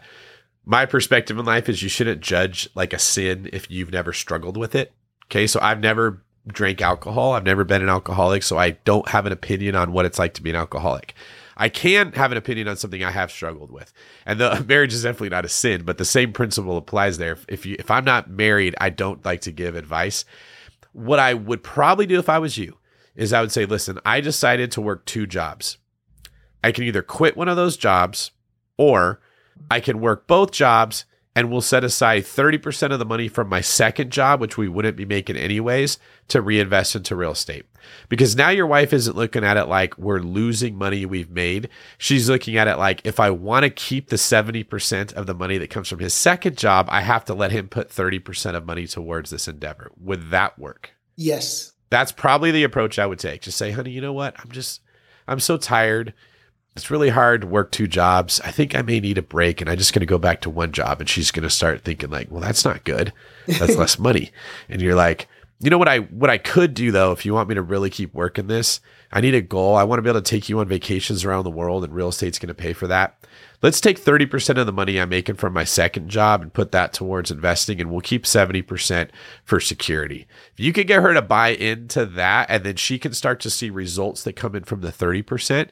my 0.65 0.85
perspective 0.85 1.37
in 1.37 1.43
life 1.43 1.67
is 1.67 1.83
you 1.83 1.89
shouldn't 1.89 2.21
judge 2.21 2.69
like 2.73 2.93
a 2.93 2.99
sin 2.99 3.49
if 3.51 3.69
you've 3.69 3.91
never 3.91 4.13
struggled 4.13 4.55
with 4.55 4.75
it. 4.75 4.93
Okay, 5.25 5.45
so 5.45 5.59
I've 5.61 5.81
never 5.81 6.23
drank 6.47 6.81
alcohol. 6.81 7.33
I've 7.33 7.43
never 7.43 7.65
been 7.65 7.81
an 7.81 7.89
alcoholic, 7.89 8.43
so 8.43 8.57
I 8.57 8.71
don't 8.71 9.09
have 9.09 9.25
an 9.25 9.33
opinion 9.33 9.75
on 9.75 9.91
what 9.91 10.05
it's 10.05 10.19
like 10.19 10.35
to 10.35 10.41
be 10.41 10.51
an 10.51 10.55
alcoholic. 10.55 11.15
I 11.55 11.69
can 11.69 12.13
have 12.13 12.31
an 12.31 12.37
opinion 12.37 12.67
on 12.67 12.77
something 12.77 13.03
I 13.03 13.11
have 13.11 13.31
struggled 13.31 13.71
with. 13.71 13.93
And 14.25 14.39
the 14.39 14.63
marriage 14.67 14.93
is 14.93 15.03
definitely 15.03 15.29
not 15.29 15.45
a 15.45 15.49
sin, 15.49 15.83
but 15.83 15.97
the 15.97 16.05
same 16.05 16.33
principle 16.33 16.77
applies 16.77 17.17
there. 17.17 17.37
If 17.47 17.65
you 17.65 17.75
if 17.79 17.91
I'm 17.91 18.05
not 18.05 18.29
married, 18.29 18.75
I 18.79 18.89
don't 18.89 19.23
like 19.25 19.41
to 19.41 19.51
give 19.51 19.75
advice. 19.75 20.25
What 20.93 21.19
I 21.19 21.33
would 21.33 21.63
probably 21.63 22.05
do 22.05 22.19
if 22.19 22.29
I 22.29 22.39
was 22.39 22.57
you 22.57 22.77
is 23.15 23.33
I 23.33 23.41
would 23.41 23.51
say, 23.51 23.65
listen, 23.65 23.99
I 24.05 24.21
decided 24.21 24.71
to 24.71 24.81
work 24.81 25.05
two 25.05 25.27
jobs. 25.27 25.77
I 26.63 26.71
can 26.71 26.83
either 26.83 27.01
quit 27.01 27.37
one 27.37 27.49
of 27.49 27.57
those 27.57 27.77
jobs 27.77 28.31
or 28.77 29.21
I 29.69 29.79
can 29.79 29.99
work 29.99 30.27
both 30.27 30.51
jobs 30.51 31.05
and 31.35 31.49
we'll 31.49 31.61
set 31.61 31.83
aside 31.83 32.23
30% 32.23 32.91
of 32.91 32.99
the 32.99 33.05
money 33.05 33.27
from 33.27 33.49
my 33.49 33.61
second 33.61 34.11
job, 34.11 34.39
which 34.39 34.57
we 34.57 34.67
wouldn't 34.67 34.95
be 34.95 35.05
making 35.05 35.35
anyways, 35.35 35.97
to 36.27 36.41
reinvest 36.41 36.95
into 36.95 37.15
real 37.15 37.31
estate. 37.31 37.65
Because 38.07 38.35
now 38.35 38.49
your 38.49 38.67
wife 38.67 38.93
isn't 38.93 39.15
looking 39.15 39.43
at 39.43 39.57
it 39.57 39.65
like 39.65 39.97
we're 39.97 40.19
losing 40.19 40.75
money 40.75 41.05
we've 41.05 41.31
made. 41.31 41.69
She's 41.97 42.29
looking 42.29 42.55
at 42.55 42.67
it 42.67 42.77
like 42.77 43.01
if 43.03 43.19
I 43.19 43.31
want 43.31 43.63
to 43.63 43.69
keep 43.69 44.09
the 44.09 44.15
70% 44.15 45.13
of 45.13 45.25
the 45.25 45.33
money 45.33 45.57
that 45.57 45.69
comes 45.69 45.89
from 45.89 45.99
his 45.99 46.13
second 46.13 46.57
job, 46.57 46.87
I 46.89 47.01
have 47.01 47.25
to 47.25 47.33
let 47.33 47.51
him 47.51 47.67
put 47.67 47.89
30% 47.89 48.55
of 48.55 48.65
money 48.65 48.85
towards 48.85 49.31
this 49.31 49.47
endeavor. 49.47 49.91
Would 49.99 50.29
that 50.29 50.57
work? 50.59 50.91
Yes. 51.15 51.73
That's 51.89 52.11
probably 52.11 52.51
the 52.51 52.63
approach 52.63 52.99
I 52.99 53.05
would 53.05 53.19
take. 53.19 53.41
Just 53.41 53.57
say, 53.57 53.71
honey, 53.71 53.91
you 53.91 54.01
know 54.01 54.13
what? 54.13 54.35
I'm 54.39 54.51
just 54.51 54.81
I'm 55.27 55.39
so 55.39 55.57
tired. 55.57 56.13
It's 56.75 56.89
really 56.89 57.09
hard 57.09 57.41
to 57.41 57.47
work 57.47 57.71
two 57.71 57.87
jobs. 57.87 58.41
I 58.41 58.51
think 58.51 58.75
I 58.75 58.81
may 58.81 58.99
need 58.99 59.17
a 59.17 59.23
break 59.23 59.61
and 59.61 59.69
I'm 59.69 59.77
just 59.77 59.93
going 59.93 59.99
to 59.99 60.07
go 60.07 60.17
back 60.17 60.41
to 60.41 60.49
one 60.49 60.71
job. 60.71 60.99
And 60.99 61.09
she's 61.09 61.31
going 61.31 61.43
to 61.43 61.49
start 61.49 61.83
thinking 61.83 62.09
like, 62.09 62.31
well, 62.31 62.41
that's 62.41 62.65
not 62.65 62.83
good. 62.83 63.13
That's 63.47 63.75
less 63.75 63.99
money. 63.99 64.31
And 64.69 64.81
you're 64.81 64.95
like, 64.95 65.27
you 65.59 65.69
know 65.69 65.77
what 65.77 65.87
I 65.87 65.99
what 65.99 66.29
I 66.29 66.37
could 66.37 66.73
do 66.73 66.91
though, 66.91 67.13
if 67.13 67.25
you 67.25 67.33
want 67.33 67.47
me 67.47 67.55
to 67.55 67.61
really 67.61 67.89
keep 67.89 68.13
working 68.13 68.47
this, 68.47 68.81
I 69.13 69.21
need 69.21 69.35
a 69.35 69.41
goal. 69.41 69.75
I 69.75 69.83
want 69.83 69.99
to 69.99 70.01
be 70.01 70.09
able 70.09 70.21
to 70.21 70.29
take 70.29 70.49
you 70.49 70.59
on 70.59 70.67
vacations 70.67 71.23
around 71.23 71.45
the 71.45 71.51
world, 71.51 71.83
and 71.83 71.93
real 71.93 72.09
estate's 72.09 72.39
going 72.39 72.47
to 72.47 72.53
pay 72.53 72.73
for 72.73 72.87
that. 72.87 73.15
Let's 73.61 73.79
take 73.79 74.03
30% 74.03 74.57
of 74.57 74.65
the 74.65 74.73
money 74.73 74.99
I'm 74.99 75.07
making 75.07 75.35
from 75.35 75.53
my 75.53 75.63
second 75.63 76.09
job 76.09 76.41
and 76.41 76.51
put 76.51 76.73
that 76.73 76.91
towards 76.91 77.31
investing, 77.31 77.79
and 77.79 77.89
we'll 77.89 78.01
keep 78.01 78.25
70% 78.25 79.09
for 79.45 79.61
security. 79.61 80.27
If 80.51 80.59
you 80.59 80.73
can 80.73 80.85
get 80.85 81.01
her 81.01 81.13
to 81.13 81.21
buy 81.21 81.49
into 81.49 82.05
that, 82.07 82.49
and 82.49 82.65
then 82.65 82.75
she 82.75 82.99
can 82.99 83.13
start 83.13 83.39
to 83.41 83.49
see 83.49 83.69
results 83.69 84.23
that 84.23 84.35
come 84.35 84.55
in 84.55 84.65
from 84.65 84.81
the 84.81 84.91
30%, 84.91 85.69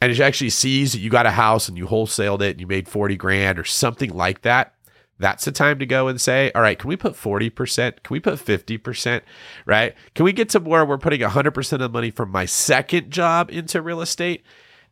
and 0.00 0.14
she 0.14 0.22
actually 0.22 0.50
sees 0.50 0.92
that 0.92 0.98
you 0.98 1.10
got 1.10 1.26
a 1.26 1.30
house 1.30 1.68
and 1.68 1.78
you 1.78 1.86
wholesaled 1.86 2.42
it 2.42 2.52
and 2.52 2.60
you 2.60 2.66
made 2.66 2.88
40 2.88 3.16
grand 3.16 3.58
or 3.58 3.64
something 3.64 4.10
like 4.10 4.42
that, 4.42 4.74
that's 5.18 5.46
the 5.46 5.52
time 5.52 5.78
to 5.78 5.86
go 5.86 6.08
and 6.08 6.20
say, 6.20 6.52
all 6.54 6.62
right, 6.62 6.78
can 6.78 6.88
we 6.88 6.96
put 6.96 7.14
40%? 7.14 8.02
Can 8.02 8.14
we 8.14 8.20
put 8.20 8.34
50%? 8.34 9.22
Right? 9.64 9.94
Can 10.14 10.24
we 10.24 10.32
get 10.32 10.50
to 10.50 10.60
where 10.60 10.84
we're 10.84 10.98
putting 10.98 11.20
100% 11.20 11.72
of 11.72 11.78
the 11.78 11.88
money 11.88 12.10
from 12.10 12.30
my 12.30 12.44
second 12.44 13.10
job 13.10 13.50
into 13.50 13.80
real 13.80 14.02
estate? 14.02 14.44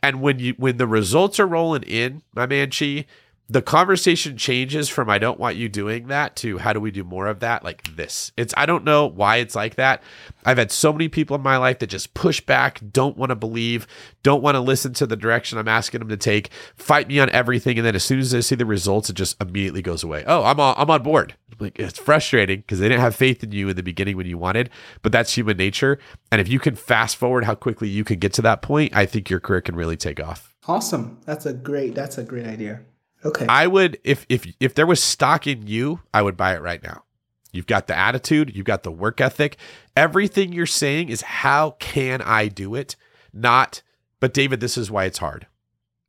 And 0.02 0.20
when 0.20 0.38
you 0.38 0.54
when 0.58 0.76
the 0.76 0.86
results 0.86 1.40
are 1.40 1.46
rolling 1.46 1.82
in, 1.82 2.22
my 2.34 2.46
man 2.46 2.70
Chi, 2.70 3.06
the 3.48 3.60
conversation 3.60 4.38
changes 4.38 4.88
from 4.88 5.10
I 5.10 5.18
don't 5.18 5.38
want 5.38 5.56
you 5.56 5.68
doing 5.68 6.06
that 6.06 6.34
to 6.36 6.58
how 6.58 6.72
do 6.72 6.80
we 6.80 6.90
do 6.90 7.04
more 7.04 7.26
of 7.26 7.40
that 7.40 7.62
like 7.62 7.94
this. 7.94 8.32
It's 8.38 8.54
I 8.56 8.64
don't 8.64 8.84
know 8.84 9.06
why 9.06 9.36
it's 9.36 9.54
like 9.54 9.74
that. 9.74 10.02
I've 10.46 10.56
had 10.56 10.72
so 10.72 10.92
many 10.92 11.08
people 11.08 11.36
in 11.36 11.42
my 11.42 11.58
life 11.58 11.78
that 11.80 11.88
just 11.88 12.14
push 12.14 12.40
back, 12.40 12.80
don't 12.92 13.18
want 13.18 13.30
to 13.30 13.36
believe, 13.36 13.86
don't 14.22 14.42
want 14.42 14.54
to 14.54 14.60
listen 14.60 14.94
to 14.94 15.06
the 15.06 15.16
direction 15.16 15.58
I'm 15.58 15.68
asking 15.68 16.00
them 16.00 16.08
to 16.08 16.16
take, 16.16 16.50
fight 16.76 17.08
me 17.08 17.20
on 17.20 17.28
everything 17.30 17.76
and 17.76 17.86
then 17.86 17.94
as 17.94 18.04
soon 18.04 18.18
as 18.18 18.30
they 18.30 18.40
see 18.40 18.54
the 18.54 18.64
results 18.64 19.10
it 19.10 19.14
just 19.14 19.40
immediately 19.42 19.82
goes 19.82 20.02
away. 20.02 20.24
Oh, 20.26 20.42
I'm 20.44 20.58
on, 20.58 20.74
I'm 20.78 20.90
on 20.90 21.02
board. 21.02 21.34
Like 21.60 21.78
it's 21.78 21.98
frustrating 21.98 22.60
because 22.60 22.78
they 22.78 22.88
didn't 22.88 23.02
have 23.02 23.14
faith 23.14 23.44
in 23.44 23.52
you 23.52 23.68
in 23.68 23.76
the 23.76 23.82
beginning 23.82 24.16
when 24.16 24.26
you 24.26 24.38
wanted, 24.38 24.70
but 25.02 25.12
that's 25.12 25.36
human 25.36 25.58
nature. 25.58 25.98
And 26.32 26.40
if 26.40 26.48
you 26.48 26.58
can 26.58 26.76
fast 26.76 27.16
forward 27.16 27.44
how 27.44 27.54
quickly 27.54 27.88
you 27.88 28.04
can 28.04 28.18
get 28.18 28.32
to 28.34 28.42
that 28.42 28.62
point, 28.62 28.96
I 28.96 29.04
think 29.04 29.28
your 29.28 29.40
career 29.40 29.60
can 29.60 29.76
really 29.76 29.96
take 29.98 30.18
off. 30.18 30.54
Awesome. 30.66 31.20
That's 31.26 31.44
a 31.44 31.52
great 31.52 31.94
that's 31.94 32.16
a 32.16 32.24
great 32.24 32.46
idea. 32.46 32.80
Okay. 33.24 33.46
I 33.48 33.66
would 33.66 33.98
if 34.04 34.26
if 34.28 34.46
if 34.60 34.74
there 34.74 34.86
was 34.86 35.02
stock 35.02 35.46
in 35.46 35.66
you, 35.66 36.00
I 36.12 36.22
would 36.22 36.36
buy 36.36 36.54
it 36.54 36.62
right 36.62 36.82
now. 36.82 37.04
You've 37.52 37.66
got 37.66 37.86
the 37.86 37.96
attitude, 37.96 38.54
you've 38.54 38.66
got 38.66 38.82
the 38.82 38.90
work 38.90 39.20
ethic. 39.20 39.56
Everything 39.96 40.52
you're 40.52 40.66
saying 40.66 41.08
is 41.08 41.22
how 41.22 41.72
can 41.78 42.20
I 42.20 42.48
do 42.48 42.74
it? 42.74 42.96
Not 43.32 43.82
but 44.20 44.32
David, 44.32 44.60
this 44.60 44.78
is 44.78 44.90
why 44.90 45.04
it's 45.04 45.18
hard. 45.18 45.46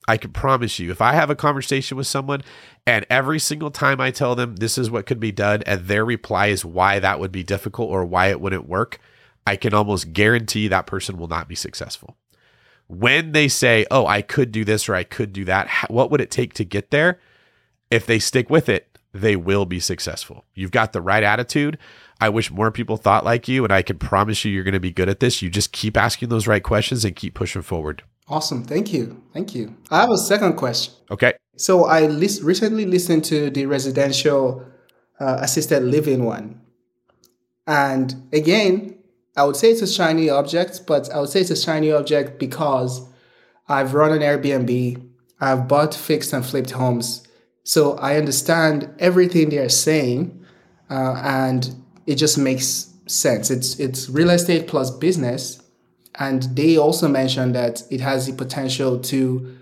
I 0.08 0.16
can 0.16 0.32
promise 0.32 0.80
you, 0.80 0.90
if 0.90 1.02
I 1.02 1.14
have 1.14 1.30
a 1.30 1.36
conversation 1.36 1.98
with 1.98 2.08
someone 2.08 2.44
and 2.88 3.06
every 3.10 3.40
single 3.40 3.72
time 3.72 4.00
I 4.00 4.12
tell 4.12 4.36
them 4.36 4.56
this 4.56 4.78
is 4.78 4.90
what 4.90 5.06
could 5.06 5.20
be 5.20 5.34
done 5.34 5.64
and 5.66 5.82
their 5.82 6.06
reply 6.06 6.48
is 6.48 6.64
why 6.64 7.00
that 7.00 7.20
would 7.20 7.34
be 7.34 7.44
difficult 7.44 7.90
or 7.90 8.06
why 8.06 8.28
it 8.28 8.40
wouldn't 8.40 8.70
work, 8.70 9.00
I 9.46 9.56
can 9.58 9.74
almost 9.74 10.14
guarantee 10.14 10.68
that 10.68 10.88
person 10.88 11.18
will 11.18 11.28
not 11.28 11.50
be 11.50 11.56
successful 11.56 12.16
when 12.88 13.32
they 13.32 13.48
say, 13.48 13.86
"Oh, 13.90 14.06
I 14.06 14.22
could 14.22 14.52
do 14.52 14.64
this 14.64 14.88
or 14.88 14.96
I 14.96 15.04
could 15.04 15.34
do 15.34 15.46
that," 15.46 15.70
what 15.90 16.12
would 16.12 16.22
it 16.22 16.32
take 16.32 16.54
to 16.56 16.64
get 16.64 16.92
there? 16.92 17.20
If 17.92 18.06
they 18.06 18.20
stick 18.20 18.50
with 18.50 18.70
it, 18.70 18.98
they 19.14 19.36
will 19.36 19.66
be 19.66 19.80
successful. 19.80 20.46
You've 20.54 20.72
got 20.72 20.92
the 20.92 21.02
right 21.02 21.24
attitude. 21.24 21.78
I 22.20 22.30
wish 22.30 22.52
more 22.52 22.72
people 22.72 22.98
thought 22.98 23.26
like 23.26 23.48
you, 23.48 23.64
and 23.64 23.72
I 23.72 23.82
can 23.82 23.98
promise 23.98 24.44
you 24.44 24.52
you're 24.52 24.64
going 24.64 24.74
to 24.74 24.80
be 24.80 24.92
good 24.92 25.10
at 25.10 25.20
this. 25.20 25.42
You 25.42 25.50
just 25.50 25.72
keep 25.72 25.98
asking 25.98 26.30
those 26.30 26.48
right 26.48 26.64
questions 26.64 27.06
and 27.06 27.16
keep 27.16 27.34
pushing 27.34 27.62
forward. 27.62 28.04
Awesome. 28.28 28.64
Thank 28.64 28.92
you. 28.92 29.22
Thank 29.34 29.54
you. 29.54 29.76
I 29.92 30.02
have 30.02 30.10
a 30.10 30.18
second 30.18 30.54
question. 30.54 30.94
Okay. 31.12 31.34
So 31.58 31.86
I 31.86 32.08
lis- 32.08 32.42
recently 32.42 32.86
listened 32.86 33.24
to 33.26 33.50
the 33.50 33.66
residential 33.68 34.66
uh, 35.20 35.38
assisted 35.42 35.84
living 35.84 36.26
one. 36.26 36.62
And 37.68 38.28
again, 38.34 38.95
I 39.36 39.44
would 39.44 39.56
say 39.56 39.72
it's 39.72 39.82
a 39.82 39.88
shiny 39.88 40.30
object, 40.30 40.82
but 40.88 41.12
I 41.12 41.20
would 41.20 41.30
say 41.30 41.42
it's 41.42 41.52
a 41.52 41.56
shiny 41.56 41.92
object 41.92 42.40
because 42.40 43.08
I've 43.68 43.94
run 43.94 44.12
an 44.14 44.20
Airbnb, 44.20 45.02
I've 45.40 45.68
bought 45.68 45.94
fixed 45.94 46.32
and 46.34 46.46
flipped 46.46 46.72
homes. 46.72 47.28
So 47.64 47.98
I 47.98 48.18
understand 48.18 48.94
everything 49.00 49.50
they're 49.50 49.70
saying, 49.70 50.46
uh, 50.90 51.20
and 51.24 51.76
it 52.06 52.16
just 52.16 52.38
makes 52.38 52.94
sense. 53.08 53.50
It's 53.50 53.80
it's 53.80 54.08
real 54.08 54.30
estate 54.30 54.68
plus 54.68 54.92
business, 54.92 55.62
and 56.20 56.44
they 56.56 56.78
also 56.78 57.08
mentioned 57.08 57.56
that 57.56 57.84
it 57.90 58.02
has 58.02 58.28
the 58.28 58.34
potential 58.34 59.00
to, 59.00 59.58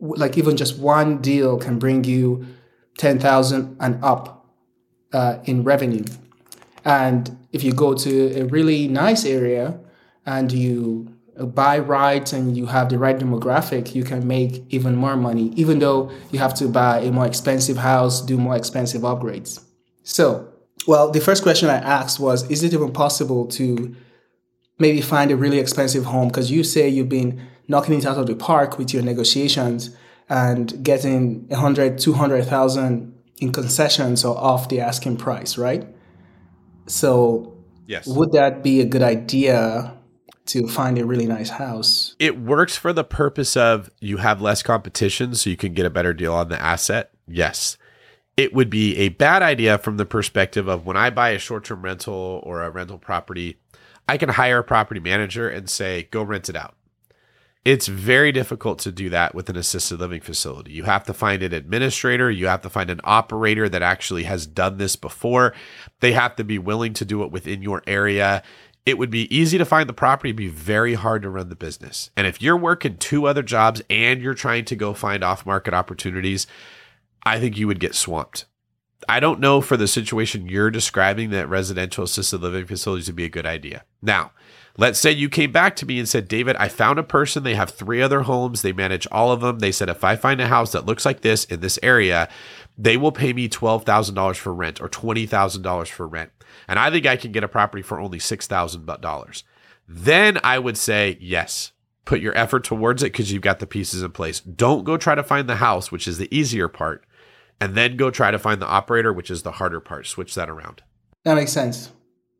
like 0.00 0.36
even 0.36 0.56
just 0.56 0.78
one 0.78 1.18
deal 1.22 1.56
can 1.56 1.78
bring 1.78 2.04
you 2.04 2.46
ten 2.98 3.18
thousand 3.18 3.76
and 3.80 4.04
up 4.04 4.46
uh, 5.12 5.38
in 5.44 5.64
revenue. 5.64 6.04
And 6.86 7.36
if 7.52 7.64
you 7.64 7.72
go 7.72 7.94
to 7.94 8.40
a 8.40 8.44
really 8.44 8.86
nice 8.86 9.24
area 9.24 9.76
and 10.24 10.52
you 10.52 11.12
buy 11.36 11.80
right 11.80 12.32
and 12.32 12.56
you 12.56 12.66
have 12.66 12.88
the 12.90 12.98
right 12.98 13.18
demographic, 13.18 13.92
you 13.92 14.04
can 14.04 14.26
make 14.26 14.64
even 14.68 14.94
more 14.94 15.16
money, 15.16 15.52
even 15.56 15.80
though 15.80 16.12
you 16.30 16.38
have 16.38 16.54
to 16.54 16.68
buy 16.68 17.00
a 17.00 17.10
more 17.10 17.26
expensive 17.26 17.76
house, 17.76 18.22
do 18.22 18.38
more 18.38 18.54
expensive 18.54 19.02
upgrades. 19.02 19.60
So, 20.04 20.48
well, 20.86 21.10
the 21.10 21.20
first 21.20 21.42
question 21.42 21.68
I 21.68 21.78
asked 21.78 22.20
was 22.20 22.48
Is 22.48 22.62
it 22.62 22.72
even 22.72 22.92
possible 22.92 23.46
to 23.48 23.94
maybe 24.78 25.00
find 25.00 25.32
a 25.32 25.36
really 25.36 25.58
expensive 25.58 26.04
home? 26.04 26.28
Because 26.28 26.52
you 26.52 26.62
say 26.62 26.88
you've 26.88 27.08
been 27.08 27.42
knocking 27.66 27.98
it 27.98 28.06
out 28.06 28.16
of 28.16 28.28
the 28.28 28.36
park 28.36 28.78
with 28.78 28.94
your 28.94 29.02
negotiations 29.02 29.90
and 30.28 30.84
getting 30.84 31.48
100, 31.48 31.98
200,000 31.98 33.12
in 33.40 33.52
concessions 33.52 34.24
or 34.24 34.38
off 34.38 34.68
the 34.68 34.78
asking 34.78 35.16
price, 35.16 35.58
right? 35.58 35.84
So, 36.86 37.56
yes. 37.86 38.06
would 38.06 38.32
that 38.32 38.62
be 38.62 38.80
a 38.80 38.84
good 38.84 39.02
idea 39.02 39.96
to 40.46 40.68
find 40.68 40.98
a 40.98 41.06
really 41.06 41.26
nice 41.26 41.50
house? 41.50 42.14
It 42.18 42.38
works 42.38 42.76
for 42.76 42.92
the 42.92 43.04
purpose 43.04 43.56
of 43.56 43.90
you 44.00 44.18
have 44.18 44.40
less 44.40 44.62
competition, 44.62 45.34
so 45.34 45.50
you 45.50 45.56
can 45.56 45.74
get 45.74 45.86
a 45.86 45.90
better 45.90 46.14
deal 46.14 46.34
on 46.34 46.48
the 46.48 46.60
asset. 46.60 47.10
Yes. 47.26 47.76
It 48.36 48.52
would 48.52 48.70
be 48.70 48.96
a 48.98 49.08
bad 49.08 49.42
idea 49.42 49.78
from 49.78 49.96
the 49.96 50.06
perspective 50.06 50.68
of 50.68 50.86
when 50.86 50.96
I 50.96 51.10
buy 51.10 51.30
a 51.30 51.38
short 51.38 51.64
term 51.64 51.82
rental 51.82 52.40
or 52.44 52.62
a 52.62 52.70
rental 52.70 52.98
property, 52.98 53.58
I 54.08 54.18
can 54.18 54.28
hire 54.28 54.58
a 54.58 54.64
property 54.64 55.00
manager 55.00 55.48
and 55.48 55.68
say, 55.68 56.04
go 56.10 56.22
rent 56.22 56.48
it 56.48 56.56
out. 56.56 56.74
It's 57.66 57.88
very 57.88 58.30
difficult 58.30 58.78
to 58.82 58.92
do 58.92 59.10
that 59.10 59.34
with 59.34 59.50
an 59.50 59.56
assisted 59.56 59.98
living 59.98 60.20
facility. 60.20 60.70
You 60.70 60.84
have 60.84 61.02
to 61.06 61.12
find 61.12 61.42
an 61.42 61.52
administrator, 61.52 62.30
you 62.30 62.46
have 62.46 62.62
to 62.62 62.70
find 62.70 62.90
an 62.90 63.00
operator 63.02 63.68
that 63.68 63.82
actually 63.82 64.22
has 64.22 64.46
done 64.46 64.78
this 64.78 64.94
before. 64.94 65.52
They 65.98 66.12
have 66.12 66.36
to 66.36 66.44
be 66.44 66.60
willing 66.60 66.92
to 66.92 67.04
do 67.04 67.24
it 67.24 67.32
within 67.32 67.62
your 67.62 67.82
area. 67.88 68.44
It 68.84 68.98
would 68.98 69.10
be 69.10 69.36
easy 69.36 69.58
to 69.58 69.64
find 69.64 69.88
the 69.88 69.92
property, 69.92 70.30
be 70.30 70.46
very 70.46 70.94
hard 70.94 71.22
to 71.22 71.28
run 71.28 71.48
the 71.48 71.56
business. 71.56 72.12
And 72.16 72.24
if 72.24 72.40
you're 72.40 72.56
working 72.56 72.98
two 72.98 73.26
other 73.26 73.42
jobs 73.42 73.82
and 73.90 74.22
you're 74.22 74.34
trying 74.34 74.64
to 74.66 74.76
go 74.76 74.94
find 74.94 75.24
off 75.24 75.44
market 75.44 75.74
opportunities, 75.74 76.46
I 77.24 77.40
think 77.40 77.58
you 77.58 77.66
would 77.66 77.80
get 77.80 77.96
swamped. 77.96 78.44
I 79.08 79.18
don't 79.18 79.40
know 79.40 79.60
for 79.60 79.76
the 79.76 79.88
situation 79.88 80.48
you're 80.48 80.70
describing 80.70 81.30
that 81.30 81.48
residential 81.48 82.04
assisted 82.04 82.42
living 82.42 82.66
facilities 82.66 83.08
would 83.08 83.16
be 83.16 83.24
a 83.24 83.28
good 83.28 83.44
idea. 83.44 83.82
Now, 84.00 84.30
Let's 84.78 84.98
say 84.98 85.10
you 85.10 85.28
came 85.28 85.52
back 85.52 85.74
to 85.76 85.86
me 85.86 85.98
and 85.98 86.08
said, 86.08 86.28
David, 86.28 86.56
I 86.56 86.68
found 86.68 86.98
a 86.98 87.02
person. 87.02 87.42
They 87.42 87.54
have 87.54 87.70
three 87.70 88.02
other 88.02 88.22
homes. 88.22 88.62
They 88.62 88.72
manage 88.72 89.06
all 89.10 89.32
of 89.32 89.40
them. 89.40 89.60
They 89.60 89.72
said, 89.72 89.88
if 89.88 90.04
I 90.04 90.16
find 90.16 90.40
a 90.40 90.48
house 90.48 90.72
that 90.72 90.84
looks 90.84 91.06
like 91.06 91.22
this 91.22 91.44
in 91.46 91.60
this 91.60 91.78
area, 91.82 92.28
they 92.76 92.96
will 92.96 93.12
pay 93.12 93.32
me 93.32 93.48
$12,000 93.48 94.36
for 94.36 94.52
rent 94.52 94.80
or 94.80 94.88
$20,000 94.88 95.88
for 95.88 96.06
rent. 96.06 96.30
And 96.68 96.78
I 96.78 96.90
think 96.90 97.06
I 97.06 97.16
can 97.16 97.32
get 97.32 97.44
a 97.44 97.48
property 97.48 97.82
for 97.82 97.98
only 97.98 98.18
$6,000. 98.18 99.42
Then 99.88 100.38
I 100.42 100.58
would 100.58 100.76
say, 100.76 101.16
yes, 101.20 101.72
put 102.04 102.20
your 102.20 102.36
effort 102.36 102.64
towards 102.64 103.02
it 103.02 103.12
because 103.12 103.32
you've 103.32 103.42
got 103.42 103.60
the 103.60 103.66
pieces 103.66 104.02
in 104.02 104.10
place. 104.10 104.40
Don't 104.40 104.84
go 104.84 104.96
try 104.96 105.14
to 105.14 105.22
find 105.22 105.48
the 105.48 105.56
house, 105.56 105.90
which 105.90 106.06
is 106.06 106.18
the 106.18 106.34
easier 106.36 106.68
part, 106.68 107.06
and 107.60 107.74
then 107.74 107.96
go 107.96 108.10
try 108.10 108.30
to 108.30 108.38
find 108.38 108.60
the 108.60 108.66
operator, 108.66 109.12
which 109.12 109.30
is 109.30 109.42
the 109.42 109.52
harder 109.52 109.80
part. 109.80 110.06
Switch 110.06 110.34
that 110.34 110.50
around. 110.50 110.82
That 111.24 111.34
makes 111.34 111.52
sense. 111.52 111.92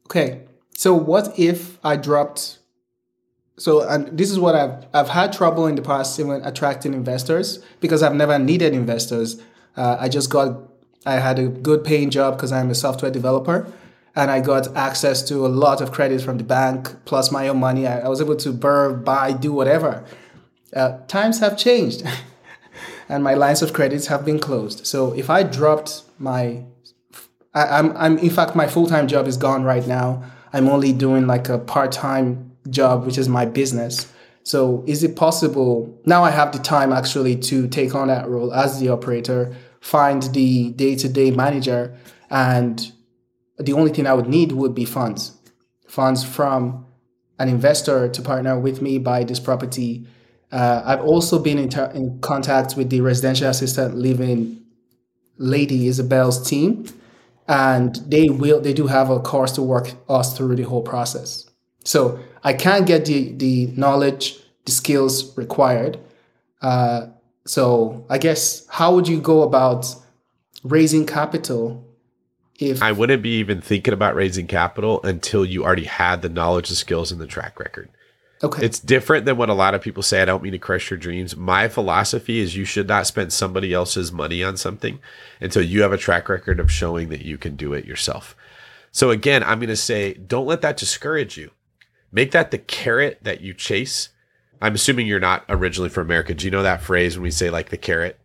Okay. 0.06 0.42
So 0.76 0.92
what 0.92 1.38
if 1.38 1.78
I 1.82 1.96
dropped? 1.96 2.58
So 3.56 3.88
and 3.88 4.16
this 4.16 4.30
is 4.30 4.38
what 4.38 4.54
I've 4.54 4.84
I've 4.92 5.08
had 5.08 5.32
trouble 5.32 5.66
in 5.66 5.74
the 5.74 5.80
past 5.80 6.20
even 6.20 6.44
attracting 6.44 6.92
investors 6.92 7.64
because 7.80 8.02
I've 8.02 8.14
never 8.14 8.38
needed 8.38 8.74
investors. 8.74 9.40
Uh, 9.74 9.96
I 9.98 10.10
just 10.10 10.28
got 10.28 10.68
I 11.06 11.14
had 11.14 11.38
a 11.38 11.48
good 11.48 11.82
paying 11.82 12.10
job 12.10 12.36
because 12.36 12.52
I'm 12.52 12.68
a 12.68 12.74
software 12.74 13.10
developer, 13.10 13.72
and 14.14 14.30
I 14.30 14.40
got 14.40 14.76
access 14.76 15.22
to 15.28 15.46
a 15.46 15.48
lot 15.48 15.80
of 15.80 15.92
credit 15.92 16.20
from 16.20 16.36
the 16.36 16.44
bank 16.44 16.94
plus 17.06 17.32
my 17.32 17.48
own 17.48 17.58
money. 17.58 17.86
I, 17.86 18.00
I 18.00 18.08
was 18.08 18.20
able 18.20 18.36
to 18.36 18.52
buy, 18.52 19.32
do 19.32 19.52
whatever. 19.52 20.04
Uh, 20.74 20.98
times 21.06 21.40
have 21.40 21.56
changed, 21.56 22.02
and 23.08 23.24
my 23.24 23.32
lines 23.32 23.62
of 23.62 23.72
credits 23.72 24.08
have 24.08 24.26
been 24.26 24.38
closed. 24.38 24.86
So 24.86 25.14
if 25.14 25.30
I 25.30 25.42
dropped 25.42 26.02
my, 26.18 26.64
I, 27.54 27.78
I'm 27.78 27.96
I'm 27.96 28.18
in 28.18 28.30
fact 28.30 28.54
my 28.54 28.66
full 28.66 28.86
time 28.86 29.08
job 29.08 29.26
is 29.26 29.38
gone 29.38 29.64
right 29.64 29.86
now. 29.86 30.22
I'm 30.56 30.70
only 30.70 30.94
doing 30.94 31.26
like 31.26 31.50
a 31.50 31.58
part 31.58 31.92
time 31.92 32.50
job, 32.70 33.04
which 33.04 33.18
is 33.18 33.28
my 33.28 33.44
business. 33.44 34.10
So 34.42 34.82
is 34.86 35.04
it 35.04 35.14
possible 35.14 36.00
now 36.06 36.24
I 36.24 36.30
have 36.30 36.52
the 36.52 36.58
time 36.58 36.94
actually 36.94 37.36
to 37.50 37.68
take 37.68 37.94
on 37.94 38.08
that 38.08 38.26
role 38.26 38.54
as 38.54 38.80
the 38.80 38.88
operator, 38.88 39.54
find 39.80 40.22
the 40.22 40.70
day-to-day 40.70 41.32
manager 41.32 41.94
and 42.30 42.90
the 43.58 43.74
only 43.74 43.92
thing 43.92 44.06
I 44.06 44.14
would 44.14 44.28
need 44.28 44.52
would 44.52 44.74
be 44.74 44.86
funds. 44.86 45.36
Funds 45.88 46.24
from 46.24 46.86
an 47.38 47.50
investor 47.50 48.08
to 48.08 48.22
partner 48.22 48.58
with 48.58 48.80
me 48.80 48.98
buy 48.98 49.24
this 49.24 49.38
property. 49.38 50.06
Uh, 50.50 50.80
I've 50.86 51.02
also 51.02 51.38
been 51.38 51.58
in, 51.58 51.68
ter- 51.68 51.90
in 51.90 52.18
contact 52.20 52.78
with 52.78 52.88
the 52.88 53.02
residential 53.02 53.48
assistant 53.48 53.94
living 53.94 54.62
lady 55.36 55.86
Isabel's 55.86 56.48
team, 56.48 56.86
and 57.48 57.96
they 58.06 58.28
will 58.28 58.60
they 58.60 58.72
do 58.72 58.86
have 58.86 59.10
a 59.10 59.20
course 59.20 59.52
to 59.52 59.62
work 59.62 59.92
us 60.08 60.36
through 60.36 60.56
the 60.56 60.64
whole 60.64 60.82
process. 60.82 61.48
So 61.84 62.18
I 62.42 62.52
can't 62.52 62.86
get 62.86 63.04
the 63.04 63.32
the 63.32 63.66
knowledge, 63.76 64.38
the 64.64 64.72
skills 64.72 65.36
required. 65.36 65.98
Uh, 66.62 67.08
so 67.46 68.04
I 68.10 68.18
guess 68.18 68.66
how 68.68 68.94
would 68.94 69.06
you 69.06 69.20
go 69.20 69.42
about 69.42 69.94
raising 70.64 71.06
capital 71.06 71.84
if 72.58 72.82
I 72.82 72.92
wouldn't 72.92 73.22
be 73.22 73.38
even 73.38 73.60
thinking 73.60 73.94
about 73.94 74.14
raising 74.14 74.46
capital 74.46 75.02
until 75.02 75.44
you 75.44 75.64
already 75.64 75.84
had 75.84 76.22
the 76.22 76.28
knowledge, 76.28 76.68
the 76.68 76.74
skills, 76.74 77.12
and 77.12 77.20
the 77.20 77.26
track 77.26 77.58
record. 77.60 77.90
Okay 78.42 78.64
It's 78.64 78.78
different 78.78 79.24
than 79.24 79.36
what 79.36 79.48
a 79.48 79.54
lot 79.54 79.74
of 79.74 79.80
people 79.82 80.02
say. 80.02 80.20
I 80.22 80.24
don't 80.24 80.42
mean 80.42 80.52
to 80.52 80.58
crush 80.58 80.90
your 80.90 80.98
dreams. 80.98 81.36
My 81.36 81.68
philosophy 81.68 82.40
is 82.40 82.56
you 82.56 82.64
should 82.64 82.88
not 82.88 83.06
spend 83.06 83.32
somebody 83.32 83.72
else's 83.72 84.12
money 84.12 84.42
on 84.44 84.56
something 84.56 84.98
until 85.40 85.62
you 85.62 85.82
have 85.82 85.92
a 85.92 85.98
track 85.98 86.28
record 86.28 86.60
of 86.60 86.70
showing 86.70 87.08
that 87.08 87.22
you 87.24 87.38
can 87.38 87.56
do 87.56 87.72
it 87.72 87.84
yourself. 87.86 88.36
So 88.92 89.10
again, 89.10 89.42
I'm 89.42 89.58
going 89.58 89.68
to 89.68 89.76
say 89.76 90.14
don't 90.14 90.46
let 90.46 90.62
that 90.62 90.76
discourage 90.76 91.36
you. 91.36 91.50
Make 92.12 92.30
that 92.32 92.50
the 92.50 92.58
carrot 92.58 93.18
that 93.22 93.40
you 93.40 93.52
chase. 93.54 94.10
I'm 94.60 94.74
assuming 94.74 95.06
you're 95.06 95.20
not 95.20 95.44
originally 95.48 95.90
from 95.90 96.06
America. 96.06 96.32
Do 96.34 96.46
you 96.46 96.50
know 96.50 96.62
that 96.62 96.80
phrase 96.82 97.16
when 97.16 97.22
we 97.22 97.30
say 97.30 97.50
like 97.50 97.68
the 97.68 97.76
carrot? 97.76 98.18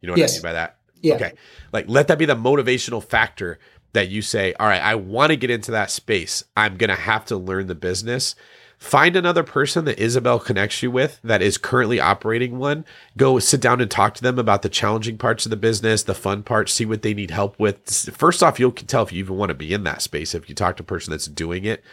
You 0.00 0.06
know 0.08 0.14
what 0.14 0.18
Yes. 0.20 0.32
I 0.32 0.36
mean 0.36 0.42
by 0.42 0.52
that? 0.54 0.78
yeah 1.02 1.14
Okay. 1.14 1.32
Like 1.72 1.86
let 1.88 2.08
that 2.08 2.18
be 2.18 2.26
the 2.26 2.34
motivational 2.36 3.02
factor 3.02 3.58
that 3.92 4.08
you 4.08 4.22
say, 4.22 4.52
all 4.54 4.66
right, 4.68 4.82
I 4.82 4.94
want 4.94 5.30
to 5.30 5.36
get 5.36 5.50
into 5.50 5.72
that 5.72 5.90
space. 5.90 6.44
I'm 6.56 6.76
going 6.76 6.90
to 6.90 6.96
have 6.96 7.24
to 7.26 7.36
learn 7.36 7.66
the 7.66 7.74
business. 7.74 8.34
Find 8.80 9.14
another 9.14 9.42
person 9.42 9.84
that 9.84 10.02
Isabel 10.02 10.38
connects 10.38 10.82
you 10.82 10.90
with 10.90 11.20
that 11.22 11.42
is 11.42 11.58
currently 11.58 12.00
operating 12.00 12.58
one. 12.58 12.86
Go 13.14 13.38
sit 13.38 13.60
down 13.60 13.82
and 13.82 13.90
talk 13.90 14.14
to 14.14 14.22
them 14.22 14.38
about 14.38 14.62
the 14.62 14.70
challenging 14.70 15.18
parts 15.18 15.44
of 15.44 15.50
the 15.50 15.56
business, 15.56 16.02
the 16.02 16.14
fun 16.14 16.42
parts, 16.42 16.72
see 16.72 16.86
what 16.86 17.02
they 17.02 17.12
need 17.12 17.30
help 17.30 17.58
with. 17.60 17.86
First 18.16 18.42
off, 18.42 18.58
you'll 18.58 18.72
tell 18.72 19.02
if 19.02 19.12
you 19.12 19.18
even 19.18 19.36
want 19.36 19.50
to 19.50 19.54
be 19.54 19.74
in 19.74 19.84
that 19.84 20.00
space 20.00 20.34
if 20.34 20.48
you 20.48 20.54
talk 20.54 20.78
to 20.78 20.82
a 20.82 20.86
person 20.86 21.10
that's 21.10 21.26
doing 21.26 21.66
it. 21.66 21.84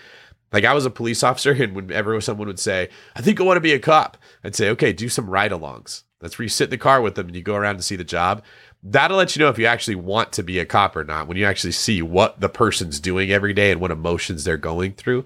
Like 0.54 0.64
I 0.64 0.74
was 0.74 0.86
a 0.86 0.90
police 0.90 1.24
officer, 1.24 1.52
and 1.52 1.76
whenever 1.76 2.20
someone 2.22 2.48
would 2.48 2.58
say, 2.58 2.88
"I 3.18 3.22
think 3.22 3.42
I 3.42 3.44
want 3.44 3.58
to 3.58 3.62
be 3.62 3.74
a 3.74 3.80
cop," 3.80 4.16
I'd 4.46 4.56
say, 4.56 4.70
"Okay, 4.70 4.94
do 4.94 5.10
some 5.10 5.30
ride-alongs." 5.30 6.04
That's 6.22 6.40
where 6.40 6.46
you 6.46 6.50
sit 6.50 6.66
in 6.66 6.70
the 6.70 6.78
car 6.78 7.02
with 7.02 7.16
them 7.16 7.28
and 7.28 7.36
you 7.36 7.42
go 7.44 7.56
around 7.56 7.76
and 7.76 7.84
see 7.84 7.98
the 7.98 8.06
job. 8.06 8.42
That'll 8.82 9.18
let 9.18 9.36
you 9.36 9.42
know 9.42 9.50
if 9.50 9.60
you 9.60 9.66
actually 9.66 9.96
want 9.96 10.32
to 10.34 10.44
be 10.44 10.58
a 10.58 10.66
cop 10.66 10.96
or 10.96 11.04
not. 11.04 11.28
When 11.28 11.36
you 11.36 11.46
actually 11.46 11.74
see 11.74 12.02
what 12.02 12.40
the 12.40 12.50
person's 12.50 13.00
doing 13.02 13.30
every 13.30 13.54
day 13.54 13.72
and 13.72 13.82
what 13.82 13.92
emotions 13.92 14.46
they're 14.46 14.56
going 14.56 14.94
through, 14.94 15.26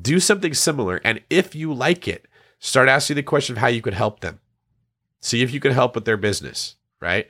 do 0.00 0.20
something 0.20 0.54
similar. 0.54 1.00
And 1.04 1.20
if 1.30 1.54
you 1.54 1.72
like 1.72 2.08
it, 2.08 2.26
start 2.58 2.88
asking 2.88 3.16
the 3.16 3.22
question 3.22 3.56
of 3.56 3.60
how 3.60 3.68
you 3.68 3.82
could 3.82 3.94
help 3.94 4.20
them. 4.20 4.40
See 5.20 5.42
if 5.42 5.52
you 5.52 5.60
can 5.60 5.72
help 5.72 5.94
with 5.94 6.04
their 6.04 6.16
business, 6.16 6.76
right? 7.00 7.28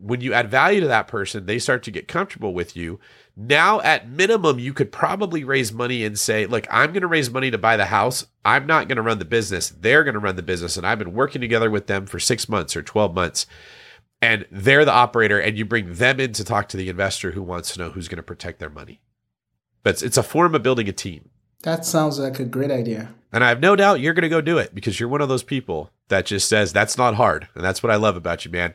When 0.00 0.20
you 0.20 0.32
add 0.32 0.50
value 0.50 0.80
to 0.80 0.86
that 0.88 1.08
person, 1.08 1.46
they 1.46 1.58
start 1.58 1.82
to 1.84 1.90
get 1.90 2.08
comfortable 2.08 2.54
with 2.54 2.76
you. 2.76 2.98
Now, 3.36 3.80
at 3.80 4.08
minimum, 4.08 4.58
you 4.58 4.72
could 4.72 4.92
probably 4.92 5.42
raise 5.44 5.72
money 5.72 6.04
and 6.04 6.18
say, 6.18 6.46
Look, 6.46 6.66
I'm 6.70 6.92
going 6.92 7.02
to 7.02 7.08
raise 7.08 7.30
money 7.30 7.50
to 7.50 7.58
buy 7.58 7.76
the 7.76 7.86
house. 7.86 8.26
I'm 8.44 8.66
not 8.66 8.88
going 8.88 8.96
to 8.96 9.02
run 9.02 9.18
the 9.18 9.24
business. 9.24 9.70
They're 9.70 10.04
going 10.04 10.14
to 10.14 10.20
run 10.20 10.36
the 10.36 10.42
business. 10.42 10.76
And 10.76 10.86
I've 10.86 10.98
been 10.98 11.14
working 11.14 11.40
together 11.40 11.70
with 11.70 11.86
them 11.86 12.06
for 12.06 12.18
six 12.18 12.48
months 12.48 12.76
or 12.76 12.82
12 12.82 13.14
months. 13.14 13.46
And 14.20 14.46
they're 14.52 14.84
the 14.84 14.92
operator, 14.92 15.40
and 15.40 15.58
you 15.58 15.64
bring 15.64 15.94
them 15.94 16.20
in 16.20 16.32
to 16.34 16.44
talk 16.44 16.68
to 16.68 16.76
the 16.76 16.88
investor 16.88 17.32
who 17.32 17.42
wants 17.42 17.72
to 17.72 17.80
know 17.80 17.90
who's 17.90 18.06
going 18.06 18.18
to 18.18 18.22
protect 18.22 18.60
their 18.60 18.70
money. 18.70 19.00
But 19.82 20.00
it's 20.00 20.16
a 20.16 20.22
form 20.22 20.54
of 20.54 20.62
building 20.62 20.88
a 20.88 20.92
team. 20.92 21.30
That 21.62 21.84
sounds 21.84 22.18
like 22.18 22.38
a 22.38 22.44
great 22.44 22.70
idea 22.70 23.08
And 23.32 23.42
I 23.42 23.48
have 23.48 23.60
no 23.60 23.76
doubt 23.76 24.00
you're 24.00 24.14
going 24.14 24.22
to 24.22 24.28
go 24.28 24.40
do 24.40 24.58
it 24.58 24.74
because 24.74 25.00
you're 25.00 25.08
one 25.08 25.20
of 25.20 25.28
those 25.28 25.42
people 25.42 25.90
that 26.08 26.26
just 26.26 26.48
says 26.48 26.72
that's 26.72 26.98
not 26.98 27.14
hard. 27.14 27.48
And 27.54 27.64
that's 27.64 27.82
what 27.82 27.90
I 27.90 27.96
love 27.96 28.16
about 28.16 28.44
you, 28.44 28.50
man. 28.50 28.74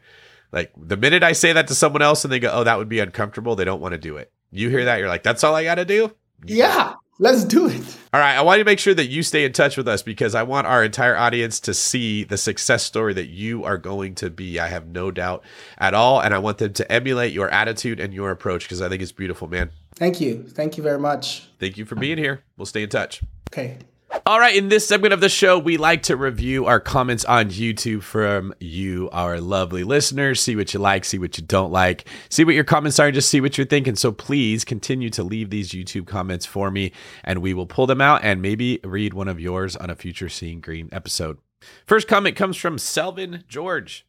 Like 0.51 0.71
the 0.77 0.97
minute 0.97 1.23
I 1.23 1.33
say 1.33 1.53
that 1.53 1.67
to 1.67 1.75
someone 1.75 2.01
else 2.01 2.23
and 2.23 2.31
they 2.31 2.39
go, 2.39 2.49
oh, 2.51 2.63
that 2.63 2.77
would 2.77 2.89
be 2.89 2.99
uncomfortable, 2.99 3.55
they 3.55 3.65
don't 3.65 3.81
want 3.81 3.91
to 3.91 3.97
do 3.97 4.17
it. 4.17 4.31
You 4.51 4.69
hear 4.69 4.85
that, 4.85 4.97
you're 4.99 5.09
like, 5.09 5.23
that's 5.23 5.43
all 5.43 5.53
I 5.53 5.63
got 5.63 5.75
to 5.75 5.85
do? 5.85 6.11
yeah 6.45 6.93
let's 7.19 7.43
do 7.43 7.67
it 7.67 7.97
All 8.13 8.19
right. 8.19 8.35
I 8.35 8.41
want 8.41 8.59
to 8.59 8.63
make 8.63 8.77
sure 8.79 8.93
that 8.93 9.07
you 9.07 9.23
stay 9.23 9.43
in 9.43 9.53
touch 9.53 9.75
with 9.75 9.87
us 9.87 10.03
because 10.03 10.35
I 10.35 10.43
want 10.43 10.67
our 10.67 10.83
entire 10.83 11.17
audience 11.17 11.59
to 11.61 11.73
see 11.73 12.23
the 12.23 12.37
success 12.37 12.83
story 12.83 13.13
that 13.15 13.27
you 13.27 13.63
are 13.63 13.77
going 13.77 14.13
to 14.15 14.29
be. 14.29 14.59
I 14.59 14.67
have 14.67 14.87
no 14.87 15.09
doubt 15.09 15.43
at 15.79 15.93
all. 15.93 16.21
And 16.21 16.33
I 16.33 16.37
want 16.37 16.59
them 16.59 16.73
to 16.73 16.91
emulate 16.91 17.33
your 17.33 17.49
attitude 17.49 17.99
and 17.99 18.13
your 18.13 18.29
approach 18.29 18.65
because 18.65 18.81
I 18.81 18.89
think 18.89 19.01
it's 19.01 19.11
beautiful, 19.11 19.47
man. 19.47 19.71
Thank 19.97 20.21
you 20.21 20.43
thank 20.43 20.77
you 20.77 20.83
very 20.83 20.99
much 20.99 21.49
Thank 21.59 21.77
you 21.77 21.85
for 21.85 21.95
being 21.95 22.17
here. 22.17 22.43
We'll 22.55 22.65
stay 22.65 22.83
in 22.83 22.89
touch. 22.89 23.21
okay 23.51 23.77
All 24.25 24.39
right, 24.39 24.55
in 24.55 24.69
this 24.69 24.87
segment 24.87 25.13
of 25.13 25.19
the 25.19 25.29
show, 25.29 25.59
we 25.59 25.75
like 25.77 26.03
to 26.03 26.15
review 26.15 26.65
our 26.65 26.79
comments 26.79 27.25
on 27.25 27.49
YouTube 27.49 28.03
from 28.03 28.53
you, 28.59 29.09
our 29.11 29.41
lovely 29.41 29.83
listeners. 29.83 30.39
See 30.41 30.55
what 30.55 30.73
you 30.73 30.79
like, 30.79 31.03
see 31.03 31.19
what 31.19 31.37
you 31.37 31.43
don't 31.43 31.71
like, 31.71 32.07
see 32.29 32.45
what 32.45 32.55
your 32.55 32.63
comments 32.63 32.99
are, 32.99 33.07
and 33.07 33.15
just 33.15 33.29
see 33.29 33.41
what 33.41 33.57
you're 33.57 33.67
thinking. 33.67 33.95
So 33.95 34.13
please 34.13 34.63
continue 34.63 35.09
to 35.11 35.23
leave 35.23 35.49
these 35.49 35.71
YouTube 35.71 36.07
comments 36.07 36.45
for 36.45 36.71
me, 36.71 36.93
and 37.23 37.41
we 37.41 37.53
will 37.53 37.67
pull 37.67 37.85
them 37.85 37.99
out 38.01 38.21
and 38.23 38.41
maybe 38.41 38.79
read 38.83 39.13
one 39.13 39.27
of 39.27 39.41
yours 39.41 39.75
on 39.75 39.89
a 39.89 39.95
future 39.95 40.29
Seeing 40.29 40.61
Green 40.61 40.87
episode. 40.91 41.37
First 41.85 42.07
comment 42.07 42.35
comes 42.37 42.55
from 42.55 42.77
Selvin 42.77 43.45
George. 43.47 44.05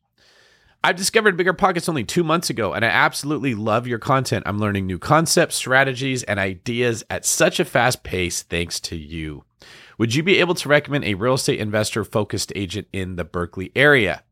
I've 0.84 0.96
discovered 0.96 1.36
Bigger 1.36 1.52
Pockets 1.52 1.88
only 1.88 2.04
two 2.04 2.22
months 2.22 2.50
ago, 2.50 2.72
and 2.72 2.84
I 2.84 2.88
absolutely 2.88 3.54
love 3.54 3.88
your 3.88 3.98
content. 3.98 4.44
I'm 4.46 4.60
learning 4.60 4.86
new 4.86 4.98
concepts, 4.98 5.56
strategies, 5.56 6.22
and 6.22 6.38
ideas 6.38 7.02
at 7.10 7.26
such 7.26 7.58
a 7.58 7.64
fast 7.64 8.04
pace 8.04 8.42
thanks 8.42 8.78
to 8.80 8.96
you. 8.96 9.44
Would 9.98 10.14
you 10.14 10.22
be 10.22 10.38
able 10.38 10.54
to 10.54 10.68
recommend 10.68 11.04
a 11.04 11.14
real 11.14 11.34
estate 11.34 11.58
investor 11.58 12.04
focused 12.04 12.52
agent 12.54 12.86
in 12.92 13.16
the 13.16 13.24
Berkeley 13.24 13.72
area? 13.74 14.22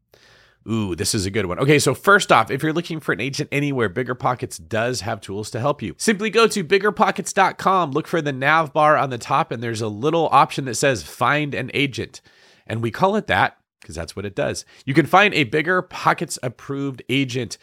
Ooh, 0.70 0.94
this 0.94 1.14
is 1.16 1.26
a 1.26 1.30
good 1.30 1.46
one. 1.46 1.58
Okay, 1.58 1.80
so 1.80 1.94
first 1.94 2.30
off, 2.30 2.50
if 2.50 2.62
you're 2.62 2.72
looking 2.72 3.00
for 3.00 3.12
an 3.12 3.20
agent 3.20 3.48
anywhere, 3.50 3.88
Bigger 3.88 4.14
Pockets 4.14 4.56
does 4.56 5.00
have 5.00 5.20
tools 5.20 5.50
to 5.50 5.60
help 5.60 5.82
you. 5.82 5.94
Simply 5.98 6.30
go 6.30 6.46
to 6.46 6.62
biggerpockets.com, 6.62 7.90
look 7.90 8.06
for 8.06 8.22
the 8.22 8.32
nav 8.32 8.72
bar 8.72 8.96
on 8.96 9.10
the 9.10 9.18
top, 9.18 9.50
and 9.50 9.62
there's 9.62 9.80
a 9.80 9.88
little 9.88 10.28
option 10.30 10.64
that 10.66 10.76
says 10.76 11.02
find 11.02 11.54
an 11.54 11.72
agent. 11.74 12.20
And 12.68 12.82
we 12.82 12.92
call 12.92 13.16
it 13.16 13.26
that 13.26 13.58
because 13.86 13.94
that's 13.94 14.16
what 14.16 14.26
it 14.26 14.34
does. 14.34 14.64
You 14.84 14.94
can 14.94 15.06
find 15.06 15.32
a 15.32 15.44
Bigger 15.44 15.80
Pockets 15.80 16.40
approved 16.42 17.04
agent 17.08 17.56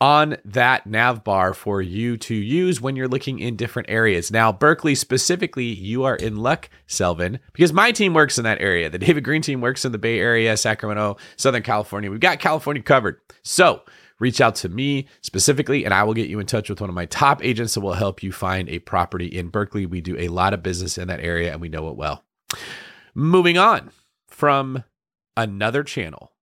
on 0.00 0.36
that 0.44 0.86
nav 0.86 1.22
bar 1.22 1.54
for 1.54 1.80
you 1.80 2.16
to 2.16 2.34
use 2.34 2.80
when 2.80 2.96
you're 2.96 3.06
looking 3.06 3.38
in 3.38 3.54
different 3.54 3.88
areas. 3.88 4.32
Now, 4.32 4.50
Berkeley 4.50 4.96
specifically, 4.96 5.66
you 5.66 6.04
are 6.04 6.16
in 6.16 6.36
luck, 6.38 6.68
Selvin, 6.88 7.38
because 7.52 7.72
my 7.72 7.92
team 7.92 8.14
works 8.14 8.36
in 8.38 8.44
that 8.44 8.60
area. 8.60 8.90
The 8.90 8.98
David 8.98 9.22
Greene 9.22 9.42
team 9.42 9.60
works 9.60 9.84
in 9.84 9.92
the 9.92 9.98
Bay 9.98 10.18
Area, 10.18 10.56
Sacramento, 10.56 11.18
Southern 11.36 11.62
California. 11.62 12.10
We've 12.10 12.18
got 12.18 12.40
California 12.40 12.82
covered. 12.82 13.20
So, 13.42 13.82
reach 14.18 14.40
out 14.40 14.54
to 14.56 14.68
me 14.68 15.06
specifically, 15.20 15.84
and 15.84 15.94
I 15.94 16.02
will 16.02 16.14
get 16.14 16.28
you 16.30 16.40
in 16.40 16.46
touch 16.46 16.70
with 16.70 16.80
one 16.80 16.90
of 16.90 16.96
my 16.96 17.06
top 17.06 17.44
agents 17.44 17.74
that 17.74 17.80
will 17.80 17.92
help 17.92 18.22
you 18.22 18.32
find 18.32 18.68
a 18.70 18.78
property 18.80 19.26
in 19.26 19.48
Berkeley. 19.48 19.86
We 19.86 20.00
do 20.00 20.16
a 20.18 20.28
lot 20.28 20.54
of 20.54 20.62
business 20.62 20.98
in 20.98 21.08
that 21.08 21.20
area 21.20 21.52
and 21.52 21.60
we 21.60 21.68
know 21.68 21.88
it 21.90 21.96
well. 21.96 22.24
Moving 23.14 23.58
on 23.58 23.90
from 24.28 24.84
another 25.42 25.82
channel. 25.82 26.32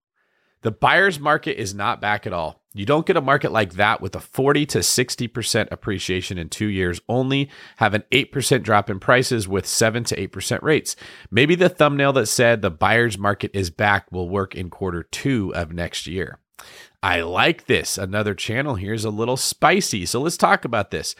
The 0.61 0.71
buyer's 0.71 1.19
market 1.19 1.59
is 1.59 1.73
not 1.73 2.01
back 2.01 2.27
at 2.27 2.33
all. 2.33 2.61
You 2.73 2.85
don't 2.85 3.05
get 3.05 3.17
a 3.17 3.21
market 3.21 3.51
like 3.51 3.73
that 3.73 4.01
with 4.01 4.15
a 4.15 4.19
40 4.19 4.65
to 4.67 4.79
60% 4.79 5.71
appreciation 5.71 6.37
in 6.37 6.49
two 6.49 6.67
years, 6.67 7.01
only 7.09 7.49
have 7.77 7.93
an 7.93 8.03
8% 8.11 8.61
drop 8.61 8.89
in 8.89 8.99
prices 8.99 9.47
with 9.47 9.65
7 9.65 10.03
to 10.05 10.27
8% 10.27 10.61
rates. 10.61 10.95
Maybe 11.31 11.55
the 11.55 11.69
thumbnail 11.69 12.13
that 12.13 12.27
said 12.27 12.61
the 12.61 12.69
buyer's 12.69 13.17
market 13.17 13.51
is 13.53 13.69
back 13.69 14.11
will 14.11 14.29
work 14.29 14.53
in 14.53 14.69
quarter 14.69 15.03
two 15.03 15.53
of 15.55 15.71
next 15.71 16.05
year. 16.05 16.39
I 17.01 17.21
like 17.21 17.67
this. 17.67 17.97
Another 17.97 18.33
channel 18.33 18.75
here 18.75 18.93
is 18.93 19.05
a 19.05 19.09
little 19.09 19.37
spicy. 19.37 20.05
So 20.05 20.19
let's 20.19 20.35
talk 20.35 20.65
about 20.65 20.91
this. 20.91 21.15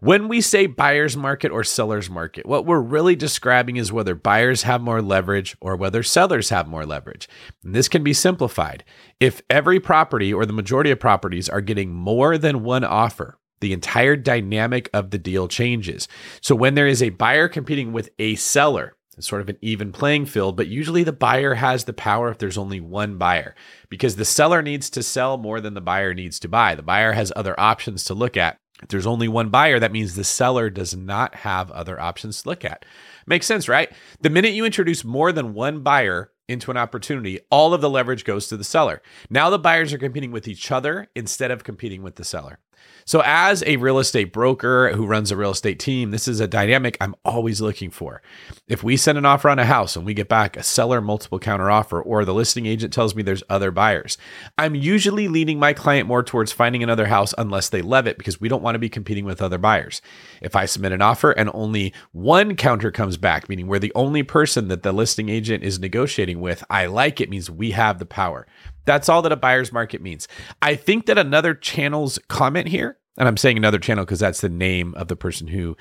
When 0.00 0.26
we 0.26 0.40
say 0.40 0.66
buyer's 0.66 1.18
market 1.18 1.52
or 1.52 1.64
seller's 1.64 2.08
market, 2.08 2.46
what 2.46 2.64
we're 2.64 2.80
really 2.80 3.14
describing 3.14 3.76
is 3.76 3.92
whether 3.92 4.14
buyers 4.14 4.62
have 4.62 4.80
more 4.80 5.02
leverage 5.02 5.54
or 5.60 5.76
whether 5.76 6.02
sellers 6.02 6.48
have 6.48 6.66
more 6.66 6.86
leverage. 6.86 7.28
And 7.62 7.74
this 7.74 7.88
can 7.88 8.02
be 8.02 8.14
simplified. 8.14 8.84
If 9.20 9.42
every 9.50 9.80
property 9.80 10.32
or 10.32 10.46
the 10.46 10.52
majority 10.54 10.90
of 10.90 11.00
properties 11.00 11.48
are 11.48 11.60
getting 11.60 11.92
more 11.92 12.38
than 12.38 12.62
one 12.62 12.84
offer, 12.84 13.38
the 13.60 13.74
entire 13.74 14.16
dynamic 14.16 14.88
of 14.94 15.10
the 15.10 15.18
deal 15.18 15.46
changes. 15.46 16.08
So 16.40 16.54
when 16.54 16.74
there 16.74 16.86
is 16.86 17.02
a 17.02 17.10
buyer 17.10 17.48
competing 17.48 17.92
with 17.92 18.08
a 18.18 18.36
seller, 18.36 18.94
it's 19.18 19.28
sort 19.28 19.40
of 19.40 19.48
an 19.48 19.58
even 19.60 19.92
playing 19.92 20.26
field, 20.26 20.56
but 20.56 20.68
usually 20.68 21.02
the 21.02 21.12
buyer 21.12 21.54
has 21.54 21.84
the 21.84 21.92
power 21.92 22.30
if 22.30 22.38
there's 22.38 22.58
only 22.58 22.80
one 22.80 23.18
buyer 23.18 23.54
because 23.88 24.16
the 24.16 24.24
seller 24.24 24.62
needs 24.62 24.88
to 24.90 25.02
sell 25.02 25.36
more 25.36 25.60
than 25.60 25.74
the 25.74 25.80
buyer 25.80 26.14
needs 26.14 26.38
to 26.40 26.48
buy. 26.48 26.74
The 26.74 26.82
buyer 26.82 27.12
has 27.12 27.32
other 27.34 27.58
options 27.58 28.04
to 28.04 28.14
look 28.14 28.36
at. 28.36 28.58
If 28.80 28.88
there's 28.88 29.06
only 29.06 29.26
one 29.26 29.48
buyer, 29.48 29.80
that 29.80 29.90
means 29.90 30.14
the 30.14 30.22
seller 30.22 30.70
does 30.70 30.96
not 30.96 31.34
have 31.34 31.70
other 31.72 32.00
options 32.00 32.42
to 32.42 32.48
look 32.48 32.64
at. 32.64 32.84
Makes 33.26 33.46
sense, 33.46 33.68
right? 33.68 33.90
The 34.20 34.30
minute 34.30 34.52
you 34.52 34.64
introduce 34.64 35.04
more 35.04 35.32
than 35.32 35.52
one 35.52 35.82
buyer 35.82 36.30
into 36.48 36.70
an 36.70 36.76
opportunity, 36.76 37.40
all 37.50 37.74
of 37.74 37.80
the 37.80 37.90
leverage 37.90 38.24
goes 38.24 38.46
to 38.48 38.56
the 38.56 38.64
seller. 38.64 39.02
Now 39.28 39.50
the 39.50 39.58
buyers 39.58 39.92
are 39.92 39.98
competing 39.98 40.30
with 40.30 40.46
each 40.46 40.70
other 40.70 41.08
instead 41.16 41.50
of 41.50 41.64
competing 41.64 42.02
with 42.02 42.14
the 42.14 42.24
seller. 42.24 42.60
So, 43.08 43.22
as 43.24 43.64
a 43.66 43.76
real 43.76 43.98
estate 43.98 44.34
broker 44.34 44.92
who 44.92 45.06
runs 45.06 45.30
a 45.30 45.36
real 45.36 45.52
estate 45.52 45.78
team, 45.78 46.10
this 46.10 46.28
is 46.28 46.40
a 46.40 46.46
dynamic 46.46 46.98
I'm 47.00 47.14
always 47.24 47.58
looking 47.58 47.90
for. 47.90 48.20
If 48.66 48.84
we 48.84 48.98
send 48.98 49.16
an 49.16 49.24
offer 49.24 49.48
on 49.48 49.58
a 49.58 49.64
house 49.64 49.96
and 49.96 50.04
we 50.04 50.12
get 50.12 50.28
back 50.28 50.58
a 50.58 50.62
seller 50.62 51.00
multiple 51.00 51.38
counter 51.38 51.70
offer, 51.70 52.02
or 52.02 52.26
the 52.26 52.34
listing 52.34 52.66
agent 52.66 52.92
tells 52.92 53.14
me 53.14 53.22
there's 53.22 53.42
other 53.48 53.70
buyers, 53.70 54.18
I'm 54.58 54.74
usually 54.74 55.26
leading 55.26 55.58
my 55.58 55.72
client 55.72 56.06
more 56.06 56.22
towards 56.22 56.52
finding 56.52 56.82
another 56.82 57.06
house 57.06 57.32
unless 57.38 57.70
they 57.70 57.80
love 57.80 58.06
it 58.06 58.18
because 58.18 58.42
we 58.42 58.48
don't 58.50 58.62
want 58.62 58.74
to 58.74 58.78
be 58.78 58.90
competing 58.90 59.24
with 59.24 59.40
other 59.40 59.56
buyers. 59.56 60.02
If 60.42 60.54
I 60.54 60.66
submit 60.66 60.92
an 60.92 61.00
offer 61.00 61.30
and 61.30 61.48
only 61.54 61.94
one 62.12 62.56
counter 62.56 62.90
comes 62.90 63.16
back, 63.16 63.48
meaning 63.48 63.68
we're 63.68 63.78
the 63.78 63.92
only 63.94 64.22
person 64.22 64.68
that 64.68 64.82
the 64.82 64.92
listing 64.92 65.30
agent 65.30 65.64
is 65.64 65.78
negotiating 65.78 66.42
with, 66.42 66.62
I 66.68 66.84
like 66.84 67.22
it 67.22 67.30
means 67.30 67.50
we 67.50 67.70
have 67.70 68.00
the 68.00 68.04
power. 68.04 68.46
That's 68.88 69.10
all 69.10 69.20
that 69.20 69.32
a 69.32 69.36
buyer's 69.36 69.70
market 69.70 70.00
means. 70.00 70.28
I 70.62 70.74
think 70.74 71.04
that 71.06 71.18
another 71.18 71.52
channel's 71.52 72.18
comment 72.28 72.68
here, 72.68 72.96
and 73.18 73.28
I'm 73.28 73.36
saying 73.36 73.58
another 73.58 73.78
channel 73.78 74.06
because 74.06 74.18
that's 74.18 74.40
the 74.40 74.48
name 74.48 74.94
of 74.94 75.08
the 75.08 75.14
person 75.14 75.46
who 75.46 75.76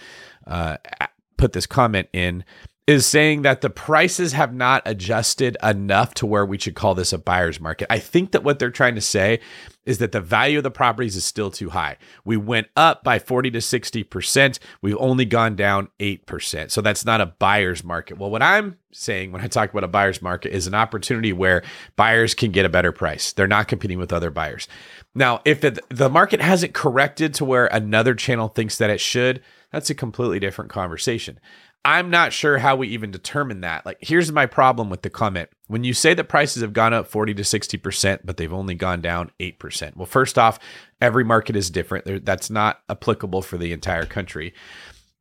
uh, 0.45 0.75
put 1.37 1.53
this 1.53 1.65
comment 1.65 2.09
in, 2.11 2.43
is 2.87 3.05
saying 3.05 3.41
that 3.41 3.59
the 3.59 3.69
prices 3.69 4.31
have 4.31 4.53
not 4.53 4.81
adjusted 4.85 5.57
enough 5.61 6.13
to 6.13 6.25
where 6.25 6.45
we 6.45 6.57
should 6.57 6.73
call 6.73 6.95
this 6.95 7.11
a 7.11 7.17
buyer's 7.17 7.59
market. 7.59 7.85
I 7.91 7.99
think 7.99 8.31
that 8.31 8.45
what 8.45 8.59
they're 8.59 8.71
trying 8.71 8.95
to 8.95 9.01
say 9.01 9.41
is 9.85 9.97
that 9.97 10.13
the 10.13 10.21
value 10.21 10.59
of 10.59 10.63
the 10.63 10.71
properties 10.71 11.17
is 11.17 11.25
still 11.25 11.51
too 11.51 11.69
high. 11.69 11.97
We 12.23 12.37
went 12.37 12.67
up 12.77 13.03
by 13.03 13.19
40 13.19 13.51
to 13.51 13.59
60%. 13.59 14.59
We've 14.81 14.97
only 14.99 15.25
gone 15.25 15.57
down 15.57 15.89
8%. 15.99 16.71
So 16.71 16.81
that's 16.81 17.05
not 17.05 17.19
a 17.19 17.25
buyer's 17.25 17.83
market. 17.83 18.17
Well, 18.17 18.29
what 18.29 18.41
I'm 18.41 18.77
saying 18.93 19.33
when 19.33 19.41
I 19.41 19.47
talk 19.47 19.69
about 19.69 19.83
a 19.83 19.89
buyer's 19.89 20.21
market 20.21 20.53
is 20.53 20.65
an 20.65 20.73
opportunity 20.73 21.33
where 21.33 21.63
buyers 21.97 22.33
can 22.33 22.51
get 22.51 22.65
a 22.65 22.69
better 22.69 22.93
price. 22.93 23.33
They're 23.33 23.47
not 23.47 23.67
competing 23.67 23.97
with 23.99 24.13
other 24.13 24.31
buyers. 24.31 24.67
Now, 25.13 25.41
if 25.43 25.63
it, 25.65 25.79
the 25.89 26.09
market 26.09 26.41
hasn't 26.41 26.73
corrected 26.73 27.33
to 27.35 27.45
where 27.45 27.65
another 27.67 28.15
channel 28.15 28.47
thinks 28.47 28.77
that 28.77 28.89
it 28.89 29.01
should, 29.01 29.41
that's 29.71 29.89
a 29.89 29.95
completely 29.95 30.39
different 30.39 30.71
conversation. 30.71 31.39
I'm 31.87 32.09
not 32.09 32.33
sure 32.33 32.57
how 32.57 32.75
we 32.75 32.89
even 32.89 33.11
determine 33.11 33.61
that. 33.61 33.85
Like, 33.85 33.97
here's 34.01 34.29
my 34.29 34.45
problem 34.45 34.89
with 34.89 35.03
the 35.03 35.09
comment. 35.09 35.49
When 35.67 35.85
you 35.85 35.93
say 35.93 36.13
that 36.13 36.25
prices 36.25 36.61
have 36.61 36.73
gone 36.73 36.93
up 36.93 37.07
40 37.07 37.33
to 37.35 37.43
60%, 37.43 38.19
but 38.25 38.35
they've 38.35 38.51
only 38.51 38.75
gone 38.75 38.99
down 38.99 39.31
8%. 39.39 39.95
Well, 39.95 40.05
first 40.05 40.37
off, 40.37 40.59
every 40.99 41.23
market 41.23 41.55
is 41.55 41.69
different. 41.69 42.25
That's 42.25 42.49
not 42.49 42.81
applicable 42.89 43.41
for 43.41 43.57
the 43.57 43.71
entire 43.71 44.05
country. 44.05 44.53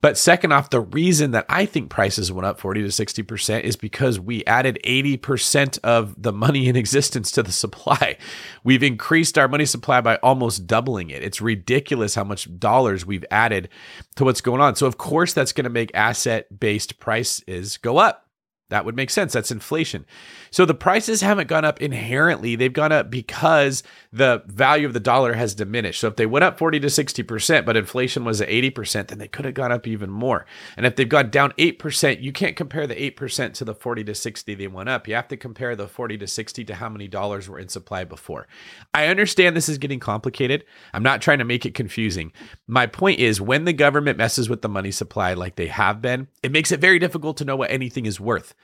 But 0.07 0.17
second 0.17 0.53
off, 0.53 0.71
the 0.71 0.79
reason 0.79 1.33
that 1.33 1.47
I 1.49 1.67
think 1.67 1.91
prices 1.91 2.31
went 2.31 2.47
up 2.47 2.61
40 2.61 2.83
to 2.83 2.87
60% 2.91 3.63
is 3.63 3.75
because 3.75 4.21
we 4.21 4.45
added 4.45 4.79
80% 4.85 5.81
of 5.83 6.15
the 6.23 6.33
money 6.33 6.69
in 6.69 6.77
existence 6.77 7.33
to 7.33 7.43
the 7.43 7.51
supply. 7.51 8.17
We've 8.63 8.85
increased 8.85 9.37
our 9.37 9.49
money 9.49 9.67
supply 9.67 10.01
by 10.01 10.19
almost 10.23 10.69
doubling 10.69 11.11
it. 11.11 11.25
It's 11.25 11.41
ridiculous 11.41 12.15
how 12.15 12.23
much 12.23 12.57
dollars 12.61 13.05
we've 13.05 13.25
added 13.33 13.69
to 14.15 14.23
what's 14.23 14.41
going 14.41 14.61
on. 14.61 14.77
So, 14.77 14.87
of 14.87 14.97
course, 14.97 15.33
that's 15.33 15.53
going 15.53 15.65
to 15.65 15.71
make 15.71 15.91
asset 15.93 16.57
based 16.57 17.01
prices 17.01 17.77
go 17.77 17.97
up. 17.97 18.26
That 18.69 18.85
would 18.85 18.97
make 18.97 19.11
sense. 19.11 19.33
That's 19.33 19.53
inflation. 19.53 20.07
So 20.51 20.65
the 20.65 20.75
prices 20.75 21.21
haven't 21.21 21.47
gone 21.47 21.65
up 21.65 21.81
inherently. 21.81 22.57
They've 22.57 22.73
gone 22.73 22.91
up 22.91 23.11
because 23.11 23.85
the 24.13 24.43
value 24.47 24.89
of 24.89 24.93
the 24.93 24.99
dollar 24.99 25.35
has 25.35 25.55
diminished. 25.55 26.01
So 26.01 26.09
if 26.09 26.17
they 26.17 26.27
went 26.27 26.43
up 26.43 26.59
40 26.59 26.81
to 26.81 26.89
60%, 26.89 27.65
but 27.65 27.77
inflation 27.77 28.25
was 28.25 28.41
at 28.41 28.49
80%, 28.49 29.07
then 29.07 29.19
they 29.19 29.29
could 29.29 29.45
have 29.45 29.55
gone 29.55 29.71
up 29.71 29.87
even 29.87 30.11
more. 30.11 30.47
And 30.77 30.85
if 30.85 30.97
they've 30.97 31.09
gone 31.09 31.31
down 31.31 31.53
8%, 31.53 32.21
you 32.21 32.33
can't 32.33 32.57
compare 32.57 32.89
the 32.89 32.97
8% 33.13 33.55
to 33.55 33.65
the 33.65 33.75
40 33.75 34.03
to 34.03 34.15
60 34.17 34.55
they 34.57 34.67
went 34.67 34.89
up. 34.89 35.07
You 35.07 35.15
have 35.15 35.29
to 35.29 35.37
compare 35.37 35.77
the 35.77 35.87
40 35.87 36.19
to 36.19 36.27
60 36.27 36.65
to 36.65 36.75
how 36.75 36.89
many 36.89 37.07
dollars 37.07 37.49
were 37.49 37.61
in 37.61 37.69
supply 37.69 38.03
before. 38.03 38.49
I 38.93 39.07
understand 39.07 39.57
this 39.57 39.69
is 39.69 39.79
getting 39.79 40.01
complicated. 40.01 40.65
I'm 40.93 41.05
not 41.05 41.23
trying 41.23 41.39
to 41.39 41.45
make 41.45 41.65
it 41.65 41.75
confusing. 41.75 42.33
My 42.67 42.87
point 42.87 43.21
is 43.21 43.41
when 43.41 43.65
the 43.65 43.73
government 43.73 44.19
messes 44.19 44.49
with 44.49 44.63
the 44.63 44.69
money 44.69 44.91
supply 44.91 45.35
like 45.35 45.55
they 45.55 45.69
have 45.69 46.03
been, 46.03 46.27
it 46.43 46.51
makes 46.51 46.73
it 46.73 46.81
very 46.81 46.99
difficult 46.99 47.37
to 47.37 47.45
know 47.45 47.55
what 47.55 47.71
anything 47.71 48.07
is 48.07 48.19
worth 48.19 48.55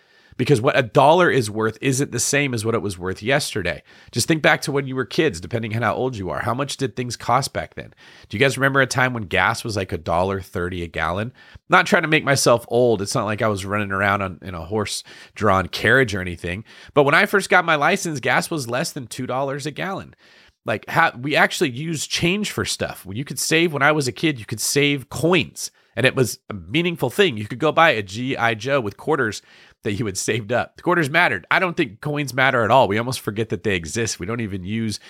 because 0.43 0.61
what 0.61 0.77
a 0.77 0.83
dollar 0.83 1.31
is 1.31 1.49
worth 1.49 1.79
isn't 1.81 2.11
the 2.11 2.19
same 2.19 2.53
as 2.53 2.65
what 2.65 2.75
it 2.75 2.83
was 2.83 2.99
worth 2.99 3.23
yesterday. 3.23 3.81
Just 4.11 4.27
think 4.27 4.43
back 4.43 4.61
to 4.63 4.73
when 4.73 4.89
you 4.89 4.97
were 4.97 5.05
kids, 5.05 5.41
depending 5.41 5.77
on 5.77 5.83
how 5.83 5.95
old 5.95 6.17
you 6.17 6.31
are. 6.31 6.41
How 6.41 6.53
much 6.53 6.79
did 6.79 6.97
things 6.97 7.17
cost 7.17 7.53
back 7.53 7.77
then? 7.77 7.95
Do 8.29 8.37
you 8.37 8.41
guys 8.41 8.59
remember 8.59 8.81
a 8.81 8.87
time 8.89 9.15
when 9.15 9.23
gas 9.23 9.63
was 9.63 9.77
like 9.77 9.93
a 9.93 9.97
dollar 9.99 10.41
thirty 10.41 10.83
a 10.83 10.89
gallon? 10.89 11.33
I'm 11.55 11.61
not 11.69 11.87
trying 11.87 12.03
to 12.03 12.09
make 12.09 12.25
myself 12.25 12.65
old. 12.67 13.01
It's 13.01 13.15
not 13.15 13.25
like 13.25 13.41
I 13.41 13.47
was 13.47 13.65
running 13.65 13.93
around 13.93 14.23
on, 14.23 14.41
in 14.43 14.57
a 14.57 14.65
horse-drawn 14.65 15.69
carriage 15.69 16.13
or 16.13 16.21
anything. 16.21 16.65
But 16.93 17.05
when 17.05 17.15
I 17.15 17.27
first 17.27 17.49
got 17.49 17.65
my 17.65 17.77
license, 17.77 18.19
gas 18.19 18.51
was 18.51 18.67
less 18.67 18.91
than 18.91 19.07
two 19.07 19.29
dollars 19.29 19.65
a 19.65 19.71
gallon 19.71 20.17
like 20.65 20.89
how 20.89 21.13
we 21.17 21.37
actually 21.37 21.71
use 21.71 22.05
change 22.05 22.51
for 22.51 22.65
stuff. 22.65 23.07
You 23.09 23.25
could 23.25 23.39
save 23.39 23.73
when 23.73 23.83
I 23.83 23.93
was 23.93 24.09
a 24.09 24.13
kid, 24.13 24.41
you 24.41 24.45
could 24.45 24.61
save 24.61 25.09
coins 25.09 25.71
and 25.97 26.07
it 26.07 26.15
was 26.15 26.39
a 26.49 26.55
meaningful 26.55 27.11
thing. 27.11 27.37
You 27.37 27.47
could 27.47 27.59
go 27.59 27.73
buy 27.73 27.91
a 27.91 28.03
GI 28.03 28.57
Joe 28.57 28.81
with 28.81 28.97
quarters 28.97 29.43
that 29.83 29.93
you 29.93 30.07
had 30.07 30.17
saved 30.17 30.53
up. 30.53 30.77
The 30.77 30.83
quarters 30.83 31.11
mattered. 31.11 31.47
I 31.51 31.59
don't 31.59 31.77
think 31.77 32.01
coins 32.01 32.33
matter 32.33 32.63
at 32.63 32.71
all. 32.71 32.89
We 32.89 32.99
almost 32.99 33.21
forget 33.21 33.49
that 33.51 33.65
they 33.65 33.75
exist. 33.75 34.21
We 34.21 34.27
don't 34.27 34.41
even 34.41 34.65
use 34.65 35.01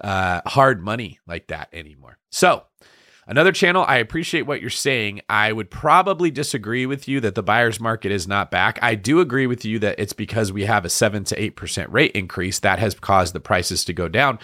uh, 0.00 0.40
hard 0.46 0.82
money 0.82 1.18
like 1.26 1.48
that 1.48 1.68
anymore. 1.72 2.18
So, 2.30 2.64
another 3.26 3.52
channel, 3.52 3.84
I 3.86 3.96
appreciate 3.96 4.42
what 4.42 4.60
you're 4.60 4.70
saying. 4.70 5.22
I 5.28 5.52
would 5.52 5.70
probably 5.70 6.30
disagree 6.30 6.86
with 6.86 7.08
you 7.08 7.20
that 7.20 7.34
the 7.34 7.42
buyer's 7.42 7.80
market 7.80 8.12
is 8.12 8.26
not 8.26 8.50
back. 8.50 8.78
I 8.82 8.94
do 8.94 9.20
agree 9.20 9.46
with 9.46 9.64
you 9.64 9.78
that 9.80 9.98
it's 9.98 10.12
because 10.12 10.52
we 10.52 10.64
have 10.64 10.84
a 10.84 10.90
7 10.90 11.24
to 11.24 11.50
8% 11.52 11.86
rate 11.90 12.12
increase 12.12 12.58
that 12.60 12.78
has 12.78 12.94
caused 12.94 13.34
the 13.34 13.40
prices 13.40 13.84
to 13.86 13.92
go 13.92 14.08
down 14.08 14.38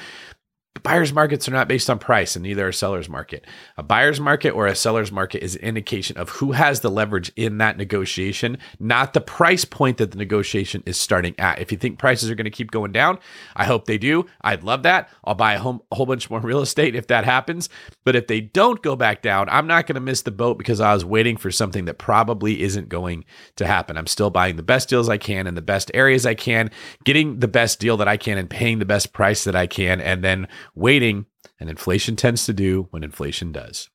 buyer's 0.83 1.13
markets 1.13 1.49
are 1.49 1.53
not 1.53 1.69
based 1.69 1.89
on 1.89 1.99
price 1.99 2.35
and 2.35 2.43
neither 2.43 2.67
are 2.67 2.73
seller's 2.73 3.09
market. 3.09 3.47
A 3.77 3.83
buyer's 3.83 4.21
market 4.21 4.51
or 4.51 4.67
a 4.67 4.75
seller's 4.75 5.13
market 5.13 5.43
is 5.43 5.55
an 5.57 5.63
indication 5.63 6.17
of 6.17 6.29
who 6.31 6.53
has 6.53 6.81
the 6.81 6.91
leverage 6.91 7.31
in 7.37 7.59
that 7.59 7.77
negotiation, 7.77 8.59
not 8.81 9.15
the 9.15 9.21
price 9.21 9.65
point 9.65 9.99
that 9.99 10.11
the 10.11 10.19
negotiation 10.19 10.83
is 10.85 11.01
starting 11.01 11.35
at. 11.39 11.61
If 11.61 11.71
you 11.71 11.79
think 11.79 11.99
prices 11.99 12.29
are 12.29 12.35
going 12.35 12.45
to 12.45 12.51
keep 12.51 12.71
going 12.73 12.93
down, 12.93 13.19
I 13.55 13.65
hope 13.65 13.87
they 13.87 13.99
do. 13.99 14.27
I'd 14.43 14.65
love 14.65 14.83
that. 14.83 15.09
I'll 15.23 15.35
buy 15.35 15.55
a, 15.55 15.59
home, 15.59 15.81
a 15.93 15.95
whole 15.95 16.07
bunch 16.07 16.29
more 16.29 16.41
real 16.41 16.61
estate 16.61 16.95
if 16.95 17.07
that 17.07 17.25
happens. 17.25 17.69
But 18.05 18.17
if 18.17 18.27
they 18.27 18.41
don't 18.41 18.83
go 18.83 18.97
back 18.97 19.23
down, 19.23 19.49
I'm 19.49 19.67
not 19.67 19.87
going 19.87 19.95
to 19.95 20.01
miss 20.01 20.23
the 20.23 20.31
boat 20.31 20.59
because 20.59 20.81
I 20.81 20.93
was 20.93 21.05
waiting 21.05 21.37
for 21.37 21.51
something 21.51 21.85
that 21.85 21.99
probably 21.99 22.63
isn't 22.63 22.89
going 22.89 23.25
to 23.57 23.67
happen. 23.67 23.97
I'm 23.97 24.09
still 24.09 24.29
buying 24.29 24.57
the 24.57 24.63
best 24.63 24.89
deals 24.89 25.09
I 25.09 25.19
can 25.19 25.47
in 25.47 25.55
the 25.55 25.63
best 25.63 25.91
areas 25.95 26.27
I 26.27 26.35
can, 26.35 26.71
getting 27.05 27.39
the 27.39 27.49
best 27.49 27.79
deal 27.79 27.97
that 27.99 28.09
I 28.09 28.17
can 28.17 28.39
and 28.39 28.51
paying 28.51 28.81
the 28.81 28.85
best 28.85 29.13
price 29.13 29.45
that 29.45 29.55
I 29.55 29.67
can 29.67 30.01
and 30.01 30.23
then 30.25 30.49
waiting, 30.75 31.27
and 31.59 31.71
inflation 31.71 32.17
tends 32.17 32.47
to 32.47 32.53
do 32.53 32.89
when 32.91 33.05
inflation 33.05 33.53
does. 33.53 33.89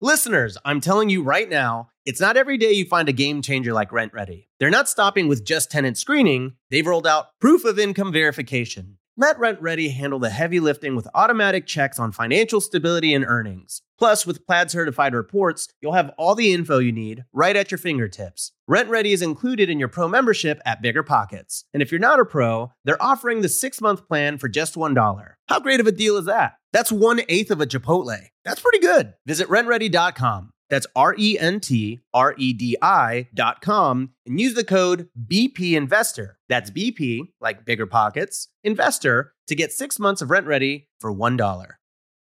Listeners, 0.00 0.58
I'm 0.64 0.80
telling 0.80 1.08
you 1.08 1.22
right 1.22 1.48
now, 1.48 1.88
it's 2.04 2.20
not 2.20 2.36
every 2.36 2.58
day 2.58 2.72
you 2.72 2.84
find 2.84 3.08
a 3.08 3.14
game 3.14 3.40
changer 3.40 3.72
like 3.72 3.90
RentRedi. 3.90 4.48
They're 4.60 4.68
not 4.68 4.90
stopping 4.90 5.26
with 5.26 5.44
just 5.44 5.70
tenant 5.70 5.96
screening, 5.96 6.56
they've 6.70 6.86
rolled 6.86 7.06
out 7.06 7.28
proof 7.40 7.64
of 7.64 7.78
income 7.78 8.12
verification. 8.12 8.98
Let 9.16 9.38
RentRedi 9.38 9.94
handle 9.94 10.18
the 10.18 10.28
heavy 10.28 10.60
lifting 10.60 10.94
with 10.94 11.08
automatic 11.14 11.66
checks 11.66 11.98
on 11.98 12.12
financial 12.12 12.60
stability 12.60 13.14
and 13.14 13.24
earnings. 13.24 13.80
Plus, 13.98 14.26
with 14.26 14.46
Plaid 14.46 14.70
certified 14.70 15.14
reports, 15.14 15.68
you'll 15.80 15.92
have 15.92 16.10
all 16.18 16.34
the 16.34 16.52
info 16.52 16.78
you 16.78 16.92
need 16.92 17.24
right 17.32 17.56
at 17.56 17.70
your 17.70 17.78
fingertips. 17.78 18.52
RentRedi 18.70 19.12
is 19.12 19.22
included 19.22 19.70
in 19.70 19.78
your 19.78 19.88
pro 19.88 20.08
membership 20.08 20.60
at 20.66 20.82
Bigger 20.82 21.02
Pockets. 21.02 21.64
And 21.72 21.82
if 21.82 21.90
you're 21.90 21.98
not 21.98 22.20
a 22.20 22.24
pro, 22.24 22.72
they're 22.84 23.02
offering 23.02 23.40
the 23.40 23.48
six 23.48 23.80
month 23.80 24.06
plan 24.06 24.38
for 24.38 24.48
just 24.48 24.74
$1. 24.74 25.32
How 25.48 25.60
great 25.60 25.80
of 25.80 25.86
a 25.86 25.92
deal 25.92 26.16
is 26.16 26.26
that? 26.26 26.54
That's 26.72 26.92
one 26.92 27.20
eighth 27.28 27.50
of 27.50 27.60
a 27.60 27.66
Chipotle. 27.66 28.18
That's 28.44 28.60
pretty 28.60 28.80
good. 28.80 29.14
Visit 29.24 29.48
rentredi.com. 29.48 30.50
That's 30.68 30.86
R 30.96 31.14
E 31.16 31.38
N 31.38 31.60
T 31.60 32.00
R 32.12 32.34
E 32.36 32.52
D 32.52 32.76
I.com 32.82 34.10
and 34.26 34.40
use 34.40 34.54
the 34.54 34.64
code 34.64 35.08
BP 35.26 35.72
Investor. 35.72 36.38
That's 36.48 36.70
BP, 36.70 37.20
like 37.40 37.64
Bigger 37.64 37.86
Pockets, 37.86 38.48
Investor, 38.64 39.32
to 39.46 39.54
get 39.54 39.72
six 39.72 39.98
months 39.98 40.22
of 40.22 40.28
RentRedi 40.28 40.86
for 41.00 41.14
$1. 41.14 41.66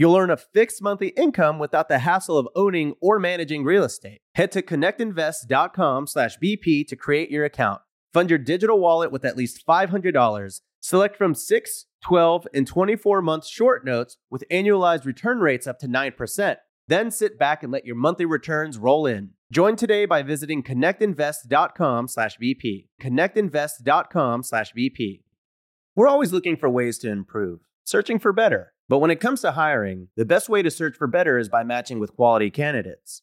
You'll 0.00 0.16
earn 0.16 0.30
a 0.30 0.36
fixed 0.38 0.80
monthly 0.80 1.08
income 1.08 1.58
without 1.58 1.88
the 1.88 1.98
hassle 1.98 2.38
of 2.38 2.48
owning 2.56 2.94
or 3.02 3.18
managing 3.18 3.64
real 3.64 3.84
estate. 3.84 4.22
Head 4.34 4.50
to 4.52 4.62
connectinvest.com/bp 4.62 6.86
to 6.86 6.96
create 6.96 7.30
your 7.30 7.44
account. 7.44 7.82
Fund 8.14 8.30
your 8.30 8.38
digital 8.38 8.80
wallet 8.80 9.12
with 9.12 9.26
at 9.26 9.36
least 9.36 9.62
$500. 9.66 10.62
Select 10.80 11.18
from 11.18 11.34
6, 11.34 11.84
12, 12.02 12.48
and 12.54 12.66
24 12.66 13.20
month 13.20 13.44
short 13.44 13.84
notes 13.84 14.16
with 14.30 14.42
annualized 14.50 15.04
return 15.04 15.40
rates 15.40 15.66
up 15.66 15.78
to 15.80 15.86
9%. 15.86 16.56
Then 16.88 17.10
sit 17.10 17.38
back 17.38 17.62
and 17.62 17.70
let 17.70 17.84
your 17.84 17.96
monthly 17.96 18.24
returns 18.24 18.78
roll 18.78 19.04
in. 19.04 19.32
Join 19.52 19.76
today 19.76 20.06
by 20.06 20.22
visiting 20.22 20.62
connectinvest.com/bp. 20.62 22.88
connectinvest.com/bp. 23.02 25.22
We're 25.94 26.08
always 26.08 26.32
looking 26.32 26.56
for 26.56 26.70
ways 26.70 26.96
to 27.00 27.10
improve, 27.10 27.60
searching 27.84 28.18
for 28.18 28.32
better. 28.32 28.72
But 28.90 28.98
when 28.98 29.12
it 29.12 29.20
comes 29.20 29.40
to 29.42 29.52
hiring, 29.52 30.08
the 30.16 30.24
best 30.24 30.48
way 30.48 30.62
to 30.62 30.70
search 30.70 30.96
for 30.96 31.06
better 31.06 31.38
is 31.38 31.48
by 31.48 31.62
matching 31.62 32.00
with 32.00 32.16
quality 32.16 32.50
candidates. 32.50 33.22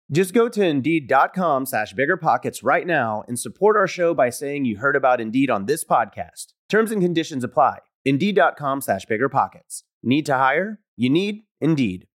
Just 0.11 0.33
go 0.33 0.49
to 0.49 0.61
Indeed.com 0.61 1.65
slash 1.65 1.93
BiggerPockets 1.93 2.59
right 2.63 2.85
now 2.85 3.23
and 3.29 3.39
support 3.39 3.77
our 3.77 3.87
show 3.87 4.13
by 4.13 4.29
saying 4.29 4.65
you 4.65 4.77
heard 4.77 4.97
about 4.97 5.21
Indeed 5.21 5.49
on 5.49 5.67
this 5.67 5.85
podcast. 5.85 6.47
Terms 6.67 6.91
and 6.91 7.01
conditions 7.01 7.45
apply. 7.45 7.77
Indeed.com 8.03 8.81
slash 8.81 9.05
BiggerPockets. 9.05 9.83
Need 10.03 10.25
to 10.25 10.33
hire? 10.33 10.81
You 10.97 11.09
need 11.09 11.43
Indeed. 11.61 12.07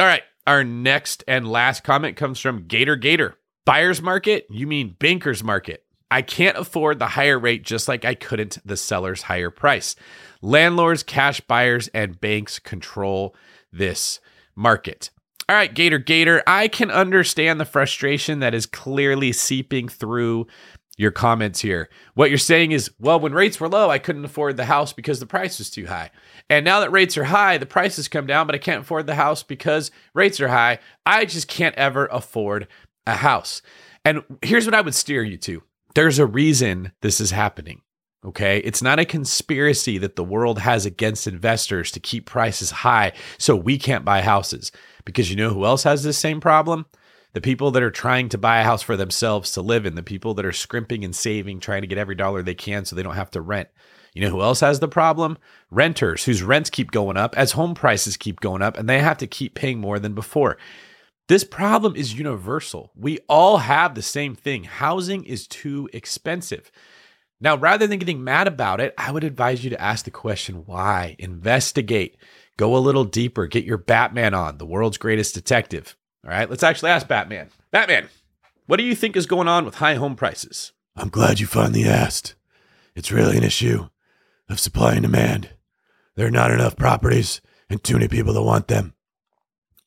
All 0.00 0.06
right. 0.06 0.22
Our 0.48 0.64
next 0.64 1.22
and 1.28 1.46
last 1.46 1.84
comment 1.84 2.16
comes 2.16 2.40
from 2.40 2.66
Gator 2.66 2.96
Gator. 2.96 3.36
Buyer's 3.64 4.02
market? 4.02 4.46
You 4.50 4.66
mean 4.66 4.96
banker's 4.98 5.44
market. 5.44 5.84
I 6.10 6.22
can't 6.22 6.58
afford 6.58 6.98
the 6.98 7.06
higher 7.06 7.38
rate 7.38 7.62
just 7.62 7.86
like 7.86 8.04
I 8.04 8.14
couldn't 8.14 8.58
the 8.66 8.76
seller's 8.76 9.22
higher 9.22 9.50
price. 9.50 9.94
Landlords, 10.40 11.04
cash 11.04 11.40
buyers, 11.40 11.86
and 11.94 12.20
banks 12.20 12.58
control 12.58 13.36
this 13.72 14.18
market. 14.56 15.10
All 15.52 15.58
right, 15.58 15.74
Gator 15.74 15.98
Gator, 15.98 16.42
I 16.46 16.66
can 16.66 16.90
understand 16.90 17.60
the 17.60 17.66
frustration 17.66 18.38
that 18.38 18.54
is 18.54 18.64
clearly 18.64 19.32
seeping 19.32 19.86
through 19.86 20.46
your 20.96 21.10
comments 21.10 21.60
here. 21.60 21.90
What 22.14 22.30
you're 22.30 22.38
saying 22.38 22.72
is, 22.72 22.90
well, 22.98 23.20
when 23.20 23.34
rates 23.34 23.60
were 23.60 23.68
low, 23.68 23.90
I 23.90 23.98
couldn't 23.98 24.24
afford 24.24 24.56
the 24.56 24.64
house 24.64 24.94
because 24.94 25.20
the 25.20 25.26
price 25.26 25.58
was 25.58 25.68
too 25.68 25.84
high. 25.84 26.10
And 26.48 26.64
now 26.64 26.80
that 26.80 26.90
rates 26.90 27.18
are 27.18 27.24
high, 27.24 27.58
the 27.58 27.66
prices 27.66 28.08
come 28.08 28.26
down, 28.26 28.46
but 28.46 28.54
I 28.54 28.58
can't 28.60 28.80
afford 28.80 29.06
the 29.06 29.14
house 29.14 29.42
because 29.42 29.90
rates 30.14 30.40
are 30.40 30.48
high. 30.48 30.78
I 31.04 31.26
just 31.26 31.48
can't 31.48 31.74
ever 31.74 32.06
afford 32.06 32.66
a 33.06 33.16
house. 33.16 33.60
And 34.06 34.24
here's 34.40 34.64
what 34.64 34.74
I 34.74 34.80
would 34.80 34.94
steer 34.94 35.22
you 35.22 35.36
to 35.36 35.62
there's 35.94 36.18
a 36.18 36.24
reason 36.24 36.92
this 37.02 37.20
is 37.20 37.30
happening. 37.30 37.82
Okay. 38.24 38.58
It's 38.58 38.82
not 38.82 39.00
a 39.00 39.04
conspiracy 39.04 39.98
that 39.98 40.16
the 40.16 40.24
world 40.24 40.60
has 40.60 40.86
against 40.86 41.26
investors 41.26 41.90
to 41.90 42.00
keep 42.00 42.26
prices 42.26 42.70
high 42.70 43.12
so 43.36 43.56
we 43.56 43.78
can't 43.78 44.04
buy 44.04 44.22
houses. 44.22 44.70
Because 45.04 45.30
you 45.30 45.36
know 45.36 45.52
who 45.52 45.64
else 45.64 45.82
has 45.82 46.04
this 46.04 46.18
same 46.18 46.40
problem? 46.40 46.86
the 47.32 47.40
people 47.40 47.70
that 47.70 47.82
are 47.82 47.90
trying 47.90 48.28
to 48.28 48.38
buy 48.38 48.60
a 48.60 48.64
house 48.64 48.82
for 48.82 48.96
themselves 48.96 49.52
to 49.52 49.62
live 49.62 49.86
in, 49.86 49.94
the 49.94 50.02
people 50.02 50.34
that 50.34 50.44
are 50.44 50.52
scrimping 50.52 51.04
and 51.04 51.16
saving, 51.16 51.60
trying 51.60 51.82
to 51.82 51.86
get 51.86 51.98
every 51.98 52.14
dollar 52.14 52.42
they 52.42 52.54
can 52.54 52.84
so 52.84 52.94
they 52.94 53.02
don't 53.02 53.14
have 53.14 53.30
to 53.30 53.40
rent. 53.40 53.68
You 54.14 54.22
know 54.22 54.30
who 54.30 54.42
else 54.42 54.60
has 54.60 54.80
the 54.80 54.88
problem? 54.88 55.38
Renters 55.70 56.24
whose 56.24 56.42
rents 56.42 56.68
keep 56.68 56.90
going 56.90 57.16
up 57.16 57.36
as 57.36 57.52
home 57.52 57.74
prices 57.74 58.18
keep 58.18 58.40
going 58.40 58.60
up 58.60 58.76
and 58.76 58.88
they 58.88 58.98
have 58.98 59.16
to 59.18 59.26
keep 59.26 59.54
paying 59.54 59.80
more 59.80 59.98
than 59.98 60.14
before. 60.14 60.58
This 61.28 61.44
problem 61.44 61.96
is 61.96 62.18
universal. 62.18 62.90
We 62.94 63.20
all 63.28 63.58
have 63.58 63.94
the 63.94 64.02
same 64.02 64.34
thing. 64.34 64.64
Housing 64.64 65.24
is 65.24 65.46
too 65.46 65.88
expensive. 65.94 66.70
Now, 67.42 67.56
rather 67.56 67.88
than 67.88 67.98
getting 67.98 68.22
mad 68.22 68.46
about 68.46 68.80
it, 68.80 68.94
I 68.96 69.10
would 69.10 69.24
advise 69.24 69.64
you 69.64 69.70
to 69.70 69.80
ask 69.80 70.04
the 70.04 70.12
question 70.12 70.62
why? 70.64 71.16
Investigate. 71.18 72.16
Go 72.56 72.76
a 72.76 72.78
little 72.78 73.04
deeper. 73.04 73.48
Get 73.48 73.64
your 73.64 73.78
Batman 73.78 74.32
on, 74.32 74.58
the 74.58 74.66
world's 74.66 74.96
greatest 74.96 75.34
detective. 75.34 75.96
All 76.24 76.30
right, 76.30 76.48
let's 76.48 76.62
actually 76.62 76.92
ask 76.92 77.08
Batman. 77.08 77.50
Batman, 77.72 78.08
what 78.66 78.76
do 78.76 78.84
you 78.84 78.94
think 78.94 79.16
is 79.16 79.26
going 79.26 79.48
on 79.48 79.64
with 79.64 79.74
high 79.74 79.96
home 79.96 80.14
prices? 80.14 80.70
I'm 80.94 81.08
glad 81.08 81.40
you 81.40 81.46
finally 81.46 81.82
asked. 81.84 82.36
It's 82.94 83.10
really 83.10 83.36
an 83.36 83.42
issue 83.42 83.88
of 84.48 84.60
supply 84.60 84.92
and 84.92 85.02
demand. 85.02 85.50
There 86.14 86.28
are 86.28 86.30
not 86.30 86.52
enough 86.52 86.76
properties 86.76 87.40
and 87.68 87.82
too 87.82 87.94
many 87.94 88.06
people 88.06 88.34
that 88.34 88.42
want 88.42 88.68
them. 88.68 88.94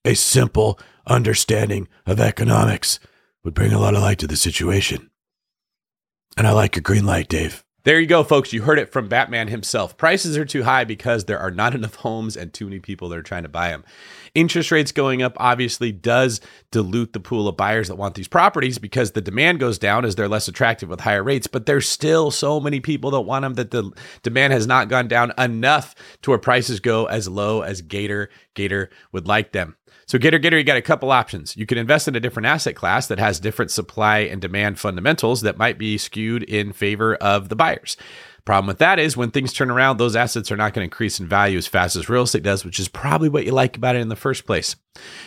A 0.04 0.14
simple 0.14 0.78
understanding 1.08 1.88
of 2.06 2.20
economics 2.20 3.00
would 3.46 3.54
bring 3.54 3.72
a 3.72 3.80
lot 3.80 3.96
of 3.96 4.02
light 4.02 4.20
to 4.20 4.28
the 4.28 4.36
situation. 4.36 5.10
And 6.38 6.46
I 6.46 6.52
like 6.52 6.76
your 6.76 6.82
green 6.82 7.06
light, 7.06 7.30
Dave. 7.30 7.64
There 7.86 8.00
you 8.00 8.08
go, 8.08 8.24
folks. 8.24 8.52
You 8.52 8.64
heard 8.64 8.80
it 8.80 8.92
from 8.92 9.08
Batman 9.08 9.48
himself. 9.48 9.96
Prices 9.96 10.36
are 10.38 10.44
too 10.44 10.64
high 10.64 10.86
because 10.86 11.26
there 11.26 11.40
are 11.40 11.52
not 11.52 11.76
enough 11.76 11.96
homes 11.96 12.36
and 12.36 12.52
too 12.52 12.66
many 12.66 12.80
people 12.80 13.10
that 13.10 13.20
are 13.20 13.24
trying 13.24 13.44
to 13.44 13.50
buy 13.50 13.70
them. 13.70 13.86
Interest 14.34 14.72
rates 14.72 14.92
going 14.92 15.22
up 15.22 15.34
obviously 15.38 15.92
does 15.92 16.42
dilute 16.72 17.14
the 17.14 17.20
pool 17.20 17.48
of 17.48 17.56
buyers 17.56 17.88
that 17.88 17.96
want 17.96 18.16
these 18.16 18.28
properties 18.28 18.80
because 18.80 19.12
the 19.12 19.22
demand 19.22 19.60
goes 19.60 19.78
down 19.78 20.04
as 20.04 20.16
they're 20.16 20.28
less 20.28 20.48
attractive 20.48 20.90
with 20.90 21.02
higher 21.02 21.24
rates. 21.24 21.46
But 21.46 21.68
there's 21.68 21.88
still 21.88 22.32
so 22.32 22.60
many 22.60 22.80
people 22.80 23.12
that 23.12 23.22
want 23.22 23.44
them 23.44 23.54
that 23.54 23.70
the 23.70 23.92
demand 24.24 24.52
has 24.52 24.66
not 24.66 24.90
gone 24.90 25.08
down 25.08 25.32
enough 25.38 25.94
to 26.24 26.32
where 26.32 26.40
prices 26.40 26.80
go 26.80 27.06
as 27.06 27.30
low 27.30 27.62
as 27.62 27.82
Gator 27.82 28.30
Gator 28.56 28.90
would 29.12 29.28
like 29.28 29.52
them. 29.52 29.78
So 30.08 30.20
Gator 30.20 30.38
Gator, 30.38 30.58
you 30.58 30.64
got 30.64 30.78
a 30.78 30.84
couple 30.84 31.12
options. 31.12 31.58
You 31.58 31.66
can 31.66 31.80
invest 31.80 32.08
in 32.08 32.16
a 32.16 32.20
different 32.20 32.46
asset 32.46 32.76
class 32.76 33.08
that 33.08 33.18
has 33.18 33.40
different 33.40 33.72
supply 33.72 34.20
and 34.20 34.40
demand 34.40 34.80
fundamentals 34.80 35.42
that 35.42 35.58
might 35.58 35.80
be 35.80 35.98
skewed 35.98 36.44
in 36.44 36.74
favor 36.74 37.16
of 37.16 37.50
the 37.50 37.56
buyers. 37.56 37.98
Problem 38.46 38.68
with 38.68 38.78
that 38.78 39.00
is 39.00 39.18
when 39.18 39.32
things 39.32 39.52
turn 39.52 39.72
around, 39.72 39.98
those 39.98 40.16
assets 40.16 40.52
are 40.52 40.56
not 40.56 40.72
going 40.76 40.88
to 40.88 40.94
increase 40.94 41.20
in 41.20 41.28
value 41.28 41.58
as 41.58 41.66
fast 41.66 41.96
as 41.96 42.08
real 42.08 42.22
estate 42.22 42.44
does, 42.44 42.64
which 42.64 42.80
is 42.80 42.88
probably 42.88 43.28
what 43.28 43.44
you 43.44 43.52
like 43.52 43.76
about 43.76 43.96
it 43.96 44.04
in 44.04 44.10
the 44.10 44.16
first 44.16 44.46
place. 44.46 44.76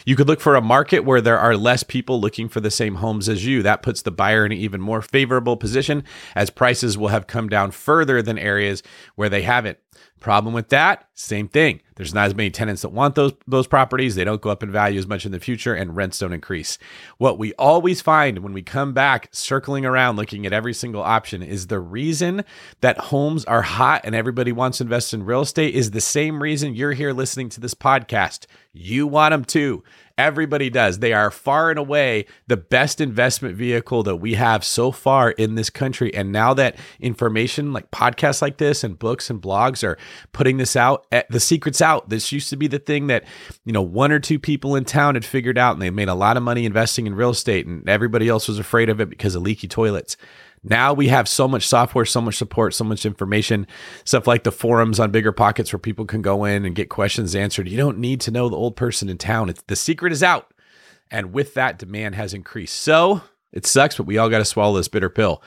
You 0.06 0.14
could 0.14 0.28
look 0.28 0.40
for 0.40 0.54
a 0.54 0.60
market 0.60 1.00
where 1.00 1.20
there 1.20 1.40
are 1.40 1.56
less 1.56 1.82
people 1.82 2.20
looking 2.20 2.48
for 2.48 2.60
the 2.60 2.70
same 2.70 2.94
homes 2.94 3.28
as 3.28 3.44
you. 3.44 3.64
That 3.64 3.82
puts 3.82 4.02
the 4.02 4.12
buyer 4.12 4.46
in 4.46 4.52
an 4.52 4.58
even 4.58 4.80
more 4.80 5.02
favorable 5.02 5.56
position 5.56 6.04
as 6.36 6.50
prices 6.50 6.96
will 6.96 7.08
have 7.08 7.26
come 7.26 7.48
down 7.48 7.72
further 7.72 8.22
than 8.22 8.38
areas 8.38 8.84
where 9.16 9.28
they 9.28 9.42
haven't. 9.42 9.78
Problem 10.20 10.54
with 10.54 10.68
that, 10.68 11.08
same 11.14 11.48
thing. 11.48 11.80
There's 11.98 12.14
not 12.14 12.26
as 12.26 12.34
many 12.34 12.50
tenants 12.50 12.82
that 12.82 12.90
want 12.90 13.16
those 13.16 13.32
those 13.46 13.66
properties. 13.66 14.14
They 14.14 14.24
don't 14.24 14.40
go 14.40 14.50
up 14.50 14.62
in 14.62 14.70
value 14.70 14.98
as 14.98 15.06
much 15.06 15.26
in 15.26 15.32
the 15.32 15.40
future 15.40 15.74
and 15.74 15.94
rents 15.96 16.20
don't 16.20 16.32
increase. 16.32 16.78
What 17.18 17.38
we 17.38 17.52
always 17.54 18.00
find 18.00 18.38
when 18.38 18.52
we 18.52 18.62
come 18.62 18.92
back 18.94 19.28
circling 19.32 19.84
around 19.84 20.16
looking 20.16 20.46
at 20.46 20.52
every 20.52 20.72
single 20.72 21.02
option 21.02 21.42
is 21.42 21.66
the 21.66 21.80
reason 21.80 22.44
that 22.80 22.98
homes 22.98 23.44
are 23.46 23.62
hot 23.62 24.02
and 24.04 24.14
everybody 24.14 24.52
wants 24.52 24.78
to 24.78 24.84
invest 24.84 25.12
in 25.12 25.24
real 25.24 25.42
estate 25.42 25.74
is 25.74 25.90
the 25.90 26.00
same 26.00 26.40
reason 26.40 26.74
you're 26.74 26.92
here 26.92 27.12
listening 27.12 27.48
to 27.50 27.60
this 27.60 27.74
podcast. 27.74 28.46
You 28.72 29.08
want 29.08 29.32
them 29.32 29.44
too. 29.44 29.82
Everybody 30.18 30.68
does. 30.68 30.98
They 30.98 31.12
are 31.12 31.30
far 31.30 31.70
and 31.70 31.78
away 31.78 32.26
the 32.48 32.56
best 32.56 33.00
investment 33.00 33.54
vehicle 33.54 34.02
that 34.02 34.16
we 34.16 34.34
have 34.34 34.64
so 34.64 34.90
far 34.90 35.30
in 35.30 35.54
this 35.54 35.70
country. 35.70 36.12
And 36.12 36.32
now 36.32 36.54
that 36.54 36.76
information 36.98 37.72
like 37.72 37.92
podcasts 37.92 38.42
like 38.42 38.58
this 38.58 38.82
and 38.82 38.98
books 38.98 39.30
and 39.30 39.40
blogs 39.40 39.84
are 39.84 39.96
putting 40.32 40.56
this 40.56 40.74
out, 40.74 41.06
eh, 41.12 41.22
the 41.30 41.38
secret's 41.38 41.80
out. 41.80 41.87
This 42.08 42.32
used 42.32 42.50
to 42.50 42.56
be 42.56 42.66
the 42.66 42.78
thing 42.78 43.06
that, 43.08 43.24
you 43.64 43.72
know, 43.72 43.82
one 43.82 44.12
or 44.12 44.20
two 44.20 44.38
people 44.38 44.76
in 44.76 44.84
town 44.84 45.14
had 45.14 45.24
figured 45.24 45.58
out 45.58 45.72
and 45.74 45.82
they 45.82 45.90
made 45.90 46.08
a 46.08 46.14
lot 46.14 46.36
of 46.36 46.42
money 46.42 46.64
investing 46.64 47.06
in 47.06 47.14
real 47.14 47.30
estate 47.30 47.66
and 47.66 47.88
everybody 47.88 48.28
else 48.28 48.48
was 48.48 48.58
afraid 48.58 48.88
of 48.88 49.00
it 49.00 49.08
because 49.08 49.34
of 49.34 49.42
leaky 49.42 49.68
toilets. 49.68 50.16
Now 50.62 50.92
we 50.92 51.08
have 51.08 51.28
so 51.28 51.46
much 51.46 51.66
software, 51.66 52.04
so 52.04 52.20
much 52.20 52.36
support, 52.36 52.74
so 52.74 52.84
much 52.84 53.06
information, 53.06 53.66
stuff 54.04 54.26
like 54.26 54.44
the 54.44 54.52
forums 54.52 54.98
on 54.98 55.10
Bigger 55.10 55.32
Pockets 55.32 55.72
where 55.72 55.78
people 55.78 56.04
can 56.04 56.22
go 56.22 56.44
in 56.44 56.64
and 56.64 56.74
get 56.74 56.88
questions 56.88 57.34
answered. 57.34 57.68
You 57.68 57.76
don't 57.76 57.98
need 57.98 58.20
to 58.22 58.30
know 58.30 58.48
the 58.48 58.56
old 58.56 58.76
person 58.76 59.08
in 59.08 59.18
town. 59.18 59.48
It's 59.48 59.62
the 59.62 59.76
secret 59.76 60.12
is 60.12 60.22
out. 60.22 60.52
And 61.10 61.32
with 61.32 61.54
that, 61.54 61.78
demand 61.78 62.16
has 62.16 62.34
increased. 62.34 62.76
So 62.76 63.22
it 63.52 63.66
sucks, 63.66 63.96
but 63.96 64.06
we 64.06 64.18
all 64.18 64.28
got 64.28 64.38
to 64.38 64.44
swallow 64.44 64.76
this 64.76 64.88
bitter 64.88 65.08
pill. 65.08 65.42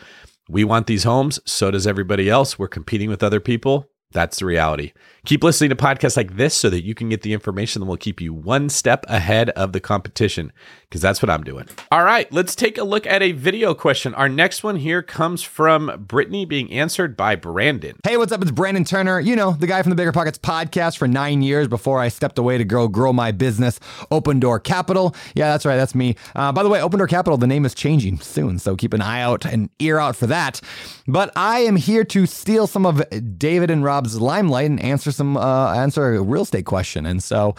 We 0.50 0.64
want 0.64 0.88
these 0.88 1.04
homes. 1.04 1.40
So 1.46 1.72
does 1.72 1.86
everybody 1.86 2.30
else. 2.30 2.58
We're 2.58 2.68
competing 2.68 3.10
with 3.10 3.24
other 3.24 3.40
people. 3.40 3.90
That's 4.12 4.40
the 4.40 4.46
reality. 4.46 4.92
Keep 5.24 5.44
listening 5.44 5.70
to 5.70 5.76
podcasts 5.76 6.18
like 6.18 6.36
this 6.36 6.56
so 6.56 6.68
that 6.72 6.84
you 6.84 6.96
can 6.96 7.10
get 7.10 7.22
the 7.22 7.32
information 7.32 7.80
that 7.80 7.86
will 7.86 7.96
keep 7.96 8.20
you 8.20 8.34
one 8.34 8.70
step 8.70 9.06
ahead 9.08 9.52
of 9.52 9.72
the 9.72 9.80
competition, 9.80 10.52
because 10.90 11.00
that's 11.00 11.22
what 11.22 11.30
I'm 11.30 11.44
doing. 11.44 11.68
All 11.92 12.04
right, 12.04 12.32
let's 12.34 12.56
take 12.56 12.80
a 12.80 12.84
look 12.84 13.06
at 13.06 13.22
a 13.22 13.32
video 13.32 13.76
question. 13.76 14.16
Our 14.16 14.28
next 14.28 14.64
one 14.64 14.78
here 14.78 15.04
comes 15.04 15.44
from 15.44 16.06
Brittany 16.08 16.46
being 16.46 16.72
answered 16.72 17.16
by 17.16 17.36
Brandon. 17.36 17.98
Hey, 18.04 18.18
what's 18.18 18.32
up? 18.32 18.42
It's 18.42 18.50
Brandon 18.50 18.84
Turner. 18.84 19.20
You 19.20 19.36
know, 19.36 19.52
the 19.52 19.68
guy 19.68 19.84
from 19.84 19.92
the 19.92 19.96
Bigger 19.96 20.12
Pockets 20.12 20.40
podcast 20.40 20.98
for 20.98 21.08
nine 21.08 21.44
years 21.44 21.68
before 21.68 22.00
I 22.00 22.08
stepped 22.08 22.40
away 22.40 22.58
to 22.58 22.66
grow, 22.66 22.88
grow 22.88 23.14
my 23.14 23.32
business, 23.32 23.80
Open 24.10 24.40
Door 24.40 24.62
Capital. 24.62 25.16
Yeah, 25.36 25.52
that's 25.52 25.68
right. 25.68 25.78
That's 25.78 25.94
me. 25.94 26.16
Uh, 26.36 26.52
by 26.52 26.64
the 26.64 26.70
way, 26.70 26.82
Open 26.82 26.98
Door 26.98 27.10
Capital, 27.10 27.38
the 27.38 27.46
name 27.46 27.64
is 27.64 27.76
changing 27.76 28.22
soon. 28.22 28.58
So 28.58 28.76
keep 28.76 28.92
an 28.92 29.04
eye 29.04 29.22
out 29.22 29.46
and 29.46 29.70
ear 29.78 30.00
out 30.00 30.16
for 30.16 30.26
that. 30.26 30.62
But 31.08 31.32
I 31.36 31.60
am 31.60 31.76
here 31.76 32.04
to 32.06 32.26
steal 32.26 32.66
some 32.66 32.88
of 32.88 33.04
David 33.38 33.70
and 33.70 33.84
Rob's 33.84 34.20
limelight 34.20 34.72
and 34.72 34.82
answer 34.82 35.11
some 35.12 35.38
uh, 35.38 35.74
answer 35.74 36.14
a 36.14 36.22
real 36.22 36.44
estate 36.44 36.66
question. 36.66 37.06
And 37.06 37.22
so 37.22 37.56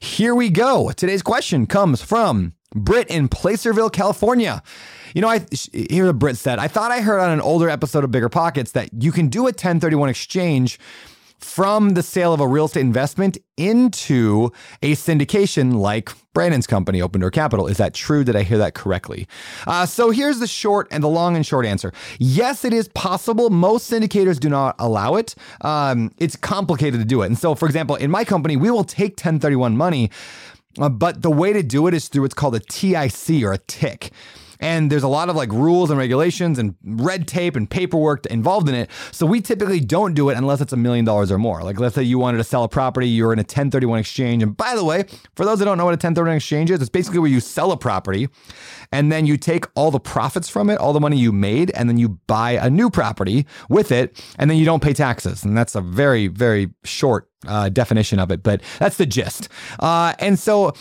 here 0.00 0.34
we 0.34 0.50
go. 0.50 0.90
Today's 0.92 1.22
question 1.22 1.66
comes 1.66 2.02
from 2.02 2.54
Britt 2.74 3.08
in 3.08 3.28
Placerville, 3.28 3.90
California. 3.90 4.62
You 5.14 5.22
know, 5.22 5.28
I 5.28 5.46
hear 5.72 6.06
the 6.06 6.14
Brit 6.14 6.36
said, 6.36 6.58
I 6.58 6.66
thought 6.66 6.90
I 6.90 7.00
heard 7.00 7.20
on 7.20 7.30
an 7.30 7.40
older 7.40 7.68
episode 7.68 8.02
of 8.02 8.10
Bigger 8.10 8.28
Pockets 8.28 8.72
that 8.72 8.90
you 9.00 9.12
can 9.12 9.28
do 9.28 9.42
a 9.42 9.54
1031 9.54 10.08
exchange 10.08 10.78
from 11.38 11.90
the 11.90 12.02
sale 12.02 12.32
of 12.32 12.40
a 12.40 12.46
real 12.46 12.64
estate 12.64 12.80
investment 12.80 13.38
into 13.56 14.50
a 14.82 14.92
syndication 14.92 15.74
like 15.74 16.10
Brandon's 16.32 16.66
company, 16.66 17.00
Open 17.00 17.20
Door 17.20 17.30
Capital. 17.30 17.66
Is 17.66 17.76
that 17.76 17.94
true? 17.94 18.24
Did 18.24 18.34
I 18.34 18.42
hear 18.42 18.58
that 18.58 18.74
correctly? 18.74 19.28
Uh, 19.66 19.86
so 19.86 20.10
here's 20.10 20.40
the 20.40 20.46
short 20.46 20.88
and 20.90 21.02
the 21.02 21.08
long 21.08 21.36
and 21.36 21.46
short 21.46 21.64
answer. 21.64 21.92
Yes, 22.18 22.64
it 22.64 22.72
is 22.72 22.88
possible. 22.88 23.50
Most 23.50 23.90
syndicators 23.90 24.40
do 24.40 24.48
not 24.48 24.74
allow 24.78 25.14
it. 25.14 25.34
Um, 25.60 26.10
it's 26.18 26.36
complicated 26.36 27.00
to 27.00 27.06
do 27.06 27.22
it. 27.22 27.26
And 27.26 27.38
so, 27.38 27.54
for 27.54 27.66
example, 27.66 27.96
in 27.96 28.10
my 28.10 28.24
company, 28.24 28.56
we 28.56 28.70
will 28.70 28.84
take 28.84 29.12
1031 29.12 29.76
money, 29.76 30.10
uh, 30.78 30.88
but 30.88 31.22
the 31.22 31.30
way 31.30 31.52
to 31.52 31.62
do 31.62 31.86
it 31.86 31.94
is 31.94 32.08
through 32.08 32.22
what's 32.22 32.34
called 32.34 32.56
a 32.56 32.60
TIC 32.60 33.44
or 33.44 33.52
a 33.52 33.58
TIC. 33.58 34.10
And 34.60 34.90
there's 34.90 35.02
a 35.02 35.08
lot 35.08 35.28
of 35.28 35.36
like 35.36 35.52
rules 35.52 35.90
and 35.90 35.98
regulations 35.98 36.58
and 36.58 36.74
red 36.84 37.26
tape 37.26 37.56
and 37.56 37.68
paperwork 37.68 38.26
involved 38.26 38.68
in 38.68 38.74
it. 38.74 38.90
So 39.12 39.26
we 39.26 39.40
typically 39.40 39.80
don't 39.80 40.14
do 40.14 40.30
it 40.30 40.36
unless 40.36 40.60
it's 40.60 40.72
a 40.72 40.76
million 40.76 41.04
dollars 41.04 41.30
or 41.30 41.38
more. 41.38 41.62
Like 41.62 41.78
let's 41.80 41.94
say 41.94 42.02
you 42.02 42.18
wanted 42.18 42.38
to 42.38 42.44
sell 42.44 42.64
a 42.64 42.68
property, 42.68 43.08
you're 43.08 43.32
in 43.32 43.38
a 43.38 43.42
1031 43.42 44.00
exchange. 44.00 44.42
And 44.42 44.56
by 44.56 44.74
the 44.74 44.84
way, 44.84 45.04
for 45.34 45.44
those 45.44 45.58
that 45.58 45.64
don't 45.64 45.78
know 45.78 45.84
what 45.84 45.92
a 45.92 46.00
1031 46.00 46.36
exchange 46.36 46.70
is, 46.70 46.80
it's 46.80 46.90
basically 46.90 47.18
where 47.20 47.30
you 47.30 47.40
sell 47.40 47.72
a 47.72 47.76
property 47.76 48.28
and 48.92 49.10
then 49.10 49.26
you 49.26 49.36
take 49.36 49.66
all 49.74 49.90
the 49.90 50.00
profits 50.00 50.48
from 50.48 50.70
it, 50.70 50.78
all 50.78 50.92
the 50.92 51.00
money 51.00 51.16
you 51.16 51.32
made, 51.32 51.70
and 51.72 51.88
then 51.88 51.98
you 51.98 52.10
buy 52.26 52.52
a 52.52 52.70
new 52.70 52.90
property 52.90 53.46
with 53.68 53.90
it, 53.90 54.22
and 54.38 54.50
then 54.50 54.58
you 54.58 54.64
don't 54.64 54.82
pay 54.82 54.92
taxes. 54.92 55.44
And 55.44 55.56
that's 55.56 55.74
a 55.74 55.80
very, 55.80 56.28
very 56.28 56.70
short 56.84 57.28
uh, 57.46 57.68
definition 57.68 58.18
of 58.18 58.30
it, 58.30 58.42
but 58.42 58.62
that's 58.78 58.96
the 58.96 59.06
gist. 59.06 59.48
Uh, 59.80 60.14
and 60.18 60.38
so 60.38 60.72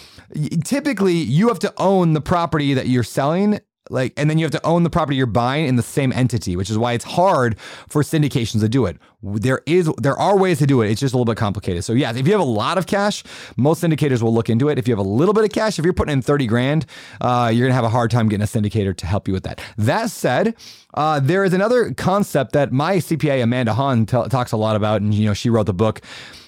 typically 0.63 1.13
you 1.13 1.47
have 1.47 1.59
to 1.59 1.73
own 1.77 2.13
the 2.13 2.21
property 2.21 2.73
that 2.73 2.87
you're 2.87 3.03
selling 3.03 3.59
like 3.89 4.13
and 4.15 4.29
then 4.29 4.37
you 4.37 4.45
have 4.45 4.51
to 4.51 4.65
own 4.65 4.83
the 4.83 4.89
property 4.89 5.17
you're 5.17 5.25
buying 5.25 5.67
in 5.67 5.75
the 5.75 5.83
same 5.83 6.13
entity 6.13 6.55
which 6.55 6.69
is 6.69 6.77
why 6.77 6.93
it's 6.93 7.03
hard 7.03 7.59
for 7.89 8.01
syndications 8.01 8.61
to 8.61 8.69
do 8.69 8.85
it. 8.85 8.97
There 9.21 9.61
is 9.65 9.91
there 9.97 10.17
are 10.17 10.37
ways 10.37 10.59
to 10.59 10.65
do 10.65 10.81
it. 10.81 10.89
It's 10.89 11.01
just 11.01 11.13
a 11.13 11.17
little 11.17 11.31
bit 11.31 11.37
complicated. 11.37 11.83
So 11.83 11.93
yeah 11.93 12.11
if 12.11 12.25
you 12.25 12.31
have 12.31 12.41
a 12.41 12.45
lot 12.45 12.77
of 12.77 12.87
cash 12.87 13.23
most 13.57 13.83
syndicators 13.83 14.21
will 14.21 14.33
look 14.33 14.49
into 14.49 14.69
it. 14.69 14.77
If 14.79 14.87
you 14.87 14.93
have 14.93 15.05
a 15.05 15.09
little 15.09 15.33
bit 15.33 15.43
of 15.43 15.51
cash 15.51 15.79
if 15.79 15.85
you're 15.85 15.93
putting 15.93 16.13
in 16.13 16.21
30 16.21 16.47
grand 16.47 16.85
uh, 17.19 17.51
you're 17.53 17.67
gonna 17.67 17.75
have 17.75 17.83
a 17.83 17.89
hard 17.89 18.09
time 18.09 18.29
getting 18.29 18.43
a 18.43 18.47
syndicator 18.47 18.95
to 18.95 19.05
help 19.05 19.27
you 19.27 19.33
with 19.33 19.43
that. 19.43 19.61
That 19.77 20.09
said 20.09 20.55
uh, 20.93 21.19
there 21.19 21.43
is 21.43 21.53
another 21.53 21.93
concept 21.93 22.53
that 22.53 22.71
my 22.71 22.97
cpa 22.97 23.43
amanda 23.43 23.73
han 23.73 24.05
t- 24.05 24.27
talks 24.29 24.53
a 24.53 24.57
lot 24.57 24.75
about 24.75 25.01
and 25.01 25.13
you 25.13 25.25
know 25.25 25.33
she 25.33 25.49
wrote 25.49 25.65
the 25.65 25.73
book 25.73 26.01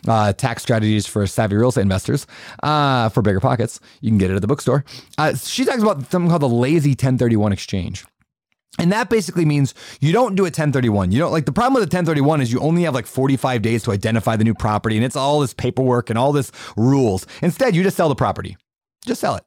uh, 0.08 0.34
tax 0.34 0.64
strategies 0.64 1.06
for 1.06 1.26
savvy 1.28 1.56
real 1.56 1.70
estate 1.70 1.82
investors 1.82 2.28
uh, 2.64 3.10
for 3.10 3.22
bigger 3.22 3.40
pockets 3.40 3.80
you 4.02 4.10
can 4.10 4.18
get 4.18 4.32
it 4.32 4.36
at 4.36 4.42
the 4.42 4.48
bookstore 4.48 4.84
uh, 5.18 5.36
she 5.36 5.66
talks 5.66 5.82
about 5.82 6.10
something 6.12 6.30
called 6.30 6.42
the 6.42 6.50
lazy 6.50 6.92
1031 6.92 7.52
exchange 7.52 8.06
and 8.78 8.92
that 8.92 9.10
basically 9.10 9.46
means 9.46 9.74
you 10.02 10.12
don't 10.12 10.36
do 10.36 10.44
a 10.44 10.52
1031. 10.52 11.14
You 11.14 11.20
don't 11.20 11.32
like 11.32 11.46
the 11.46 11.54
problem 11.54 11.76
with 11.76 11.84
a 11.84 11.96
1031 11.96 12.42
is 12.42 12.52
you 12.52 12.60
only 12.60 12.84
have 12.84 12.94
like 12.94 13.06
45 13.06 13.62
days 13.62 13.84
to 13.84 13.92
identify 13.92 14.36
the 14.36 14.44
new 14.44 14.54
property 14.54 14.98
and 14.98 15.06
it's 15.06 15.16
all 15.16 15.40
this 15.40 15.54
paperwork 15.54 16.10
and 16.10 16.20
all 16.20 16.34
this 16.34 16.52
rules. 16.76 17.26
Instead, 17.42 17.74
you 17.74 17.84
just 17.84 17.96
sell 17.96 18.10
the 18.10 18.16
property. 18.16 18.58
Just 19.06 19.22
sell 19.22 19.36
it 19.36 19.46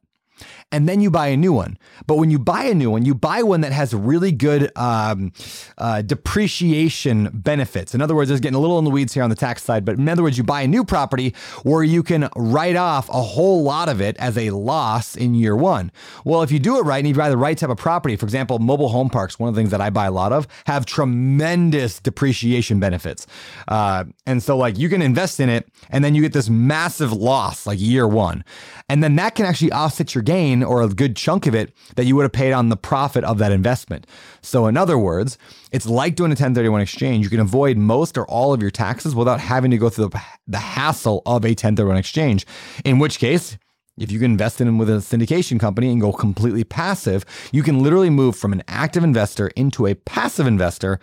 and 0.70 0.88
then 0.88 1.00
you 1.00 1.10
buy 1.10 1.28
a 1.28 1.36
new 1.36 1.52
one. 1.52 1.78
But 2.06 2.16
when 2.16 2.30
you 2.30 2.38
buy 2.38 2.64
a 2.64 2.74
new 2.74 2.90
one, 2.90 3.04
you 3.04 3.14
buy 3.14 3.42
one 3.42 3.62
that 3.62 3.72
has 3.72 3.94
really 3.94 4.32
good 4.32 4.70
um, 4.76 5.32
uh, 5.78 6.02
depreciation 6.02 7.30
benefits. 7.32 7.94
In 7.94 8.02
other 8.02 8.14
words, 8.14 8.30
it's 8.30 8.40
getting 8.40 8.56
a 8.56 8.60
little 8.60 8.78
in 8.78 8.84
the 8.84 8.90
weeds 8.90 9.14
here 9.14 9.22
on 9.22 9.30
the 9.30 9.36
tax 9.36 9.62
side, 9.62 9.84
but 9.84 9.96
in 9.96 10.08
other 10.08 10.22
words, 10.22 10.36
you 10.36 10.44
buy 10.44 10.62
a 10.62 10.68
new 10.68 10.84
property 10.84 11.34
where 11.62 11.82
you 11.82 12.02
can 12.02 12.28
write 12.36 12.76
off 12.76 13.08
a 13.08 13.22
whole 13.22 13.62
lot 13.62 13.88
of 13.88 14.00
it 14.00 14.16
as 14.18 14.36
a 14.36 14.50
loss 14.50 15.16
in 15.16 15.34
year 15.34 15.56
one. 15.56 15.90
Well, 16.24 16.42
if 16.42 16.52
you 16.52 16.58
do 16.58 16.78
it 16.78 16.82
right 16.82 16.98
and 16.98 17.08
you 17.08 17.14
buy 17.14 17.30
the 17.30 17.36
right 17.36 17.56
type 17.56 17.70
of 17.70 17.78
property, 17.78 18.16
for 18.16 18.26
example, 18.26 18.58
mobile 18.58 18.90
home 18.90 19.08
parks, 19.08 19.38
one 19.38 19.48
of 19.48 19.54
the 19.54 19.60
things 19.60 19.70
that 19.70 19.80
I 19.80 19.88
buy 19.90 20.06
a 20.06 20.12
lot 20.12 20.32
of, 20.32 20.46
have 20.66 20.84
tremendous 20.84 21.98
depreciation 22.00 22.78
benefits. 22.78 23.26
Uh, 23.68 24.04
and 24.26 24.42
so, 24.42 24.56
like, 24.56 24.78
you 24.78 24.88
can 24.88 25.00
invest 25.00 25.40
in 25.40 25.48
it 25.48 25.68
and 25.90 26.04
then 26.04 26.14
you 26.14 26.20
get 26.20 26.34
this 26.34 26.50
massive 26.50 27.12
loss, 27.12 27.66
like 27.66 27.80
year 27.80 28.06
one. 28.06 28.44
And 28.90 29.02
then 29.02 29.16
that 29.16 29.34
can 29.34 29.46
actually 29.46 29.72
offset 29.72 30.14
your 30.14 30.22
gain 30.22 30.57
or 30.62 30.82
a 30.82 30.88
good 30.88 31.16
chunk 31.16 31.46
of 31.46 31.54
it 31.54 31.72
that 31.96 32.04
you 32.04 32.16
would 32.16 32.22
have 32.22 32.32
paid 32.32 32.52
on 32.52 32.68
the 32.68 32.76
profit 32.76 33.24
of 33.24 33.38
that 33.38 33.52
investment. 33.52 34.06
So, 34.42 34.66
in 34.66 34.76
other 34.76 34.98
words, 34.98 35.38
it's 35.72 35.86
like 35.86 36.14
doing 36.14 36.30
a 36.30 36.32
1031 36.32 36.80
exchange. 36.80 37.24
You 37.24 37.30
can 37.30 37.40
avoid 37.40 37.76
most 37.76 38.16
or 38.16 38.26
all 38.26 38.52
of 38.52 38.62
your 38.62 38.70
taxes 38.70 39.14
without 39.14 39.40
having 39.40 39.70
to 39.70 39.78
go 39.78 39.88
through 39.88 40.08
the, 40.08 40.20
the 40.46 40.58
hassle 40.58 41.22
of 41.26 41.44
a 41.44 41.48
1031 41.48 41.96
exchange. 41.96 42.46
In 42.84 42.98
which 42.98 43.18
case, 43.18 43.58
if 43.98 44.12
you 44.12 44.18
can 44.18 44.30
invest 44.30 44.60
in 44.60 44.66
them 44.66 44.78
with 44.78 44.88
a 44.88 44.94
syndication 44.94 45.58
company 45.58 45.90
and 45.90 46.00
go 46.00 46.12
completely 46.12 46.64
passive, 46.64 47.24
you 47.52 47.62
can 47.62 47.82
literally 47.82 48.10
move 48.10 48.36
from 48.36 48.52
an 48.52 48.62
active 48.68 49.02
investor 49.02 49.48
into 49.48 49.86
a 49.86 49.94
passive 49.94 50.46
investor 50.46 51.00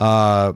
uh, 0.00 0.52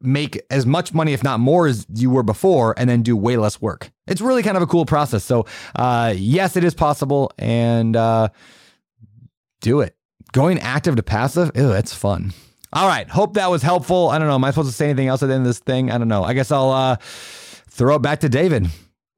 make 0.00 0.40
as 0.50 0.66
much 0.66 0.94
money, 0.94 1.12
if 1.12 1.22
not 1.22 1.40
more, 1.40 1.66
as 1.66 1.86
you 1.94 2.10
were 2.10 2.22
before, 2.22 2.74
and 2.78 2.88
then 2.88 3.02
do 3.02 3.16
way 3.16 3.36
less 3.36 3.60
work. 3.60 3.90
It's 4.06 4.20
really 4.20 4.42
kind 4.42 4.56
of 4.56 4.62
a 4.62 4.66
cool 4.66 4.86
process. 4.86 5.24
So, 5.24 5.46
uh, 5.76 6.14
yes, 6.16 6.56
it 6.56 6.64
is 6.64 6.74
possible, 6.74 7.32
and 7.38 7.96
uh, 7.96 8.28
do 9.60 9.80
it. 9.80 9.96
Going 10.32 10.58
active 10.60 10.96
to 10.96 11.02
passive, 11.02 11.50
ew, 11.54 11.72
it's 11.72 11.94
fun. 11.94 12.32
All 12.72 12.86
right. 12.86 13.08
Hope 13.08 13.34
that 13.34 13.50
was 13.50 13.62
helpful. 13.62 14.10
I 14.10 14.18
don't 14.18 14.28
know. 14.28 14.34
Am 14.34 14.44
I 14.44 14.50
supposed 14.50 14.68
to 14.68 14.74
say 14.76 14.86
anything 14.86 15.08
else 15.08 15.22
at 15.22 15.26
the 15.26 15.34
end 15.34 15.42
of 15.42 15.46
this 15.46 15.58
thing? 15.58 15.90
I 15.90 15.96
don't 15.96 16.08
know. 16.08 16.22
I 16.22 16.34
guess 16.34 16.52
I'll 16.52 16.70
uh, 16.70 16.96
throw 17.00 17.96
it 17.96 18.02
back 18.02 18.20
to 18.20 18.28
David. 18.28 18.68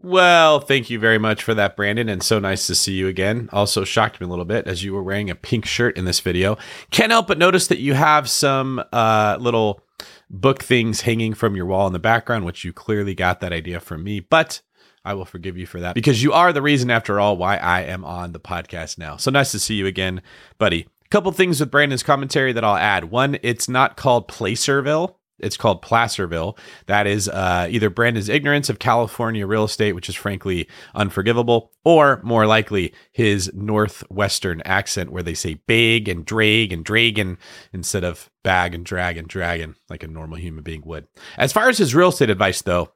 Well, 0.02 0.60
thank 0.60 0.88
you 0.88 0.98
very 0.98 1.18
much 1.18 1.42
for 1.42 1.52
that, 1.54 1.76
Brandon, 1.76 2.08
and 2.08 2.22
so 2.22 2.38
nice 2.38 2.66
to 2.68 2.74
see 2.74 2.94
you 2.94 3.06
again. 3.06 3.50
Also 3.52 3.84
shocked 3.84 4.18
me 4.20 4.26
a 4.26 4.30
little 4.30 4.46
bit 4.46 4.66
as 4.66 4.82
you 4.82 4.94
were 4.94 5.02
wearing 5.02 5.28
a 5.28 5.34
pink 5.34 5.66
shirt 5.66 5.98
in 5.98 6.06
this 6.06 6.20
video. 6.20 6.56
Can't 6.90 7.12
help 7.12 7.26
but 7.26 7.36
notice 7.36 7.66
that 7.66 7.80
you 7.80 7.92
have 7.92 8.30
some 8.30 8.82
uh, 8.92 9.36
little 9.40 9.82
book 10.30 10.62
things 10.62 11.02
hanging 11.02 11.34
from 11.34 11.56
your 11.56 11.66
wall 11.66 11.86
in 11.86 11.92
the 11.92 11.98
background, 11.98 12.44
which 12.44 12.64
you 12.64 12.72
clearly 12.72 13.14
got 13.14 13.40
that 13.40 13.52
idea 13.52 13.80
from 13.80 14.04
me, 14.04 14.20
but 14.20 14.62
I 15.04 15.14
will 15.14 15.24
forgive 15.24 15.56
you 15.56 15.66
for 15.66 15.80
that 15.80 15.94
because 15.94 16.22
you 16.22 16.32
are 16.32 16.52
the 16.52 16.62
reason, 16.62 16.90
after 16.90 17.18
all, 17.18 17.36
why 17.36 17.56
I 17.56 17.82
am 17.82 18.04
on 18.04 18.32
the 18.32 18.40
podcast 18.40 18.96
now. 18.98 19.16
So 19.16 19.30
nice 19.30 19.50
to 19.52 19.58
see 19.58 19.74
you 19.74 19.86
again, 19.86 20.22
buddy. 20.58 20.86
A 21.04 21.08
couple 21.08 21.32
things 21.32 21.58
with 21.58 21.70
Brandon's 21.70 22.02
commentary 22.02 22.52
that 22.52 22.64
I'll 22.64 22.76
add. 22.76 23.10
One, 23.10 23.38
it's 23.42 23.68
not 23.68 23.96
called 23.96 24.28
Placerville. 24.28 25.18
It's 25.42 25.56
called 25.56 25.82
Placerville. 25.82 26.56
That 26.86 27.06
is 27.06 27.28
uh, 27.28 27.68
either 27.70 27.90
Brandon's 27.90 28.28
ignorance 28.28 28.68
of 28.68 28.78
California 28.78 29.46
real 29.46 29.64
estate, 29.64 29.94
which 29.94 30.08
is 30.08 30.14
frankly 30.14 30.68
unforgivable, 30.94 31.72
or 31.84 32.20
more 32.22 32.46
likely 32.46 32.94
his 33.12 33.50
Northwestern 33.54 34.62
accent 34.64 35.10
where 35.12 35.22
they 35.22 35.34
say 35.34 35.54
big 35.66 36.08
and 36.08 36.24
drag 36.24 36.72
and 36.72 36.84
dragon 36.84 37.38
instead 37.72 38.04
of 38.04 38.30
bag 38.42 38.74
and 38.74 38.84
drag 38.84 39.16
and 39.16 39.28
dragon 39.28 39.76
like 39.88 40.02
a 40.02 40.08
normal 40.08 40.38
human 40.38 40.62
being 40.62 40.82
would. 40.84 41.06
As 41.36 41.52
far 41.52 41.68
as 41.68 41.78
his 41.78 41.94
real 41.94 42.08
estate 42.08 42.30
advice, 42.30 42.62
though, 42.62 42.92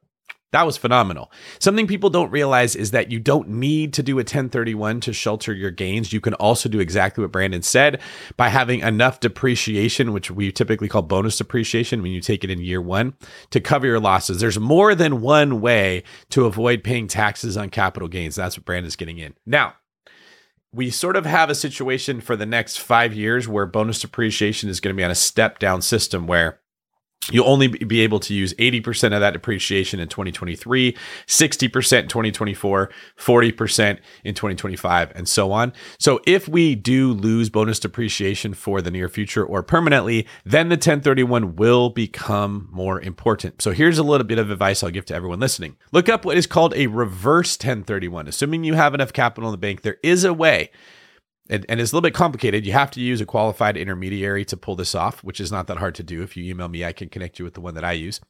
that 0.54 0.64
was 0.64 0.76
phenomenal. 0.76 1.32
Something 1.58 1.88
people 1.88 2.10
don't 2.10 2.30
realize 2.30 2.76
is 2.76 2.92
that 2.92 3.10
you 3.10 3.18
don't 3.18 3.48
need 3.48 3.92
to 3.94 4.04
do 4.04 4.14
a 4.14 4.18
1031 4.18 5.00
to 5.00 5.12
shelter 5.12 5.52
your 5.52 5.72
gains. 5.72 6.12
You 6.12 6.20
can 6.20 6.34
also 6.34 6.68
do 6.68 6.78
exactly 6.78 7.22
what 7.22 7.32
Brandon 7.32 7.60
said 7.60 8.00
by 8.36 8.50
having 8.50 8.78
enough 8.78 9.18
depreciation, 9.18 10.12
which 10.12 10.30
we 10.30 10.52
typically 10.52 10.86
call 10.86 11.02
bonus 11.02 11.38
depreciation 11.38 12.02
when 12.02 12.12
you 12.12 12.20
take 12.20 12.44
it 12.44 12.50
in 12.50 12.60
year 12.60 12.80
one, 12.80 13.14
to 13.50 13.60
cover 13.60 13.88
your 13.88 13.98
losses. 13.98 14.38
There's 14.38 14.60
more 14.60 14.94
than 14.94 15.20
one 15.20 15.60
way 15.60 16.04
to 16.30 16.44
avoid 16.44 16.84
paying 16.84 17.08
taxes 17.08 17.56
on 17.56 17.68
capital 17.68 18.06
gains. 18.06 18.36
That's 18.36 18.56
what 18.56 18.64
Brandon's 18.64 18.94
getting 18.94 19.18
in. 19.18 19.34
Now, 19.44 19.74
we 20.72 20.88
sort 20.88 21.16
of 21.16 21.26
have 21.26 21.50
a 21.50 21.54
situation 21.56 22.20
for 22.20 22.36
the 22.36 22.46
next 22.46 22.76
five 22.76 23.12
years 23.12 23.48
where 23.48 23.66
bonus 23.66 23.98
depreciation 23.98 24.68
is 24.68 24.78
going 24.78 24.94
to 24.94 25.00
be 25.00 25.04
on 25.04 25.10
a 25.10 25.16
step 25.16 25.58
down 25.58 25.82
system 25.82 26.28
where 26.28 26.60
You'll 27.30 27.48
only 27.48 27.68
be 27.68 28.00
able 28.00 28.20
to 28.20 28.34
use 28.34 28.52
80% 28.54 29.14
of 29.14 29.20
that 29.20 29.32
depreciation 29.32 29.98
in 29.98 30.08
2023, 30.08 30.96
60% 31.26 31.98
in 32.02 32.08
2024, 32.08 32.90
40% 33.18 33.98
in 34.24 34.34
2025, 34.34 35.12
and 35.14 35.28
so 35.28 35.52
on. 35.52 35.72
So 35.98 36.20
if 36.26 36.48
we 36.48 36.74
do 36.74 37.12
lose 37.12 37.48
bonus 37.48 37.78
depreciation 37.78 38.52
for 38.52 38.82
the 38.82 38.90
near 38.90 39.08
future 39.08 39.44
or 39.44 39.62
permanently, 39.62 40.26
then 40.44 40.68
the 40.68 40.74
1031 40.74 41.56
will 41.56 41.90
become 41.90 42.68
more 42.70 43.00
important. 43.00 43.62
So 43.62 43.72
here's 43.72 43.98
a 43.98 44.02
little 44.02 44.26
bit 44.26 44.38
of 44.38 44.50
advice 44.50 44.82
I'll 44.82 44.90
give 44.90 45.06
to 45.06 45.14
everyone 45.14 45.40
listening. 45.40 45.76
Look 45.92 46.08
up 46.08 46.24
what 46.24 46.36
is 46.36 46.46
called 46.46 46.74
a 46.74 46.88
reverse 46.88 47.54
1031. 47.54 48.28
Assuming 48.28 48.64
you 48.64 48.74
have 48.74 48.94
enough 48.94 49.12
capital 49.12 49.48
in 49.48 49.52
the 49.52 49.58
bank, 49.58 49.82
there 49.82 49.98
is 50.02 50.24
a 50.24 50.34
way 50.34 50.70
and, 51.50 51.66
and 51.68 51.80
it's 51.80 51.92
a 51.92 51.94
little 51.94 52.06
bit 52.06 52.14
complicated. 52.14 52.64
You 52.64 52.72
have 52.72 52.90
to 52.92 53.00
use 53.00 53.20
a 53.20 53.26
qualified 53.26 53.76
intermediary 53.76 54.44
to 54.46 54.56
pull 54.56 54.76
this 54.76 54.94
off, 54.94 55.22
which 55.22 55.40
is 55.40 55.52
not 55.52 55.66
that 55.66 55.76
hard 55.76 55.94
to 55.96 56.02
do. 56.02 56.22
If 56.22 56.36
you 56.36 56.44
email 56.44 56.68
me, 56.68 56.84
I 56.84 56.92
can 56.92 57.08
connect 57.08 57.38
you 57.38 57.44
with 57.44 57.54
the 57.54 57.60
one 57.60 57.74
that 57.74 57.84
I 57.84 57.92
use 57.92 58.20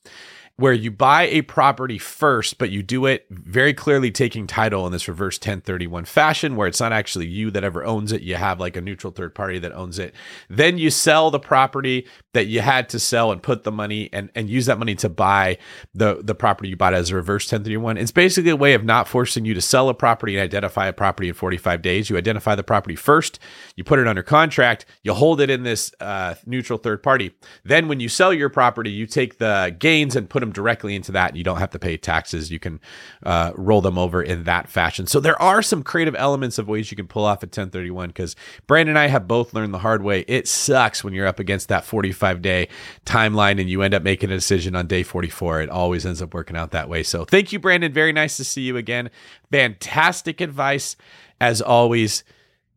where 0.56 0.72
you 0.72 0.88
buy 0.88 1.24
a 1.24 1.42
property 1.42 1.98
first, 1.98 2.58
but 2.58 2.70
you 2.70 2.80
do 2.80 3.06
it 3.06 3.26
very 3.28 3.74
clearly 3.74 4.12
taking 4.12 4.46
title 4.46 4.86
in 4.86 4.92
this 4.92 5.08
reverse 5.08 5.36
1031 5.36 6.04
fashion, 6.04 6.54
where 6.54 6.68
it's 6.68 6.78
not 6.78 6.92
actually 6.92 7.26
you 7.26 7.50
that 7.50 7.64
ever 7.64 7.84
owns 7.84 8.12
it. 8.12 8.22
You 8.22 8.36
have 8.36 8.60
like 8.60 8.76
a 8.76 8.80
neutral 8.80 9.12
third 9.12 9.34
party 9.34 9.58
that 9.58 9.72
owns 9.72 9.98
it. 9.98 10.14
Then 10.48 10.78
you 10.78 10.90
sell 10.90 11.32
the 11.32 11.40
property 11.40 12.06
that 12.34 12.46
you 12.46 12.60
had 12.60 12.88
to 12.90 13.00
sell 13.00 13.32
and 13.32 13.42
put 13.42 13.64
the 13.64 13.72
money 13.72 14.08
and, 14.12 14.30
and 14.36 14.48
use 14.48 14.66
that 14.66 14.78
money 14.78 14.94
to 14.96 15.08
buy 15.08 15.58
the, 15.92 16.20
the 16.22 16.36
property 16.36 16.68
you 16.68 16.76
bought 16.76 16.94
as 16.94 17.10
a 17.10 17.16
reverse 17.16 17.46
1031. 17.46 17.96
It's 17.96 18.12
basically 18.12 18.50
a 18.50 18.56
way 18.56 18.74
of 18.74 18.84
not 18.84 19.08
forcing 19.08 19.44
you 19.44 19.54
to 19.54 19.60
sell 19.60 19.88
a 19.88 19.94
property 19.94 20.36
and 20.36 20.44
identify 20.44 20.86
a 20.86 20.92
property 20.92 21.28
in 21.28 21.34
45 21.34 21.82
days. 21.82 22.08
You 22.08 22.16
identify 22.16 22.54
the 22.54 22.62
property 22.62 22.94
first, 22.94 23.40
you 23.74 23.82
put 23.82 23.98
it 23.98 24.06
under 24.06 24.22
contract, 24.22 24.86
you 25.02 25.14
hold 25.14 25.40
it 25.40 25.50
in 25.50 25.64
this 25.64 25.92
uh, 25.98 26.34
neutral 26.46 26.78
third 26.78 27.02
party. 27.02 27.32
Then 27.64 27.88
when 27.88 27.98
you 27.98 28.08
sell 28.08 28.32
your 28.32 28.50
property, 28.50 28.90
you 28.90 29.06
take 29.06 29.38
the 29.38 29.74
gains 29.76 30.14
and 30.14 30.30
put 30.30 30.43
them 30.44 30.52
directly 30.52 30.94
into 30.94 31.12
that. 31.12 31.36
You 31.36 31.44
don't 31.44 31.58
have 31.58 31.70
to 31.70 31.78
pay 31.78 31.96
taxes. 31.96 32.50
You 32.50 32.58
can 32.58 32.80
uh, 33.22 33.52
roll 33.56 33.80
them 33.80 33.98
over 33.98 34.22
in 34.22 34.44
that 34.44 34.68
fashion. 34.68 35.06
So 35.06 35.20
there 35.20 35.40
are 35.40 35.62
some 35.62 35.82
creative 35.82 36.14
elements 36.14 36.58
of 36.58 36.68
ways 36.68 36.90
you 36.90 36.96
can 36.96 37.06
pull 37.06 37.24
off 37.24 37.42
a 37.42 37.46
1031 37.46 38.08
because 38.08 38.36
Brandon 38.66 38.96
and 38.96 38.98
I 38.98 39.08
have 39.08 39.26
both 39.26 39.54
learned 39.54 39.74
the 39.74 39.78
hard 39.78 40.02
way. 40.02 40.24
It 40.28 40.46
sucks 40.46 41.02
when 41.02 41.14
you're 41.14 41.26
up 41.26 41.38
against 41.38 41.68
that 41.68 41.84
45 41.84 42.42
day 42.42 42.68
timeline 43.04 43.60
and 43.60 43.68
you 43.68 43.82
end 43.82 43.94
up 43.94 44.02
making 44.02 44.30
a 44.30 44.34
decision 44.34 44.76
on 44.76 44.86
day 44.86 45.02
44. 45.02 45.62
It 45.62 45.70
always 45.70 46.06
ends 46.06 46.22
up 46.22 46.34
working 46.34 46.56
out 46.56 46.70
that 46.72 46.88
way. 46.88 47.02
So 47.02 47.24
thank 47.24 47.52
you, 47.52 47.58
Brandon. 47.58 47.92
Very 47.92 48.12
nice 48.12 48.36
to 48.36 48.44
see 48.44 48.62
you 48.62 48.76
again. 48.76 49.10
Fantastic 49.50 50.40
advice 50.40 50.96
as 51.40 51.60
always. 51.60 52.24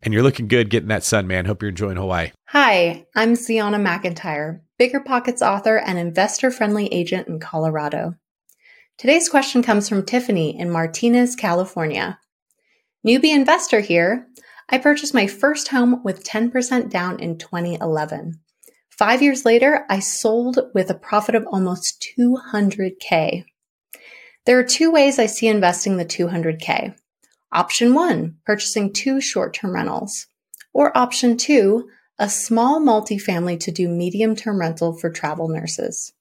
And 0.02 0.14
you're 0.14 0.24
looking 0.24 0.48
good 0.48 0.70
getting 0.70 0.89
that 0.89 1.04
sun, 1.04 1.28
man. 1.28 1.45
Hope 1.45 1.62
you're 1.62 1.70
enjoying 1.70 1.98
Hawaii. 1.98 2.32
Hi, 2.50 3.06
I'm 3.16 3.36
Zeona 3.36 3.78
McIntyre. 3.78 4.62
Bigger 4.78 5.00
Pockets 5.00 5.41
author 5.41 5.78
and 5.78 5.98
investor 5.98 6.52
friendly 6.52 6.88
agent 6.93 7.28
in 7.28 7.39
Colorado. 7.39 8.16
Today's 8.98 9.30
question 9.30 9.62
comes 9.64 9.89
from 9.89 10.06
Tiffany 10.06 10.58
in 10.58 10.70
Martinez, 10.70 11.36
California. 11.36 12.20
Newbie 13.06 13.36
investor 13.36 13.80
here. 13.80 14.28
I 14.70 14.78
purchased 14.78 15.14
my 15.14 15.28
first 15.28 15.70
home 15.70 16.04
with 16.04 16.24
10% 16.24 16.89
down 16.89 17.20
in 17.20 17.38
2011. 17.38 18.39
Five 18.89 19.22
years 19.22 19.45
later, 19.45 19.86
I 19.89 20.00
sold 20.00 20.60
with 20.74 20.89
a 20.89 20.95
profit 20.95 21.36
of 21.36 21.45
almost 21.48 22.06
200K. 22.20 23.45
There 24.45 24.58
are 24.58 24.64
two 24.64 24.91
ways 24.91 25.20
I 25.20 25.28
see 25.28 25.48
investing 25.48 25.98
the 25.98 26.06
200K. 26.06 26.95
Option 27.58 27.95
one, 27.95 28.36
purchasing 28.45 28.93
two 28.93 29.20
short 29.20 29.55
term 29.55 29.74
rentals. 29.74 30.28
Or 30.74 30.95
option 30.95 31.38
two, 31.38 31.89
a 32.20 32.30
small 32.30 32.80
multifamily 32.80 33.60
to 33.62 33.72
do 33.72 33.89
medium 33.89 34.36
term 34.36 34.60
rental 34.60 34.93
for 34.93 35.10
travel 35.10 35.47
nurses. 35.47 36.14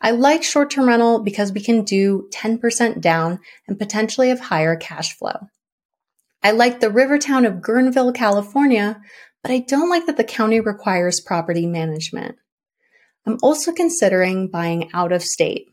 I 0.00 0.12
like 0.12 0.44
short 0.44 0.70
term 0.70 0.86
rental 0.86 1.24
because 1.24 1.50
we 1.50 1.60
can 1.60 1.82
do 1.82 2.28
10% 2.32 3.00
down 3.00 3.40
and 3.66 3.80
potentially 3.80 4.28
have 4.28 4.38
higher 4.38 4.76
cash 4.76 5.16
flow. 5.16 5.48
I 6.40 6.52
like 6.52 6.78
the 6.78 6.88
river 6.88 7.18
town 7.18 7.44
of 7.46 7.54
Guerneville, 7.54 8.14
California, 8.14 9.00
but 9.42 9.50
I 9.50 9.58
don't 9.66 9.90
like 9.90 10.06
that 10.06 10.18
the 10.18 10.22
county 10.22 10.60
requires 10.60 11.20
property 11.20 11.66
management. 11.66 12.36
I'm 13.26 13.38
also 13.42 13.72
considering 13.72 14.46
buying 14.46 14.88
out 14.94 15.10
of 15.10 15.24
state. 15.24 15.66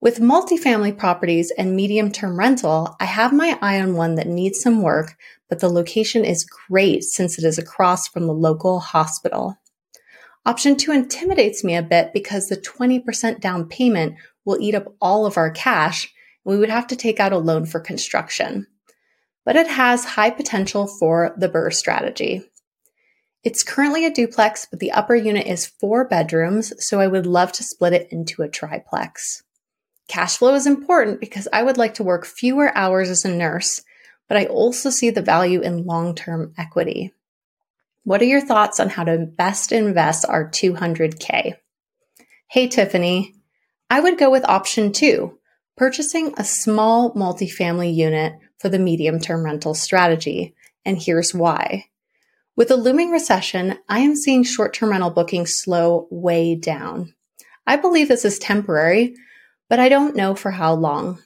With 0.00 0.20
multifamily 0.20 0.98
properties 0.98 1.50
and 1.56 1.74
medium 1.74 2.12
term 2.12 2.38
rental, 2.38 2.96
I 3.00 3.06
have 3.06 3.32
my 3.32 3.58
eye 3.62 3.80
on 3.80 3.94
one 3.94 4.16
that 4.16 4.26
needs 4.26 4.60
some 4.60 4.82
work, 4.82 5.16
but 5.48 5.60
the 5.60 5.70
location 5.70 6.24
is 6.24 6.44
great 6.68 7.02
since 7.02 7.38
it 7.38 7.44
is 7.44 7.58
across 7.58 8.06
from 8.06 8.26
the 8.26 8.34
local 8.34 8.78
hospital. 8.78 9.56
Option 10.44 10.76
two 10.76 10.92
intimidates 10.92 11.64
me 11.64 11.74
a 11.74 11.82
bit 11.82 12.12
because 12.12 12.48
the 12.48 12.58
20% 12.58 13.40
down 13.40 13.68
payment 13.68 14.16
will 14.44 14.60
eat 14.60 14.74
up 14.74 14.94
all 15.00 15.24
of 15.24 15.38
our 15.38 15.50
cash 15.50 16.12
and 16.44 16.52
we 16.52 16.58
would 16.58 16.70
have 16.70 16.86
to 16.88 16.96
take 16.96 17.18
out 17.18 17.32
a 17.32 17.38
loan 17.38 17.64
for 17.64 17.80
construction. 17.80 18.66
But 19.46 19.56
it 19.56 19.66
has 19.66 20.04
high 20.04 20.30
potential 20.30 20.86
for 20.86 21.34
the 21.38 21.48
BRRRR 21.48 21.72
strategy. 21.72 22.42
It's 23.42 23.62
currently 23.62 24.04
a 24.04 24.12
duplex, 24.12 24.66
but 24.70 24.78
the 24.78 24.92
upper 24.92 25.14
unit 25.14 25.46
is 25.46 25.66
four 25.80 26.06
bedrooms, 26.06 26.72
so 26.84 27.00
I 27.00 27.06
would 27.06 27.26
love 27.26 27.52
to 27.52 27.64
split 27.64 27.92
it 27.92 28.08
into 28.12 28.42
a 28.42 28.48
triplex. 28.48 29.42
Cash 30.08 30.36
flow 30.36 30.54
is 30.54 30.66
important 30.66 31.20
because 31.20 31.48
I 31.52 31.62
would 31.62 31.78
like 31.78 31.94
to 31.94 32.04
work 32.04 32.26
fewer 32.26 32.76
hours 32.76 33.10
as 33.10 33.24
a 33.24 33.34
nurse 33.34 33.82
but 34.28 34.36
I 34.36 34.46
also 34.46 34.90
see 34.90 35.10
the 35.10 35.22
value 35.22 35.60
in 35.60 35.84
long 35.84 36.14
term 36.14 36.52
equity. 36.58 37.12
What 38.04 38.20
are 38.22 38.26
your 38.26 38.40
thoughts 38.40 38.78
on 38.80 38.88
how 38.88 39.04
to 39.04 39.18
best 39.18 39.72
invest 39.72 40.24
our 40.28 40.48
200K? 40.48 41.54
Hey, 42.48 42.68
Tiffany. 42.68 43.34
I 43.90 44.00
would 44.00 44.18
go 44.18 44.30
with 44.30 44.48
option 44.48 44.92
two, 44.92 45.38
purchasing 45.76 46.34
a 46.36 46.44
small 46.44 47.14
multifamily 47.14 47.94
unit 47.94 48.34
for 48.58 48.68
the 48.68 48.78
medium 48.78 49.20
term 49.20 49.44
rental 49.44 49.74
strategy. 49.74 50.54
And 50.84 51.00
here's 51.00 51.34
why. 51.34 51.86
With 52.56 52.70
a 52.70 52.76
looming 52.76 53.10
recession, 53.10 53.78
I 53.88 54.00
am 54.00 54.16
seeing 54.16 54.42
short 54.42 54.74
term 54.74 54.90
rental 54.90 55.10
bookings 55.10 55.54
slow 55.56 56.08
way 56.10 56.54
down. 56.54 57.14
I 57.66 57.76
believe 57.76 58.08
this 58.08 58.24
is 58.24 58.38
temporary, 58.38 59.16
but 59.68 59.80
I 59.80 59.88
don't 59.88 60.16
know 60.16 60.34
for 60.34 60.52
how 60.52 60.74
long. 60.74 61.22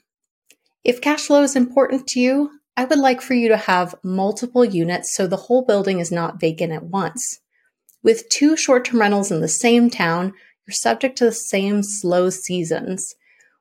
If 0.85 1.01
cash 1.01 1.27
flow 1.27 1.43
is 1.43 1.57
important 1.57 2.07
to 2.09 2.21
you, 2.21 2.51
I 2.77 2.85
would 2.85 2.99
like 2.99 3.21
for 3.21 3.35
you 3.35 3.49
to 3.49 3.57
have 3.57 3.95
multiple 4.03 4.65
units 4.65 5.15
so 5.15 5.27
the 5.27 5.37
whole 5.37 5.65
building 5.65 6.01
is 6.01 6.11
not 6.11 6.41
vacant 6.41 6.73
at 6.73 6.85
once. 6.85 7.41
With 8.03 8.29
two 8.31 8.57
short 8.57 8.87
term 8.87 9.01
rentals 9.01 9.31
in 9.31 9.41
the 9.41 9.49
same 9.49 9.91
town, 9.91 10.33
you're 10.67 10.73
subject 10.73 11.19
to 11.19 11.27
the 11.27 11.33
same 11.33 11.83
slow 11.83 12.31
seasons, 12.31 13.15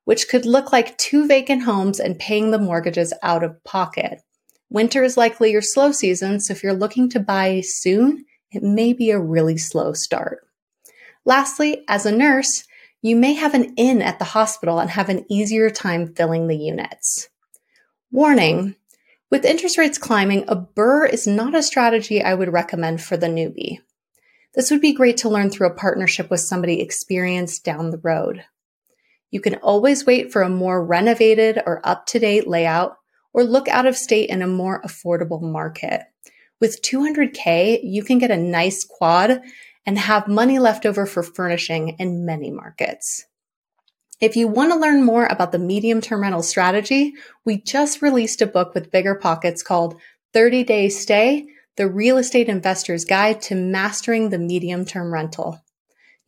which 0.06 0.30
could 0.30 0.46
look 0.46 0.72
like 0.72 0.98
two 0.98 1.28
vacant 1.28 1.64
homes 1.64 2.00
and 2.00 2.18
paying 2.18 2.52
the 2.52 2.60
mortgages 2.60 3.14
out 3.22 3.44
of 3.44 3.62
pocket. 3.64 4.22
Winter 4.70 5.04
is 5.04 5.18
likely 5.18 5.52
your 5.52 5.62
slow 5.62 5.92
season, 5.92 6.40
so 6.40 6.54
if 6.54 6.64
you're 6.64 6.74
looking 6.74 7.10
to 7.10 7.20
buy 7.20 7.62
soon, 7.66 8.24
it 8.52 8.64
may 8.64 8.94
be 8.94 9.12
a 9.12 9.20
really 9.20 9.58
slow 9.58 9.94
start. 9.94 10.48
Lastly, 11.26 11.84
as 11.88 12.06
a 12.06 12.12
nurse, 12.12 12.64
you 13.02 13.16
may 13.16 13.34
have 13.34 13.54
an 13.54 13.74
in 13.76 14.02
at 14.02 14.20
the 14.20 14.26
hospital 14.26 14.80
and 14.80 14.90
have 14.90 15.10
an 15.10 15.26
easier 15.30 15.70
time 15.70 16.14
filling 16.14 16.48
the 16.48 16.58
units. 16.58 17.30
Warning 18.12 18.76
with 19.32 19.46
interest 19.46 19.78
rates 19.78 20.00
climbing, 20.00 20.46
a 20.48 20.56
BRRRR 20.56 21.14
is 21.14 21.28
not 21.28 21.54
a 21.54 21.62
strategy 21.62 22.22
I 22.22 22.34
would 22.34 22.52
recommend 22.52 23.02
for 23.02 23.16
the 23.16 23.28
newbie. 23.28 23.78
This 24.56 24.72
would 24.72 24.82
be 24.82 24.94
great 24.94 25.18
to 25.18 25.30
learn 25.30 25.52
through 25.52 25.68
a 25.68 25.76
partnership 25.76 26.32
with 26.32 26.40
somebody 26.40 26.82
experienced 26.82 27.64
down 27.64 27.92
the 27.92 28.02
road. 28.04 28.46
You 29.30 29.40
can 29.40 29.56
always 29.56 30.06
wait 30.06 30.32
for 30.34 30.42
a 30.42 30.50
more 30.50 30.84
renovated 30.84 31.62
or 31.66 31.88
up 31.88 32.08
to 32.08 32.20
date 32.20 32.48
layout 32.48 32.98
or 33.32 33.44
look 33.44 33.68
out 33.68 33.86
of 33.86 33.96
state 33.96 34.30
in 34.30 34.42
a 34.42 34.48
more 34.48 34.82
affordable 34.82 35.42
market. 35.42 36.02
With 36.60 36.82
200K, 36.82 37.82
you 37.84 38.04
can 38.04 38.18
get 38.18 38.32
a 38.32 38.38
nice 38.38 38.84
quad 38.84 39.42
and 39.86 39.98
have 39.98 40.28
money 40.28 40.60
left 40.60 40.86
over 40.86 41.06
for 41.06 41.24
furnishing 41.24 41.90
in 42.00 42.26
many 42.26 42.52
markets. 42.52 43.26
If 44.22 44.36
you 44.36 44.48
want 44.48 44.74
to 44.74 44.80
learn 44.80 45.04
more 45.04 45.26
about 45.26 45.52
the 45.52 45.60
medium 45.60 46.02
term 46.02 46.22
rental 46.22 46.44
strategy, 46.44 47.14
we 47.46 47.62
just 47.62 48.02
released 48.02 48.42
a 48.42 48.48
book 48.48 48.74
with 48.74 48.92
bigger 48.92 49.16
pockets 49.16 49.64
called 49.64 50.00
30 50.34 50.64
Day 50.64 50.90
Stay 50.90 51.48
The 51.78 51.90
Real 51.90 52.18
Estate 52.18 52.50
Investor's 52.50 53.06
Guide 53.06 53.42
to 53.44 53.56
Mastering 53.56 54.30
the 54.30 54.38
Medium 54.38 54.86
Term 54.86 55.14
Rental. 55.14 55.64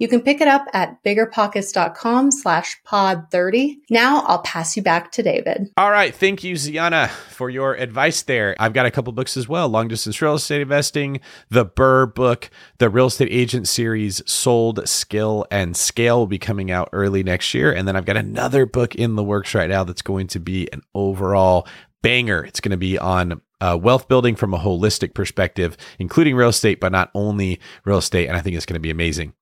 You 0.02 0.08
can 0.08 0.22
pick 0.22 0.42
it 0.42 0.48
up 0.48 0.66
at 0.74 1.04
biggerpockets.com 1.04 2.32
slash 2.32 2.82
pod 2.86 3.28
30. 3.30 3.82
Now 3.92 4.22
I'll 4.22 4.42
pass 4.42 4.76
you 4.76 4.82
back 4.82 5.12
to 5.12 5.22
David. 5.22 5.70
All 5.78 5.92
right. 5.92 6.14
Thank 6.14 6.44
you, 6.44 6.56
Zeona, 6.56 7.10
for 7.30 7.52
your 7.52 7.76
advice 7.76 8.24
there. 8.24 8.56
I've 8.58 8.74
got 8.74 8.88
a 8.88 8.92
couple 8.92 9.14
books 9.14 9.38
as 9.38 9.48
well 9.48 9.70
Long 9.70 9.90
Distance 9.90 10.20
Real 10.20 10.34
Estate 10.34 10.62
Investing, 10.62 11.20
the 11.50 11.68
BRRRR 11.68 12.16
book, 12.16 12.50
the 12.80 12.90
Real 12.90 13.06
Estate 13.06 13.28
Agent 13.30 13.68
series, 13.68 14.24
Sold, 14.26 14.90
Skill, 14.90 15.46
and 15.52 15.78
Scale 15.78 16.18
will 16.18 16.26
be 16.26 16.40
coming 16.40 16.72
out 16.72 16.90
early 16.94 17.22
next 17.22 17.54
year. 17.54 17.72
And 17.72 17.88
then 17.88 17.96
I've 17.96 18.06
got 18.06 18.18
another 18.18 18.66
book 18.66 18.96
in 18.96 19.14
the 19.14 19.24
works 19.24 19.54
right 19.54 19.70
now 19.70 19.84
that's 19.84 20.02
going 20.02 20.26
to 20.30 20.40
be 20.40 20.68
an 20.74 20.82
overall 20.96 21.68
banger. 22.02 22.44
It's 22.44 22.60
going 22.60 22.72
to 22.72 22.78
be 22.78 22.98
on 22.98 23.40
uh, 23.62 23.78
wealth 23.80 24.08
building 24.08 24.36
from 24.36 24.54
a 24.54 24.60
holistic 24.60 25.14
perspective, 25.14 25.78
including 26.00 26.36
real 26.36 26.50
estate, 26.50 26.80
but 26.80 26.92
not 26.92 27.12
only 27.14 27.60
real 27.86 28.00
estate. 28.00 28.28
And 28.28 28.36
I 28.36 28.42
think 28.42 28.56
it's 28.56 28.66
going 28.66 28.76
to 28.76 28.82
be 28.82 28.90
amazing. 28.90 29.34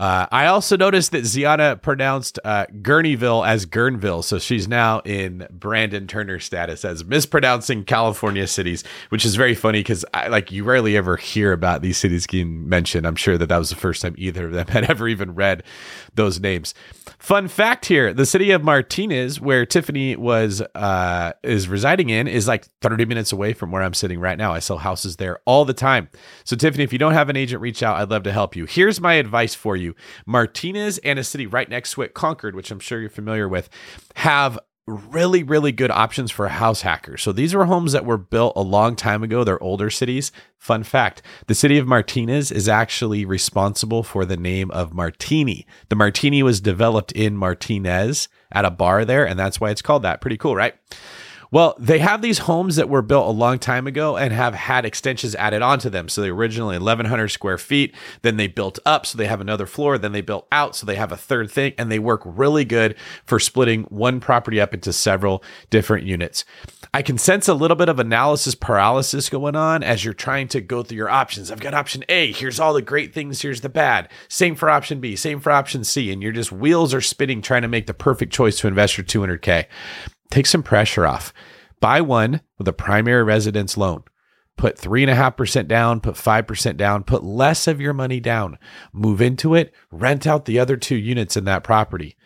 Uh, 0.00 0.26
I 0.32 0.46
also 0.46 0.78
noticed 0.78 1.12
that 1.12 1.26
Zeona 1.26 1.76
pronounced 1.76 2.38
uh, 2.42 2.64
Gurneyville 2.80 3.46
as 3.46 3.66
Gurnville, 3.66 4.24
so 4.24 4.38
she's 4.38 4.66
now 4.66 5.00
in 5.00 5.46
Brandon 5.50 6.06
Turner 6.06 6.38
status 6.38 6.86
as 6.86 7.04
mispronouncing 7.04 7.84
California 7.84 8.46
cities, 8.46 8.82
which 9.10 9.26
is 9.26 9.36
very 9.36 9.54
funny 9.54 9.80
because 9.80 10.06
like 10.30 10.50
you 10.50 10.64
rarely 10.64 10.96
ever 10.96 11.18
hear 11.18 11.52
about 11.52 11.82
these 11.82 11.98
cities 11.98 12.26
getting 12.26 12.66
mentioned. 12.66 13.06
I'm 13.06 13.14
sure 13.14 13.36
that 13.36 13.50
that 13.50 13.58
was 13.58 13.68
the 13.68 13.76
first 13.76 14.00
time 14.00 14.14
either 14.16 14.46
of 14.46 14.52
them 14.52 14.66
had 14.68 14.84
ever 14.84 15.06
even 15.06 15.34
read 15.34 15.64
those 16.14 16.40
names. 16.40 16.72
Fun 17.18 17.46
fact 17.46 17.84
here: 17.84 18.14
the 18.14 18.24
city 18.24 18.52
of 18.52 18.64
Martinez, 18.64 19.38
where 19.38 19.66
Tiffany 19.66 20.16
was 20.16 20.62
uh, 20.74 21.34
is 21.42 21.68
residing 21.68 22.08
in, 22.08 22.26
is 22.26 22.48
like 22.48 22.64
30 22.80 23.04
minutes 23.04 23.32
away 23.32 23.52
from 23.52 23.70
where 23.70 23.82
I'm 23.82 23.92
sitting 23.92 24.18
right 24.18 24.38
now. 24.38 24.54
I 24.54 24.60
sell 24.60 24.78
houses 24.78 25.16
there 25.16 25.40
all 25.44 25.66
the 25.66 25.74
time. 25.74 26.08
So 26.44 26.56
Tiffany, 26.56 26.84
if 26.84 26.92
you 26.94 26.98
don't 26.98 27.12
have 27.12 27.28
an 27.28 27.36
agent, 27.36 27.60
reach 27.60 27.82
out. 27.82 27.96
I'd 27.96 28.08
love 28.08 28.22
to 28.22 28.32
help 28.32 28.56
you. 28.56 28.64
Here's 28.64 28.98
my 28.98 29.14
advice 29.14 29.54
for 29.54 29.76
you 29.76 29.89
Martinez 30.26 30.98
and 30.98 31.18
a 31.18 31.24
city 31.24 31.46
right 31.46 31.68
next 31.68 31.92
to 31.92 32.02
it, 32.02 32.14
Concord, 32.14 32.54
which 32.54 32.70
I'm 32.70 32.80
sure 32.80 33.00
you're 33.00 33.10
familiar 33.10 33.48
with, 33.48 33.68
have 34.16 34.58
really, 34.86 35.42
really 35.42 35.72
good 35.72 35.90
options 35.90 36.30
for 36.30 36.48
house 36.48 36.82
hackers. 36.82 37.22
So 37.22 37.32
these 37.32 37.54
were 37.54 37.66
homes 37.66 37.92
that 37.92 38.04
were 38.04 38.16
built 38.16 38.54
a 38.56 38.62
long 38.62 38.96
time 38.96 39.22
ago. 39.22 39.44
They're 39.44 39.62
older 39.62 39.90
cities. 39.90 40.32
Fun 40.58 40.82
fact 40.82 41.22
the 41.46 41.54
city 41.54 41.78
of 41.78 41.86
Martinez 41.86 42.50
is 42.50 42.68
actually 42.68 43.24
responsible 43.24 44.02
for 44.02 44.24
the 44.24 44.36
name 44.36 44.70
of 44.72 44.92
Martini. 44.92 45.66
The 45.88 45.96
Martini 45.96 46.42
was 46.42 46.60
developed 46.60 47.12
in 47.12 47.36
Martinez 47.36 48.28
at 48.52 48.64
a 48.64 48.70
bar 48.70 49.04
there, 49.04 49.26
and 49.26 49.38
that's 49.38 49.60
why 49.60 49.70
it's 49.70 49.82
called 49.82 50.02
that. 50.02 50.20
Pretty 50.20 50.36
cool, 50.36 50.56
right? 50.56 50.74
Well, 51.52 51.74
they 51.78 51.98
have 51.98 52.22
these 52.22 52.38
homes 52.38 52.76
that 52.76 52.88
were 52.88 53.02
built 53.02 53.26
a 53.26 53.32
long 53.32 53.58
time 53.58 53.88
ago 53.88 54.16
and 54.16 54.32
have 54.32 54.54
had 54.54 54.84
extensions 54.84 55.34
added 55.34 55.62
onto 55.62 55.90
them. 55.90 56.08
So 56.08 56.20
they 56.20 56.28
originally 56.28 56.78
1,100 56.78 57.28
square 57.28 57.58
feet, 57.58 57.92
then 58.22 58.36
they 58.36 58.46
built 58.46 58.78
up, 58.86 59.04
so 59.04 59.18
they 59.18 59.26
have 59.26 59.40
another 59.40 59.66
floor, 59.66 59.98
then 59.98 60.12
they 60.12 60.20
built 60.20 60.46
out, 60.52 60.76
so 60.76 60.86
they 60.86 60.94
have 60.94 61.10
a 61.10 61.16
third 61.16 61.50
thing, 61.50 61.74
and 61.76 61.90
they 61.90 61.98
work 61.98 62.22
really 62.24 62.64
good 62.64 62.94
for 63.24 63.40
splitting 63.40 63.82
one 63.84 64.20
property 64.20 64.60
up 64.60 64.72
into 64.72 64.92
several 64.92 65.42
different 65.70 66.06
units. 66.06 66.44
I 66.94 67.02
can 67.02 67.18
sense 67.18 67.48
a 67.48 67.54
little 67.54 67.76
bit 67.76 67.88
of 67.88 67.98
analysis 67.98 68.54
paralysis 68.54 69.28
going 69.28 69.56
on 69.56 69.82
as 69.82 70.04
you're 70.04 70.14
trying 70.14 70.46
to 70.48 70.60
go 70.60 70.84
through 70.84 70.98
your 70.98 71.10
options. 71.10 71.50
I've 71.50 71.60
got 71.60 71.74
option 71.74 72.04
A, 72.08 72.32
here's 72.32 72.60
all 72.60 72.74
the 72.74 72.82
great 72.82 73.12
things, 73.12 73.42
here's 73.42 73.60
the 73.60 73.68
bad. 73.68 74.08
Same 74.28 74.54
for 74.54 74.70
option 74.70 75.00
B, 75.00 75.16
same 75.16 75.40
for 75.40 75.50
option 75.50 75.82
C, 75.82 76.12
and 76.12 76.22
you're 76.22 76.30
just 76.30 76.52
wheels 76.52 76.94
are 76.94 77.00
spinning 77.00 77.42
trying 77.42 77.62
to 77.62 77.68
make 77.68 77.88
the 77.88 77.94
perfect 77.94 78.32
choice 78.32 78.58
to 78.60 78.68
invest 78.68 78.96
your 78.96 79.04
200K. 79.04 79.66
Take 80.30 80.46
some 80.46 80.62
pressure 80.62 81.06
off. 81.06 81.32
Buy 81.80 82.00
one 82.00 82.42
with 82.58 82.68
a 82.68 82.72
primary 82.72 83.22
residence 83.22 83.76
loan. 83.76 84.04
Put 84.56 84.76
3.5% 84.76 85.68
down, 85.68 86.00
put 86.00 86.16
5% 86.16 86.76
down, 86.76 87.02
put 87.04 87.24
less 87.24 87.66
of 87.66 87.80
your 87.80 87.94
money 87.94 88.20
down. 88.20 88.58
Move 88.92 89.22
into 89.22 89.54
it, 89.54 89.72
rent 89.90 90.26
out 90.26 90.44
the 90.44 90.58
other 90.58 90.76
two 90.76 90.96
units 90.96 91.36
in 91.36 91.44
that 91.44 91.64
property. 91.64 92.16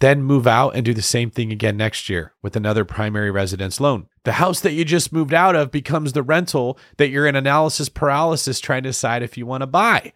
Then 0.00 0.22
move 0.22 0.46
out 0.46 0.74
and 0.74 0.84
do 0.84 0.92
the 0.92 1.02
same 1.02 1.30
thing 1.30 1.52
again 1.52 1.76
next 1.76 2.08
year 2.08 2.34
with 2.42 2.56
another 2.56 2.84
primary 2.84 3.30
residence 3.30 3.80
loan. 3.80 4.08
The 4.24 4.32
house 4.32 4.60
that 4.60 4.72
you 4.72 4.84
just 4.84 5.12
moved 5.12 5.32
out 5.32 5.54
of 5.54 5.70
becomes 5.70 6.12
the 6.12 6.22
rental 6.22 6.78
that 6.96 7.10
you're 7.10 7.28
in 7.28 7.36
analysis 7.36 7.88
paralysis 7.88 8.58
trying 8.58 8.82
to 8.82 8.88
decide 8.88 9.22
if 9.22 9.38
you 9.38 9.46
want 9.46 9.62
to 9.62 9.68
buy. 9.68 10.12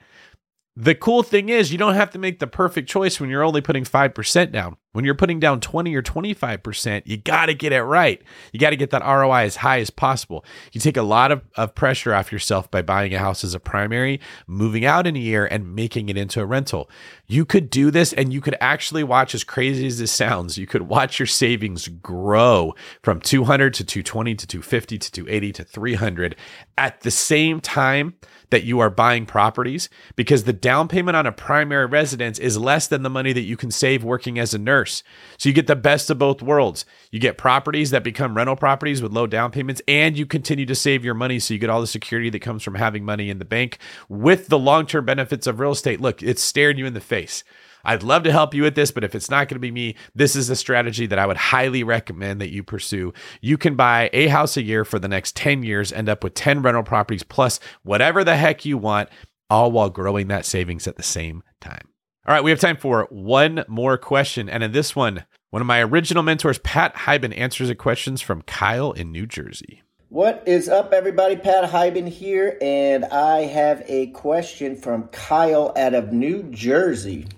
The 0.74 0.94
cool 0.94 1.22
thing 1.22 1.48
is, 1.48 1.72
you 1.72 1.78
don't 1.78 1.94
have 1.94 2.10
to 2.10 2.18
make 2.18 2.38
the 2.38 2.46
perfect 2.46 2.88
choice 2.88 3.18
when 3.18 3.30
you're 3.30 3.42
only 3.42 3.60
putting 3.60 3.84
5% 3.84 4.52
down. 4.52 4.76
When 4.92 5.04
you're 5.04 5.14
putting 5.14 5.38
down 5.38 5.60
20 5.60 5.94
or 5.94 6.02
25%, 6.02 7.02
you 7.04 7.18
got 7.18 7.46
to 7.46 7.54
get 7.54 7.72
it 7.72 7.82
right. 7.82 8.22
You 8.52 8.58
got 8.58 8.70
to 8.70 8.76
get 8.76 8.90
that 8.90 9.04
ROI 9.04 9.42
as 9.42 9.56
high 9.56 9.80
as 9.80 9.90
possible. 9.90 10.46
You 10.72 10.80
take 10.80 10.96
a 10.96 11.02
lot 11.02 11.30
of, 11.30 11.42
of 11.56 11.74
pressure 11.74 12.14
off 12.14 12.32
yourself 12.32 12.70
by 12.70 12.80
buying 12.80 13.12
a 13.12 13.18
house 13.18 13.44
as 13.44 13.52
a 13.52 13.60
primary, 13.60 14.18
moving 14.46 14.86
out 14.86 15.06
in 15.06 15.14
a 15.14 15.20
year, 15.20 15.44
and 15.44 15.74
making 15.74 16.08
it 16.08 16.16
into 16.16 16.40
a 16.40 16.46
rental. 16.46 16.88
You 17.26 17.44
could 17.44 17.68
do 17.68 17.90
this 17.90 18.14
and 18.14 18.32
you 18.32 18.40
could 18.40 18.56
actually 18.62 19.04
watch, 19.04 19.34
as 19.34 19.44
crazy 19.44 19.86
as 19.86 19.98
this 19.98 20.10
sounds, 20.10 20.56
you 20.56 20.66
could 20.66 20.82
watch 20.82 21.18
your 21.18 21.26
savings 21.26 21.88
grow 21.88 22.74
from 23.02 23.20
200 23.20 23.74
to 23.74 23.84
220 23.84 24.34
to 24.36 24.46
250 24.46 24.98
to 24.98 25.12
280 25.12 25.52
to 25.52 25.64
300 25.64 26.36
at 26.78 27.02
the 27.02 27.10
same 27.10 27.60
time 27.60 28.14
that 28.50 28.64
you 28.64 28.80
are 28.80 28.90
buying 28.90 29.26
properties 29.26 29.88
because 30.16 30.44
the 30.44 30.52
down 30.52 30.88
payment 30.88 31.16
on 31.16 31.26
a 31.26 31.32
primary 31.32 31.86
residence 31.86 32.38
is 32.38 32.56
less 32.56 32.86
than 32.86 33.02
the 33.02 33.10
money 33.10 33.32
that 33.32 33.42
you 33.42 33.56
can 33.56 33.70
save 33.70 34.02
working 34.02 34.38
as 34.38 34.54
a 34.54 34.58
nurse. 34.58 34.77
So 34.84 35.48
you 35.48 35.54
get 35.54 35.66
the 35.66 35.76
best 35.76 36.10
of 36.10 36.18
both 36.18 36.42
worlds. 36.42 36.84
You 37.10 37.20
get 37.20 37.38
properties 37.38 37.90
that 37.90 38.04
become 38.04 38.36
rental 38.36 38.56
properties 38.56 39.02
with 39.02 39.12
low 39.12 39.26
down 39.26 39.50
payments, 39.50 39.82
and 39.88 40.18
you 40.18 40.26
continue 40.26 40.66
to 40.66 40.74
save 40.74 41.04
your 41.04 41.14
money. 41.14 41.38
So 41.38 41.54
you 41.54 41.60
get 41.60 41.70
all 41.70 41.80
the 41.80 41.86
security 41.86 42.30
that 42.30 42.40
comes 42.40 42.62
from 42.62 42.74
having 42.74 43.04
money 43.04 43.30
in 43.30 43.38
the 43.38 43.44
bank 43.44 43.78
with 44.08 44.48
the 44.48 44.58
long 44.58 44.86
term 44.86 45.04
benefits 45.04 45.46
of 45.46 45.60
real 45.60 45.72
estate. 45.72 46.00
Look, 46.00 46.22
it's 46.22 46.42
staring 46.42 46.78
you 46.78 46.86
in 46.86 46.94
the 46.94 47.00
face. 47.00 47.44
I'd 47.84 48.02
love 48.02 48.22
to 48.24 48.32
help 48.32 48.54
you 48.54 48.62
with 48.62 48.74
this, 48.74 48.90
but 48.90 49.04
if 49.04 49.14
it's 49.14 49.30
not 49.30 49.48
going 49.48 49.56
to 49.56 49.60
be 49.60 49.70
me, 49.70 49.94
this 50.14 50.36
is 50.36 50.50
a 50.50 50.56
strategy 50.56 51.06
that 51.06 51.18
I 51.18 51.26
would 51.26 51.36
highly 51.36 51.82
recommend 51.82 52.40
that 52.40 52.50
you 52.50 52.62
pursue. 52.62 53.12
You 53.40 53.56
can 53.56 53.76
buy 53.76 54.10
a 54.12 54.26
house 54.26 54.56
a 54.56 54.62
year 54.62 54.84
for 54.84 54.98
the 54.98 55.08
next 55.08 55.36
10 55.36 55.62
years, 55.62 55.92
end 55.92 56.08
up 56.08 56.24
with 56.24 56.34
10 56.34 56.62
rental 56.62 56.82
properties 56.82 57.22
plus 57.22 57.60
whatever 57.82 58.24
the 58.24 58.36
heck 58.36 58.64
you 58.64 58.76
want, 58.76 59.08
all 59.48 59.72
while 59.72 59.90
growing 59.90 60.28
that 60.28 60.44
savings 60.44 60.86
at 60.86 60.96
the 60.96 61.02
same 61.02 61.42
time. 61.60 61.88
All 62.28 62.34
right, 62.34 62.44
we 62.44 62.50
have 62.50 62.60
time 62.60 62.76
for 62.76 63.06
one 63.08 63.64
more 63.68 63.96
question. 63.96 64.50
And 64.50 64.62
in 64.62 64.72
this 64.72 64.94
one, 64.94 65.24
one 65.48 65.62
of 65.62 65.66
my 65.66 65.82
original 65.82 66.22
mentors, 66.22 66.58
Pat 66.58 66.94
Hiban, 66.94 67.34
answers 67.34 67.70
a 67.70 67.74
questions 67.74 68.20
from 68.20 68.42
Kyle 68.42 68.92
in 68.92 69.10
New 69.10 69.26
Jersey. 69.26 69.80
What 70.10 70.42
is 70.44 70.68
up, 70.68 70.92
everybody? 70.92 71.36
Pat 71.36 71.70
Hiban 71.70 72.06
here, 72.06 72.58
and 72.60 73.06
I 73.06 73.46
have 73.46 73.82
a 73.86 74.08
question 74.08 74.76
from 74.76 75.04
Kyle 75.04 75.72
out 75.74 75.94
of 75.94 76.12
New 76.12 76.42
Jersey. 76.50 77.28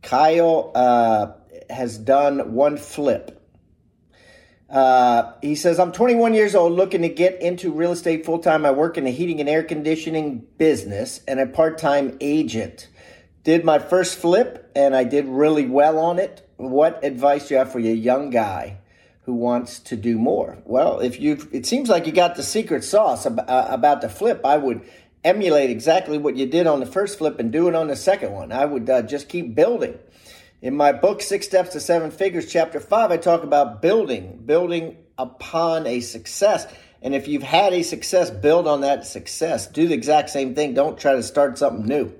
Kyle 0.00 0.72
uh, 0.74 1.32
has 1.68 1.98
done 1.98 2.54
one 2.54 2.78
flip. 2.78 3.46
Uh, 4.70 5.34
he 5.42 5.54
says, 5.54 5.78
I'm 5.78 5.92
21 5.92 6.32
years 6.32 6.54
old, 6.54 6.72
looking 6.72 7.02
to 7.02 7.10
get 7.10 7.42
into 7.42 7.70
real 7.70 7.92
estate 7.92 8.24
full 8.24 8.38
time. 8.38 8.64
I 8.64 8.70
work 8.70 8.96
in 8.96 9.04
the 9.04 9.10
heating 9.10 9.38
and 9.38 9.50
air 9.50 9.62
conditioning 9.62 10.46
business 10.56 11.20
and 11.28 11.38
a 11.38 11.46
part 11.46 11.76
time 11.76 12.16
agent. 12.22 12.88
Did 13.44 13.64
my 13.64 13.80
first 13.80 14.18
flip 14.18 14.70
and 14.74 14.94
I 14.94 15.02
did 15.02 15.26
really 15.26 15.66
well 15.66 15.98
on 15.98 16.20
it. 16.20 16.48
What 16.56 17.02
advice 17.04 17.48
do 17.48 17.54
you 17.54 17.58
have 17.58 17.72
for 17.72 17.78
a 17.78 17.82
young 17.82 18.30
guy 18.30 18.78
who 19.24 19.34
wants 19.34 19.80
to 19.80 19.96
do 19.96 20.16
more? 20.16 20.58
Well, 20.64 21.00
if 21.00 21.18
you, 21.18 21.48
it 21.50 21.66
seems 21.66 21.88
like 21.88 22.06
you 22.06 22.12
got 22.12 22.36
the 22.36 22.44
secret 22.44 22.84
sauce 22.84 23.26
about, 23.26 23.48
uh, 23.48 23.66
about 23.68 24.00
the 24.00 24.08
flip. 24.08 24.42
I 24.44 24.58
would 24.58 24.82
emulate 25.24 25.70
exactly 25.70 26.18
what 26.18 26.36
you 26.36 26.46
did 26.46 26.68
on 26.68 26.78
the 26.78 26.86
first 26.86 27.18
flip 27.18 27.40
and 27.40 27.50
do 27.50 27.68
it 27.68 27.74
on 27.74 27.88
the 27.88 27.96
second 27.96 28.32
one. 28.32 28.52
I 28.52 28.64
would 28.64 28.88
uh, 28.88 29.02
just 29.02 29.28
keep 29.28 29.56
building. 29.56 29.98
In 30.60 30.76
my 30.76 30.92
book, 30.92 31.20
Six 31.20 31.46
Steps 31.46 31.70
to 31.70 31.80
Seven 31.80 32.12
Figures, 32.12 32.50
Chapter 32.50 32.78
5, 32.78 33.10
I 33.10 33.16
talk 33.16 33.42
about 33.42 33.82
building, 33.82 34.40
building 34.46 34.98
upon 35.18 35.88
a 35.88 35.98
success. 35.98 36.72
And 37.02 37.12
if 37.12 37.26
you've 37.26 37.42
had 37.42 37.72
a 37.72 37.82
success, 37.82 38.30
build 38.30 38.68
on 38.68 38.82
that 38.82 39.04
success. 39.04 39.66
Do 39.66 39.88
the 39.88 39.94
exact 39.94 40.30
same 40.30 40.54
thing. 40.54 40.74
Don't 40.74 40.96
try 40.96 41.14
to 41.14 41.22
start 41.24 41.58
something 41.58 41.84
new. 41.84 42.14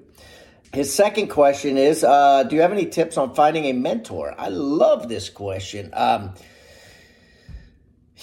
His 0.73 0.95
second 0.95 1.29
question 1.29 1.77
is 1.77 2.03
uh, 2.03 2.45
Do 2.45 2.57
you 2.57 2.63
have 2.63 2.73
any 2.73 2.87
tips 2.87 3.19
on 3.19 3.35
finding 3.35 3.67
a 3.67 3.73
mentor? 3.73 4.35
I 4.39 4.49
love 4.49 5.09
this 5.09 5.29
question. 5.29 5.91
Um, 5.93 6.33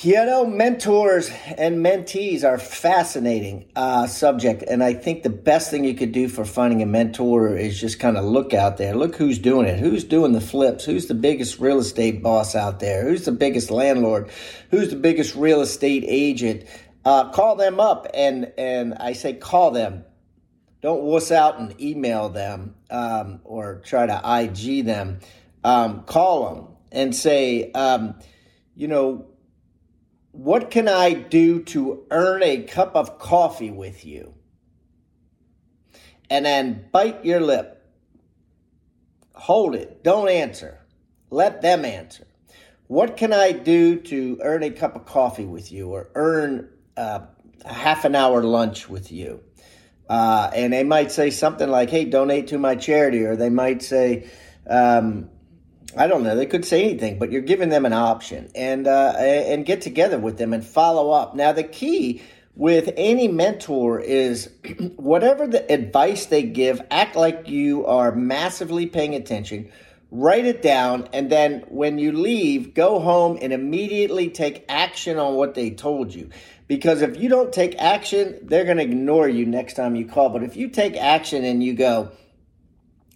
you 0.01 0.13
know, 0.13 0.45
mentors 0.45 1.29
and 1.57 1.85
mentees 1.85 2.43
are 2.43 2.57
fascinating 2.57 3.69
uh, 3.75 4.07
subject, 4.07 4.63
and 4.63 4.81
I 4.81 4.93
think 4.93 5.23
the 5.23 5.29
best 5.29 5.69
thing 5.69 5.83
you 5.83 5.93
could 5.93 6.13
do 6.13 6.29
for 6.29 6.45
finding 6.45 6.81
a 6.81 6.85
mentor 6.85 7.55
is 7.57 7.79
just 7.79 7.99
kind 7.99 8.17
of 8.17 8.23
look 8.23 8.53
out 8.53 8.77
there, 8.77 8.95
look 8.95 9.15
who's 9.17 9.37
doing 9.37 9.67
it, 9.67 9.77
who's 9.77 10.05
doing 10.05 10.31
the 10.31 10.41
flips, 10.41 10.85
who's 10.85 11.07
the 11.07 11.15
biggest 11.15 11.59
real 11.59 11.79
estate 11.79 12.23
boss 12.23 12.55
out 12.55 12.79
there, 12.79 13.09
who's 13.09 13.25
the 13.25 13.33
biggest 13.33 13.69
landlord, 13.69 14.29
who's 14.71 14.89
the 14.89 14.95
biggest 14.95 15.35
real 15.35 15.59
estate 15.61 16.05
agent. 16.07 16.63
Uh, 17.03 17.29
call 17.31 17.57
them 17.57 17.79
up, 17.79 18.07
and 18.13 18.53
and 18.57 18.93
I 18.95 19.13
say 19.13 19.33
call 19.33 19.71
them. 19.71 20.05
Don't 20.81 21.03
wuss 21.03 21.31
out 21.31 21.59
and 21.59 21.79
email 21.81 22.29
them 22.29 22.75
um, 22.89 23.41
or 23.43 23.81
try 23.83 24.05
to 24.05 24.21
IG 24.41 24.85
them. 24.85 25.19
Um, 25.63 26.03
call 26.03 26.53
them 26.53 26.67
and 26.91 27.13
say, 27.13 27.71
um, 27.73 28.15
you 28.75 28.87
know 28.87 29.29
what 30.31 30.71
can 30.71 30.87
I 30.87 31.13
do 31.13 31.63
to 31.63 32.05
earn 32.11 32.43
a 32.43 32.63
cup 32.63 32.95
of 32.95 33.19
coffee 33.19 33.71
with 33.71 34.05
you? 34.05 34.35
And 36.29 36.45
then 36.45 36.85
bite 36.91 37.25
your 37.25 37.39
lip. 37.39 37.75
Hold 39.33 39.75
it. 39.75 40.03
Don't 40.03 40.29
answer. 40.29 40.79
Let 41.29 41.61
them 41.61 41.83
answer. 41.83 42.27
What 42.87 43.17
can 43.17 43.33
I 43.33 43.51
do 43.51 43.99
to 44.01 44.39
earn 44.43 44.63
a 44.63 44.69
cup 44.69 44.95
of 44.95 45.05
coffee 45.05 45.45
with 45.45 45.71
you 45.71 45.89
or 45.89 46.09
earn 46.15 46.69
uh, 46.95 47.21
a 47.65 47.73
half 47.73 48.05
an 48.05 48.15
hour 48.15 48.43
lunch 48.43 48.89
with 48.89 49.11
you? 49.11 49.43
Uh, 50.09 50.49
and 50.55 50.73
they 50.73 50.83
might 50.83 51.11
say 51.11 51.29
something 51.29 51.69
like, 51.69 51.89
hey, 51.89 52.03
donate 52.03 52.47
to 52.47 52.57
my 52.57 52.75
charity. 52.75 53.23
Or 53.23 53.35
they 53.35 53.51
might 53.51 53.83
say, 53.83 54.27
um, 54.67 55.29
I 55.95 56.07
don't 56.07 56.23
know. 56.23 56.35
They 56.35 56.45
could 56.45 56.65
say 56.65 56.83
anything, 56.83 57.19
but 57.19 57.31
you're 57.31 57.41
giving 57.41 57.69
them 57.69 57.85
an 57.85 57.93
option, 57.93 58.49
and 58.53 58.87
uh, 58.87 59.13
and 59.17 59.65
get 59.65 59.81
together 59.81 60.19
with 60.19 60.37
them 60.37 60.53
and 60.53 60.65
follow 60.65 61.11
up. 61.11 61.35
Now, 61.35 61.51
the 61.51 61.63
key 61.63 62.21
with 62.55 62.91
any 62.95 63.27
mentor 63.27 63.99
is 63.99 64.49
whatever 64.97 65.47
the 65.47 65.71
advice 65.71 66.27
they 66.27 66.43
give, 66.43 66.81
act 66.91 67.15
like 67.15 67.47
you 67.47 67.85
are 67.85 68.13
massively 68.13 68.85
paying 68.85 69.15
attention. 69.15 69.71
Write 70.11 70.45
it 70.45 70.63
down, 70.63 71.07
and 71.13 71.29
then 71.29 71.65
when 71.67 71.99
you 71.99 72.11
leave, 72.11 72.73
go 72.73 72.99
home 72.99 73.37
and 73.41 73.53
immediately 73.53 74.29
take 74.29 74.65
action 74.67 75.19
on 75.19 75.35
what 75.35 75.53
they 75.53 75.69
told 75.69 76.15
you. 76.15 76.29
Because 76.67 77.01
if 77.01 77.19
you 77.19 77.29
don't 77.29 77.53
take 77.53 77.75
action, 77.79 78.39
they're 78.41 78.65
going 78.65 78.77
to 78.77 78.83
ignore 78.83 79.29
you 79.29 79.45
next 79.45 79.75
time 79.75 79.95
you 79.95 80.07
call. 80.07 80.29
But 80.29 80.43
if 80.43 80.55
you 80.55 80.69
take 80.69 80.95
action 80.95 81.43
and 81.43 81.63
you 81.63 81.73
go, 81.73 82.11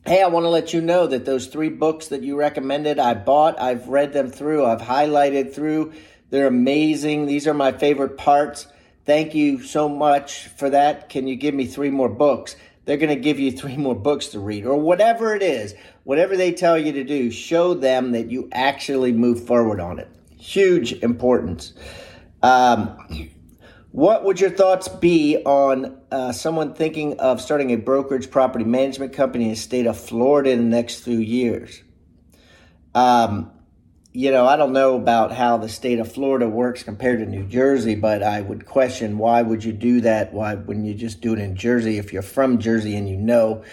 Hey, 0.05 0.21
I 0.21 0.27
want 0.27 0.43
to 0.43 0.49
let 0.49 0.73
you 0.73 0.81
know 0.81 1.07
that 1.07 1.23
those 1.23 1.47
three 1.47 1.69
books 1.69 2.09
that 2.09 2.23
you 2.23 2.35
recommended, 2.35 2.99
I 2.99 3.13
bought, 3.13 3.57
I've 3.57 3.87
read 3.87 4.11
them 4.11 4.29
through, 4.29 4.65
I've 4.65 4.81
highlighted 4.81 5.53
through. 5.55 5.93
They're 6.29 6.47
amazing. 6.47 7.25
These 7.25 7.47
are 7.47 7.53
my 7.53 7.71
favorite 7.71 8.17
parts. 8.17 8.67
Thank 9.05 9.33
you 9.33 9.63
so 9.63 9.87
much 9.87 10.47
for 10.57 10.69
that. 10.69 11.07
Can 11.07 11.25
you 11.25 11.37
give 11.37 11.55
me 11.55 11.67
three 11.67 11.89
more 11.89 12.09
books? 12.09 12.57
They're 12.85 12.97
going 12.97 13.15
to 13.15 13.21
give 13.21 13.39
you 13.39 13.51
three 13.51 13.77
more 13.77 13.95
books 13.95 14.27
to 14.27 14.39
read, 14.39 14.65
or 14.65 14.75
whatever 14.77 15.35
it 15.35 15.41
is, 15.41 15.73
whatever 16.03 16.35
they 16.35 16.51
tell 16.51 16.77
you 16.77 16.91
to 16.93 17.03
do, 17.03 17.31
show 17.31 17.73
them 17.73 18.11
that 18.11 18.29
you 18.29 18.49
actually 18.51 19.11
move 19.13 19.45
forward 19.47 19.79
on 19.79 19.99
it. 19.99 20.09
Huge 20.37 20.93
importance. 20.93 21.73
Um, 22.41 22.97
what 23.91 24.25
would 24.25 24.41
your 24.41 24.49
thoughts 24.49 24.87
be 24.87 25.37
on 25.45 25.97
uh, 26.11 26.31
someone 26.33 26.73
thinking 26.73 27.19
of 27.19 27.39
starting 27.39 27.71
a 27.71 27.77
brokerage 27.77 28.29
property 28.29 28.65
management 28.65 29.13
company 29.13 29.45
in 29.45 29.51
the 29.51 29.55
state 29.55 29.85
of 29.85 29.97
Florida 29.97 30.49
in 30.49 30.69
the 30.69 30.75
next 30.75 31.03
few 31.03 31.19
years? 31.19 31.81
Um, 32.95 33.51
you 34.13 34.31
know, 34.31 34.45
I 34.45 34.55
don't 34.55 34.73
know 34.73 34.95
about 34.95 35.31
how 35.31 35.57
the 35.57 35.67
state 35.67 35.99
of 35.99 36.11
Florida 36.11 36.47
works 36.47 36.83
compared 36.83 37.19
to 37.19 37.25
New 37.25 37.45
Jersey, 37.45 37.95
but 37.95 38.21
I 38.21 38.41
would 38.41 38.65
question 38.65 39.17
why 39.17 39.41
would 39.41 39.63
you 39.63 39.73
do 39.73 40.01
that? 40.01 40.33
Why 40.33 40.53
wouldn't 40.53 40.85
you 40.85 40.93
just 40.93 41.19
do 41.19 41.33
it 41.33 41.39
in 41.39 41.55
Jersey 41.55 41.97
if 41.97 42.13
you're 42.13 42.21
from 42.21 42.59
Jersey 42.59 42.95
and 42.95 43.09
you 43.09 43.17
know 43.17 43.63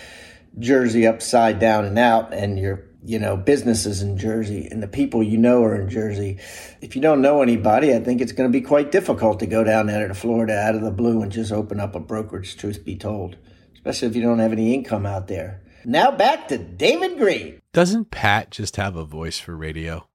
Jersey 0.59 1.07
upside 1.07 1.59
down 1.59 1.85
and 1.85 1.99
out 1.99 2.33
and 2.33 2.59
you're 2.59 2.85
you 3.03 3.19
know, 3.19 3.37
businesses 3.37 4.03
in 4.03 4.19
Jersey 4.19 4.69
and 4.71 4.83
the 4.83 4.89
people 4.89 5.23
you 5.23 5.39
know 5.39 5.65
are 5.65 5.81
in 5.81 5.89
Jersey. 5.89 6.39
If 6.81 6.95
you 6.95 7.03
don't 7.03 7.23
know 7.23 7.43
anybody, 7.43 7.95
I 7.95 8.01
think 8.01 8.21
it's 8.21 8.33
going 8.33 8.51
to 8.51 8.53
be 8.53 8.65
quite 8.65 8.93
difficult 8.93 9.41
to 9.41 9.47
go 9.47 9.65
down 9.65 9.87
there 9.87 10.07
to 10.07 10.15
Florida 10.15 10.59
out 10.59 10.75
of 10.75 10.83
the 10.83 10.91
blue 10.91 11.23
and 11.23 11.33
just 11.33 11.53
open 11.53 11.81
up 11.81 11.95
a 11.95 12.01
brokerage, 12.01 12.57
truth 12.57 12.85
be 12.85 12.97
told, 12.97 13.37
especially 13.75 14.09
if 14.09 14.17
you 14.17 14.23
don't 14.23 14.39
have 14.39 14.53
any 14.53 14.75
income 14.75 15.07
out 15.07 15.29
there. 15.29 15.63
Now 15.85 16.11
back 16.11 16.49
to 16.49 16.59
David 16.59 17.17
Greene. 17.17 17.61
Doesn't 17.73 18.11
Pat 18.11 18.51
just 18.51 18.77
have 18.77 18.97
a 18.97 19.05
voice 19.05 19.39
for 19.39 19.57
radio? 19.57 20.10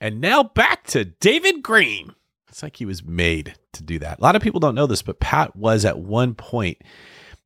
And 0.00 0.20
now 0.20 0.42
back 0.42 0.84
to 0.88 1.04
David 1.04 1.62
Greene. 1.62 2.14
It's 2.48 2.62
like 2.62 2.76
he 2.76 2.86
was 2.86 3.04
made 3.04 3.54
to 3.72 3.82
do 3.82 3.98
that. 3.98 4.18
A 4.18 4.22
lot 4.22 4.36
of 4.36 4.42
people 4.42 4.60
don't 4.60 4.74
know 4.74 4.86
this, 4.86 5.02
but 5.02 5.20
Pat 5.20 5.56
was 5.56 5.84
at 5.84 5.98
one 5.98 6.34
point 6.34 6.78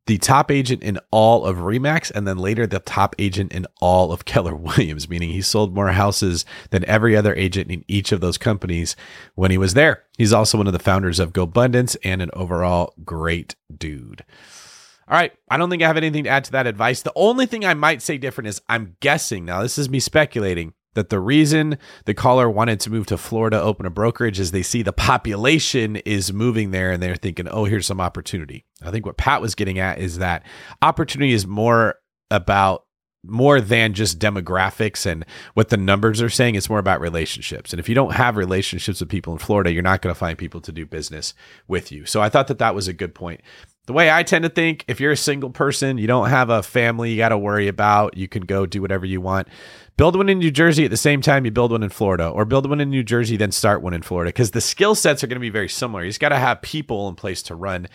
the 0.07 0.19
top 0.19 0.51
agent 0.51 0.83
in 0.83 0.99
all 1.13 1.45
of 1.45 1.59
Remax, 1.59 2.11
and 2.11 2.27
then 2.27 2.37
later 2.37 2.67
the 2.67 2.81
top 2.81 3.15
agent 3.19 3.53
in 3.53 3.67
all 3.81 4.13
of 4.13 4.25
Keller 4.25 4.57
Williams, 4.57 5.09
meaning 5.09 5.31
he 5.31 5.43
sold 5.43 5.75
more 5.75 5.93
houses 5.93 6.45
than 6.71 6.85
every 6.87 7.17
other 7.17 7.35
agent 7.35 7.71
in 7.71 7.85
each 7.87 8.11
of 8.11 8.21
those 8.21 8.39
companies 8.39 8.97
when 9.37 9.53
he 9.53 9.59
was 9.59 9.75
there. 9.75 10.03
He's 10.19 10.33
also 10.33 10.59
one 10.59 10.67
of 10.67 10.73
the 10.73 10.79
founders 10.79 11.21
of 11.21 11.33
GoBundance 11.33 11.97
and 12.03 12.23
an 12.23 12.31
overall 12.33 12.95
great 13.05 13.55
dude. 13.77 14.25
All 15.07 15.17
right, 15.17 15.33
I 15.49 15.57
don't 15.57 15.71
think 15.71 15.83
I 15.83 15.87
have 15.87 15.97
anything 15.97 16.25
to 16.25 16.31
add 16.31 16.45
to 16.45 16.53
that 16.53 16.67
advice. 16.67 17.03
The 17.03 17.13
only 17.15 17.47
thing 17.47 17.65
I 17.65 17.75
might 17.75 18.03
say 18.03 18.19
different 18.19 18.49
is 18.49 18.63
I'm 18.69 18.97
guessing, 19.01 19.45
now 19.45 19.63
this 19.63 19.79
is 19.79 19.89
me 19.89 20.01
speculating, 20.01 20.73
that 20.95 21.09
the 21.09 21.21
reason 21.21 21.79
the 22.05 22.15
caller 22.15 22.51
wanted 22.51 22.81
to 22.81 22.91
move 22.91 23.07
to 23.07 23.17
Florida, 23.17 23.61
open 23.61 23.87
a 23.87 23.91
brokerage, 23.91 24.41
is 24.41 24.51
they 24.51 24.63
see 24.63 24.83
the 24.83 24.93
population 24.93 25.97
is 25.97 26.33
moving 26.33 26.71
there 26.71 26.91
and 26.91 27.03
they're 27.03 27.17
thinking, 27.17 27.49
oh, 27.49 27.65
here's 27.65 27.87
some 27.87 28.01
opportunity. 28.01 28.65
I 28.83 28.91
think 28.91 29.07
what 29.07 29.17
Pat 29.17 29.41
was 29.41 29.55
getting 29.55 29.79
at 29.79 29.99
is 29.99 30.19
that 30.19 30.45
opportunity 30.83 31.33
is 31.33 31.47
more 31.47 31.97
about 32.31 32.85
more 33.23 33.61
than 33.61 33.93
just 33.93 34.19
demographics 34.19 35.05
and 35.05 35.27
what 35.55 35.69
the 35.69 35.77
numbers 35.77 36.23
are 36.23 36.31
saying. 36.31 36.55
It's 36.55 36.71
more 36.71 36.79
about 36.79 37.01
relationships. 37.01 37.73
And 37.73 37.81
if 37.81 37.89
you 37.89 37.95
don't 37.95 38.15
have 38.15 38.37
relationships 38.37 39.01
with 39.01 39.11
people 39.11 39.33
in 39.33 39.39
Florida, 39.39 39.73
you're 39.73 39.83
not 39.83 40.01
going 40.01 40.15
to 40.15 40.19
find 40.19 40.39
people 40.39 40.61
to 40.63 40.73
do 40.73 40.87
business 40.87 41.35
with 41.69 41.93
you. 41.93 42.07
So 42.07 42.23
I 42.23 42.31
thought 42.31 42.49
that 42.49 42.59
that 42.59 42.75
was 42.75 42.89
a 42.89 42.95
good 42.95 43.15
point 43.15 43.43
the 43.91 43.95
way 43.95 44.09
I 44.09 44.23
tend 44.23 44.45
to 44.45 44.49
think, 44.49 44.85
if 44.87 45.01
you're 45.01 45.11
a 45.11 45.17
single 45.17 45.51
person, 45.51 45.99
you 45.99 46.07
don't 46.07 46.29
have 46.29 46.49
a 46.49 46.63
family 46.63 47.11
you 47.11 47.17
got 47.17 47.31
to 47.31 47.39
worry 47.39 47.67
about, 47.67 48.17
you 48.17 48.29
can 48.29 48.45
go 48.45 48.65
do 48.65 48.81
whatever 48.81 49.05
you 49.05 49.21
want. 49.21 49.49
Build 49.97 50.15
one 50.15 50.29
in 50.29 50.39
New 50.39 50.53
Jersey 50.53 50.85
at 50.85 50.93
the 50.93 50.97
same 50.97 51.21
time 51.21 51.45
you 51.45 51.51
build 51.51 51.73
one 51.73 51.83
in 51.83 51.89
Florida, 51.89 52.29
or 52.29 52.45
build 52.45 52.71
one 52.71 52.81
in 52.81 52.89
New 52.89 53.03
Jersey, 53.03 53.37
then 53.37 53.51
start 53.51 53.83
one 53.83 53.93
in 53.93 54.03
Florida, 54.03 54.29
because 54.29 54.53
the 54.53 54.61
skill 54.61 54.95
sets 54.95 55.25
are 55.25 55.27
going 55.27 55.35
to 55.35 55.41
be 55.41 55.51
very 55.51 55.69
similar. 55.69 56.05
You 56.05 56.11
just 56.11 56.21
got 56.21 56.29
to 56.29 56.39
have 56.39 56.63
people 56.63 57.09
in 57.09 57.17
place 57.17 57.43
to 57.43 57.57
run 57.57 57.89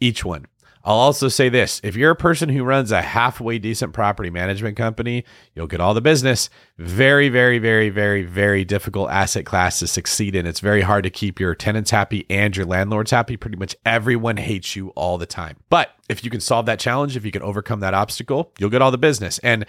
each 0.00 0.22
one. 0.22 0.44
I'll 0.88 1.00
also 1.00 1.28
say 1.28 1.50
this 1.50 1.82
if 1.84 1.96
you're 1.96 2.12
a 2.12 2.16
person 2.16 2.48
who 2.48 2.64
runs 2.64 2.92
a 2.92 3.02
halfway 3.02 3.58
decent 3.58 3.92
property 3.92 4.30
management 4.30 4.78
company, 4.78 5.22
you'll 5.54 5.66
get 5.66 5.82
all 5.82 5.92
the 5.92 6.00
business. 6.00 6.48
Very, 6.78 7.28
very, 7.28 7.58
very, 7.58 7.90
very, 7.90 8.22
very 8.22 8.64
difficult 8.64 9.10
asset 9.10 9.44
class 9.44 9.80
to 9.80 9.86
succeed 9.86 10.34
in. 10.34 10.46
It's 10.46 10.60
very 10.60 10.80
hard 10.80 11.04
to 11.04 11.10
keep 11.10 11.38
your 11.38 11.54
tenants 11.54 11.90
happy 11.90 12.24
and 12.30 12.56
your 12.56 12.64
landlords 12.64 13.10
happy. 13.10 13.36
Pretty 13.36 13.58
much 13.58 13.76
everyone 13.84 14.38
hates 14.38 14.76
you 14.76 14.88
all 14.96 15.18
the 15.18 15.26
time. 15.26 15.58
But 15.68 15.90
if 16.08 16.24
you 16.24 16.30
can 16.30 16.40
solve 16.40 16.64
that 16.64 16.80
challenge, 16.80 17.18
if 17.18 17.24
you 17.26 17.32
can 17.32 17.42
overcome 17.42 17.80
that 17.80 17.92
obstacle, 17.92 18.50
you'll 18.58 18.70
get 18.70 18.80
all 18.80 18.90
the 18.90 18.96
business. 18.96 19.38
And 19.40 19.66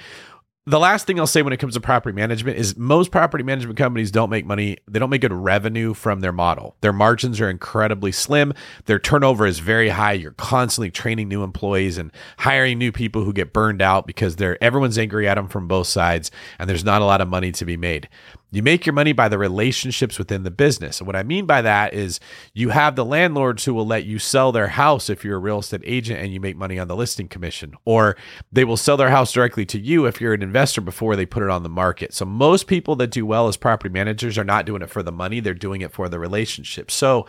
the 0.65 0.79
last 0.79 1.07
thing 1.07 1.19
I'll 1.19 1.25
say 1.25 1.41
when 1.41 1.51
it 1.51 1.57
comes 1.57 1.73
to 1.73 1.79
property 1.79 2.15
management 2.15 2.57
is 2.57 2.77
most 2.77 3.11
property 3.11 3.43
management 3.43 3.77
companies 3.77 4.11
don't 4.11 4.29
make 4.29 4.45
money. 4.45 4.77
They 4.87 4.99
don't 4.99 5.09
make 5.09 5.21
good 5.21 5.33
revenue 5.33 5.93
from 5.93 6.19
their 6.19 6.31
model. 6.31 6.75
Their 6.81 6.93
margins 6.93 7.41
are 7.41 7.49
incredibly 7.49 8.11
slim. 8.11 8.53
Their 8.85 8.99
turnover 8.99 9.47
is 9.47 9.59
very 9.59 9.89
high. 9.89 10.13
You're 10.13 10.33
constantly 10.33 10.91
training 10.91 11.27
new 11.27 11.43
employees 11.43 11.97
and 11.97 12.11
hiring 12.37 12.77
new 12.77 12.91
people 12.91 13.23
who 13.23 13.33
get 13.33 13.51
burned 13.51 13.81
out 13.81 14.05
because 14.05 14.35
they're 14.35 14.61
everyone's 14.63 14.97
angry 14.97 15.27
at 15.27 15.35
them 15.35 15.47
from 15.47 15.67
both 15.67 15.87
sides 15.87 16.29
and 16.59 16.69
there's 16.69 16.85
not 16.85 17.01
a 17.01 17.05
lot 17.05 17.21
of 17.21 17.27
money 17.27 17.51
to 17.53 17.65
be 17.65 17.77
made. 17.77 18.07
You 18.51 18.63
make 18.63 18.85
your 18.85 18.93
money 18.93 19.13
by 19.13 19.29
the 19.29 19.37
relationships 19.37 20.17
within 20.17 20.41
the 20.41 20.49
business. 20.49 20.99
And 20.99 21.05
what 21.05 21.15
I 21.15 21.21
mean 21.21 21.45
by 21.45 21.61
that 21.61 21.93
is 21.93 22.19
you 22.53 22.69
have 22.69 22.95
the 22.95 23.05
landlords 23.05 23.65
who 23.65 23.75
will 23.75 23.85
let 23.85 24.05
you 24.05 24.17
sell 24.17 24.51
their 24.51 24.69
house 24.69 25.07
if 25.07 25.23
you're 25.23 25.35
a 25.35 25.39
real 25.39 25.59
estate 25.59 25.81
agent 25.83 26.19
and 26.19 26.33
you 26.33 26.39
make 26.39 26.57
money 26.57 26.79
on 26.79 26.87
the 26.87 26.95
listing 26.95 27.27
commission, 27.27 27.75
or 27.85 28.15
they 28.51 28.63
will 28.63 28.75
sell 28.75 28.97
their 28.97 29.11
house 29.11 29.31
directly 29.31 29.67
to 29.67 29.79
you 29.79 30.07
if 30.07 30.19
you're 30.19 30.33
an 30.33 30.41
investor 30.41 30.81
before 30.81 31.15
they 31.15 31.27
put 31.27 31.43
it 31.43 31.49
on 31.51 31.61
the 31.61 31.69
market. 31.69 32.11
So 32.11 32.25
most 32.25 32.65
people 32.65 32.95
that 32.95 33.11
do 33.11 33.23
well 33.23 33.47
as 33.47 33.55
property 33.55 33.93
managers 33.93 34.35
are 34.37 34.43
not 34.43 34.65
doing 34.65 34.81
it 34.81 34.89
for 34.89 35.03
the 35.03 35.11
money, 35.11 35.39
they're 35.39 35.53
doing 35.53 35.81
it 35.81 35.91
for 35.91 36.09
the 36.09 36.17
relationship. 36.17 36.89
So 36.89 37.27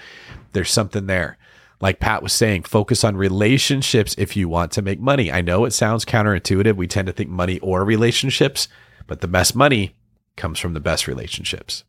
there's 0.53 0.71
something 0.71 1.07
there. 1.07 1.37
like 1.81 1.99
Pat 1.99 2.23
was 2.23 2.33
saying, 2.33 2.65
focus 2.65 3.05
on 3.05 3.17
relationships 3.17 4.15
if 4.19 4.37
you 4.37 4.49
want 4.49 4.73
to 4.73 4.83
make 4.83 5.01
money. 5.01 5.33
I 5.33 5.41
know 5.41 5.65
it 5.65 5.73
sounds 5.73 6.05
counterintuitive. 6.05 6.77
We 6.77 6.87
tend 6.87 7.07
to 7.07 7.13
think 7.13 7.31
money 7.31 7.59
or 7.61 7.85
relationships, 7.85 8.69
but 9.07 9.21
the 9.21 9.29
best 9.29 9.57
money 9.57 9.95
comes 10.41 10.59
from 10.59 10.75
the 10.75 10.81
best 10.81 11.07
relationships. 11.07 11.85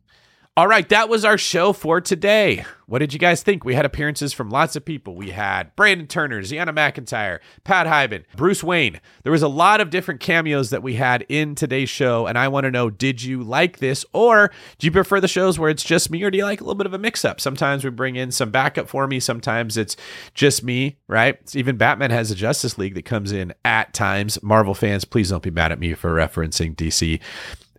All 0.54 0.68
right, 0.68 0.86
that 0.90 1.08
was 1.08 1.24
our 1.24 1.38
show 1.38 1.72
for 1.72 1.98
today. 1.98 2.66
What 2.84 2.98
did 2.98 3.14
you 3.14 3.18
guys 3.18 3.42
think? 3.42 3.64
We 3.64 3.74
had 3.74 3.86
appearances 3.86 4.34
from 4.34 4.50
lots 4.50 4.76
of 4.76 4.84
people. 4.84 5.14
We 5.14 5.30
had 5.30 5.74
Brandon 5.76 6.06
Turner, 6.06 6.42
Zeona 6.42 6.74
McIntyre, 6.74 7.38
Pat 7.64 7.86
Hiban, 7.86 8.24
Bruce 8.36 8.62
Wayne. 8.62 9.00
There 9.22 9.32
was 9.32 9.40
a 9.40 9.48
lot 9.48 9.80
of 9.80 9.88
different 9.88 10.20
cameos 10.20 10.68
that 10.68 10.82
we 10.82 10.96
had 10.96 11.24
in 11.30 11.54
today's 11.54 11.88
show, 11.88 12.26
and 12.26 12.36
I 12.36 12.48
want 12.48 12.64
to 12.64 12.70
know 12.70 12.90
did 12.90 13.22
you 13.22 13.42
like 13.42 13.78
this, 13.78 14.04
or 14.12 14.50
do 14.76 14.86
you 14.86 14.90
prefer 14.90 15.22
the 15.22 15.26
shows 15.26 15.58
where 15.58 15.70
it's 15.70 15.82
just 15.82 16.10
me, 16.10 16.22
or 16.22 16.30
do 16.30 16.36
you 16.36 16.44
like 16.44 16.60
a 16.60 16.64
little 16.64 16.74
bit 16.74 16.86
of 16.86 16.92
a 16.92 16.98
mix 16.98 17.24
up? 17.24 17.40
Sometimes 17.40 17.82
we 17.82 17.88
bring 17.88 18.16
in 18.16 18.30
some 18.30 18.50
backup 18.50 18.90
for 18.90 19.06
me, 19.06 19.20
sometimes 19.20 19.78
it's 19.78 19.96
just 20.34 20.62
me, 20.62 20.98
right? 21.08 21.38
Even 21.56 21.78
Batman 21.78 22.10
has 22.10 22.30
a 22.30 22.34
Justice 22.34 22.76
League 22.76 22.94
that 22.96 23.06
comes 23.06 23.32
in 23.32 23.54
at 23.64 23.94
times. 23.94 24.42
Marvel 24.42 24.74
fans, 24.74 25.06
please 25.06 25.30
don't 25.30 25.42
be 25.42 25.50
mad 25.50 25.72
at 25.72 25.78
me 25.78 25.94
for 25.94 26.14
referencing 26.14 26.76
DC. 26.76 27.22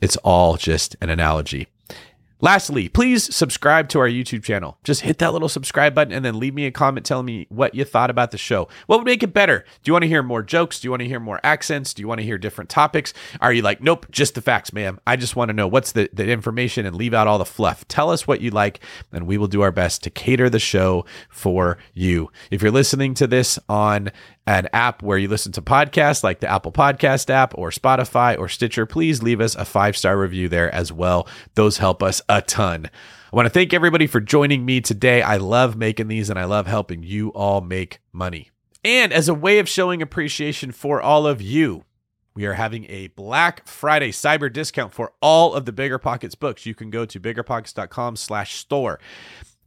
It's 0.04 0.18
all 0.18 0.58
just 0.58 0.97
an 0.99 1.10
analogy. 1.10 1.68
Lastly, 2.41 2.89
please 2.89 3.34
subscribe 3.34 3.88
to 3.88 3.99
our 3.99 4.10
YouTube 4.10 4.43
channel. 4.43 4.78
Just 4.84 4.99
hit 4.99 5.20
that 5.20 5.32
little 5.32 5.47
subscribe 5.47 5.95
button 5.95 6.12
and 6.12 6.26
then 6.26 6.38
leave 6.38 6.54
me 6.54 6.66
a 6.66 6.72
comment 6.72 7.06
telling 7.06 7.26
me 7.26 7.47
what 7.47 7.74
you 7.74 7.86
thought 7.86 8.10
about 8.10 8.32
the 8.32 8.38
show. 8.38 8.68
What 8.88 8.97
would 8.99 9.06
make 9.06 9.24
it 9.24 9.34
better? 9.34 9.60
Do 9.60 9.89
you 9.89 9.93
want 9.93 10.04
to 10.04 10.10
hear 10.10 10.22
more 10.22 10.43
jokes? 10.43 10.82
Do 10.82 10.88
you 10.88 10.91
want 10.91 11.04
to 11.04 11.08
hear 11.08 11.22
more 11.22 11.39
accents? 11.41 11.93
Do 11.93 12.01
you 12.01 12.08
want 12.10 12.20
to 12.20 12.26
hear 12.26 12.38
different 12.38 12.70
topics? 12.70 13.14
Are 13.39 13.54
you 13.54 13.62
like, 13.62 13.82
nope, 13.82 14.08
just 14.12 14.36
the 14.36 14.41
facts, 14.41 14.74
ma'am? 14.74 14.99
I 15.08 15.16
just 15.16 15.38
want 15.38 15.47
to 15.49 15.54
know 15.54 15.70
what's 15.70 15.93
the, 15.93 16.10
the 16.12 16.28
information 16.30 16.86
and 16.86 16.97
leave 16.97 17.14
out 17.14 17.28
all 17.28 17.38
the 17.38 17.45
fluff. 17.45 17.88
Tell 17.88 18.10
us 18.10 18.28
what 18.28 18.41
you 18.41 18.51
like, 18.51 18.82
and 19.14 19.26
we 19.26 19.38
will 19.38 19.47
do 19.47 19.62
our 19.62 19.72
best 19.72 20.04
to 20.04 20.10
cater 20.10 20.49
the 20.49 20.60
show 20.60 21.06
for 21.30 21.78
you. 21.93 22.30
If 22.51 22.62
you're 22.62 22.72
listening 22.72 23.14
to 23.14 23.26
this 23.26 23.58
on 23.70 24.12
an 24.45 24.67
app 24.73 25.01
where 25.01 25.17
you 25.17 25.27
listen 25.27 25.51
to 25.53 25.61
podcasts 25.61 26.23
like 26.23 26.39
the 26.39 26.51
Apple 26.51 26.71
Podcast 26.71 27.29
app 27.29 27.57
or 27.57 27.71
Spotify 27.71 28.37
or 28.37 28.49
Stitcher, 28.49 28.85
please 28.85 29.23
leave 29.23 29.39
us 29.39 29.55
a 29.55 29.65
five 29.65 29.95
star 29.95 30.17
review 30.17 30.49
there 30.49 30.73
as 30.73 30.91
well. 30.91 31.27
Those 31.55 31.77
help 31.77 32.03
us 32.03 32.21
a 32.27 32.41
ton. 32.41 32.89
I 33.31 33.35
want 33.35 33.45
to 33.45 33.49
thank 33.49 33.73
everybody 33.73 34.05
for 34.05 34.19
joining 34.19 34.65
me 34.65 34.81
today. 34.81 35.21
I 35.21 35.37
love 35.37 35.75
making 35.75 36.07
these 36.07 36.29
and 36.29 36.37
I 36.37 36.45
love 36.45 36.67
helping 36.67 37.03
you 37.03 37.29
all 37.29 37.61
make 37.61 37.99
money. 38.11 38.51
And 38.83 39.13
as 39.13 39.29
a 39.29 39.33
way 39.33 39.59
of 39.59 39.69
showing 39.69 40.01
appreciation 40.01 40.71
for 40.71 41.01
all 41.01 41.25
of 41.25 41.41
you, 41.41 41.85
we 42.35 42.45
are 42.45 42.53
having 42.53 42.85
a 42.89 43.07
Black 43.07 43.67
Friday 43.67 44.11
cyber 44.11 44.51
discount 44.51 44.93
for 44.93 45.13
all 45.21 45.53
of 45.53 45.65
the 45.65 45.71
Bigger 45.71 45.99
Pockets 45.99 46.35
books. 46.35 46.65
You 46.65 46.75
can 46.75 46.89
go 46.89 47.05
to 47.05 47.19
biggerpockets.com 47.19 48.15
slash 48.17 48.55
store 48.55 48.99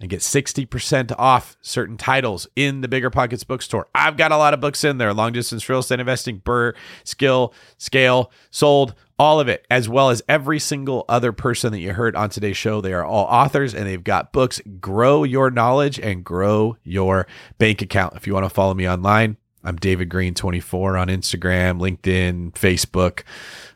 and 0.01 0.11
get 0.11 0.21
60% 0.21 1.15
off 1.19 1.57
certain 1.63 1.97
titles 1.97 2.47
in 2.55 2.81
the 2.81 2.89
Bigger 2.89 3.11
Pockets 3.11 3.45
bookstore. 3.45 3.89
I've 3.95 4.17
got 4.17 4.33
a 4.33 4.37
lot 4.37 4.55
of 4.55 4.61
books 4.61 4.85
in 4.85 4.99
there 4.99 5.15
long 5.15 5.33
distance 5.33 5.69
real 5.69 5.79
estate 5.79 6.01
investing, 6.01 6.41
BRRRR, 6.41 6.75
Skill, 7.05 7.55
Scale, 7.79 8.31
Sold, 8.51 8.95
all 9.19 9.41
of 9.41 9.49
it, 9.49 9.67
as 9.71 9.89
well 9.89 10.11
as 10.11 10.23
every 10.29 10.59
single 10.59 11.05
other 11.09 11.33
person 11.33 11.73
that 11.73 11.81
you 11.81 11.93
heard 11.95 12.15
on 12.15 12.29
today's 12.29 12.57
show. 12.57 12.81
They 12.81 12.93
are 12.93 13.05
all 13.05 13.25
authors 13.25 13.75
and 13.75 13.87
they've 13.87 14.05
got 14.05 14.33
books. 14.33 14.61
Grow 14.81 15.25
your 15.25 15.51
knowledge 15.51 15.99
and 15.99 16.23
grow 16.23 16.77
your 16.85 17.27
bank 17.59 17.81
account. 17.81 18.15
If 18.15 18.27
you 18.27 18.35
want 18.35 18.45
to 18.45 18.51
follow 18.51 18.75
me 18.75 18.89
online, 18.89 19.39
I'm 19.65 19.77
David 19.77 20.11
Greene24 20.11 21.01
on 21.01 21.09
Instagram, 21.09 21.81
LinkedIn, 21.81 22.53
Facebook, 22.53 23.23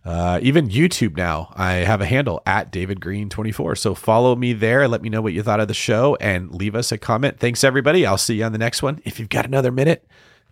uh, 0.04 0.40
even 0.42 0.68
YouTube 0.68 1.16
now. 1.16 1.52
I 1.56 1.74
have 1.74 2.00
a 2.00 2.06
handle 2.06 2.42
at 2.46 2.70
David 2.70 3.00
Greene 3.00 3.28
24. 3.28 3.76
So 3.76 3.94
follow 3.94 4.34
me 4.34 4.52
there. 4.52 4.88
Let 4.88 5.02
me 5.02 5.08
know 5.08 5.20
what 5.20 5.32
you 5.32 5.42
thought 5.42 5.60
of 5.60 5.68
the 5.68 5.74
show 5.74 6.16
and 6.20 6.54
leave 6.54 6.74
us 6.74 6.90
a 6.90 6.98
comment. 6.98 7.38
Thanks, 7.38 7.62
everybody. 7.64 8.06
I'll 8.06 8.18
see 8.18 8.36
you 8.36 8.44
on 8.44 8.52
the 8.52 8.58
next 8.58 8.82
one. 8.82 9.00
If 9.04 9.18
you've 9.18 9.28
got 9.28 9.44
another 9.44 9.70
minute, 9.70 10.06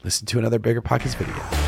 listen 0.05 0.26
to 0.26 0.38
another 0.38 0.59
Bigger 0.59 0.82
Pockets 0.82 1.14
video. 1.14 1.68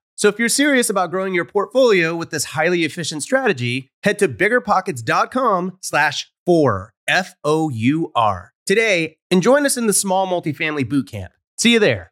So 0.21 0.27
if 0.27 0.37
you're 0.37 0.49
serious 0.49 0.87
about 0.87 1.09
growing 1.09 1.33
your 1.33 1.45
portfolio 1.45 2.15
with 2.15 2.29
this 2.29 2.45
highly 2.45 2.83
efficient 2.83 3.23
strategy, 3.23 3.89
head 4.03 4.19
to 4.19 4.29
biggerpockets.com 4.29 5.79
slash 5.81 6.31
four, 6.45 6.93
F-O-U-R, 7.07 8.53
today 8.67 9.17
and 9.31 9.41
join 9.41 9.65
us 9.65 9.77
in 9.77 9.87
the 9.87 9.93
small 9.93 10.27
multifamily 10.27 10.83
bootcamp. 10.83 11.29
See 11.57 11.73
you 11.73 11.79
there. 11.79 12.11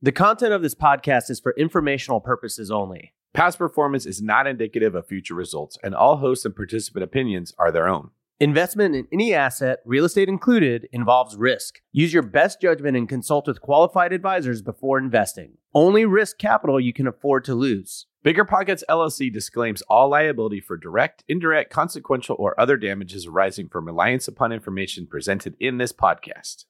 The 0.00 0.10
content 0.10 0.54
of 0.54 0.62
this 0.62 0.74
podcast 0.74 1.28
is 1.28 1.38
for 1.38 1.54
informational 1.58 2.22
purposes 2.22 2.70
only. 2.70 3.12
Past 3.34 3.58
performance 3.58 4.06
is 4.06 4.22
not 4.22 4.46
indicative 4.46 4.94
of 4.94 5.06
future 5.06 5.34
results, 5.34 5.76
and 5.82 5.94
all 5.94 6.16
host 6.16 6.46
and 6.46 6.56
participant 6.56 7.04
opinions 7.04 7.52
are 7.58 7.70
their 7.70 7.88
own. 7.88 8.08
Investment 8.40 8.96
in 8.96 9.06
any 9.12 9.34
asset, 9.34 9.80
real 9.84 10.06
estate 10.06 10.30
included, 10.30 10.88
involves 10.92 11.36
risk. 11.36 11.82
Use 11.92 12.14
your 12.14 12.22
best 12.22 12.58
judgment 12.62 12.96
and 12.96 13.06
consult 13.06 13.46
with 13.46 13.60
qualified 13.60 14.14
advisors 14.14 14.62
before 14.62 14.96
investing. 14.96 15.58
Only 15.72 16.04
risk 16.04 16.36
capital 16.38 16.80
you 16.80 16.92
can 16.92 17.06
afford 17.06 17.44
to 17.44 17.54
lose. 17.54 18.06
Bigger 18.24 18.44
Pockets 18.44 18.82
LLC 18.88 19.32
disclaims 19.32 19.82
all 19.82 20.08
liability 20.08 20.60
for 20.60 20.76
direct, 20.76 21.22
indirect, 21.28 21.72
consequential, 21.72 22.34
or 22.40 22.58
other 22.60 22.76
damages 22.76 23.26
arising 23.26 23.68
from 23.68 23.86
reliance 23.86 24.26
upon 24.26 24.50
information 24.50 25.06
presented 25.06 25.54
in 25.60 25.78
this 25.78 25.92
podcast. 25.92 26.64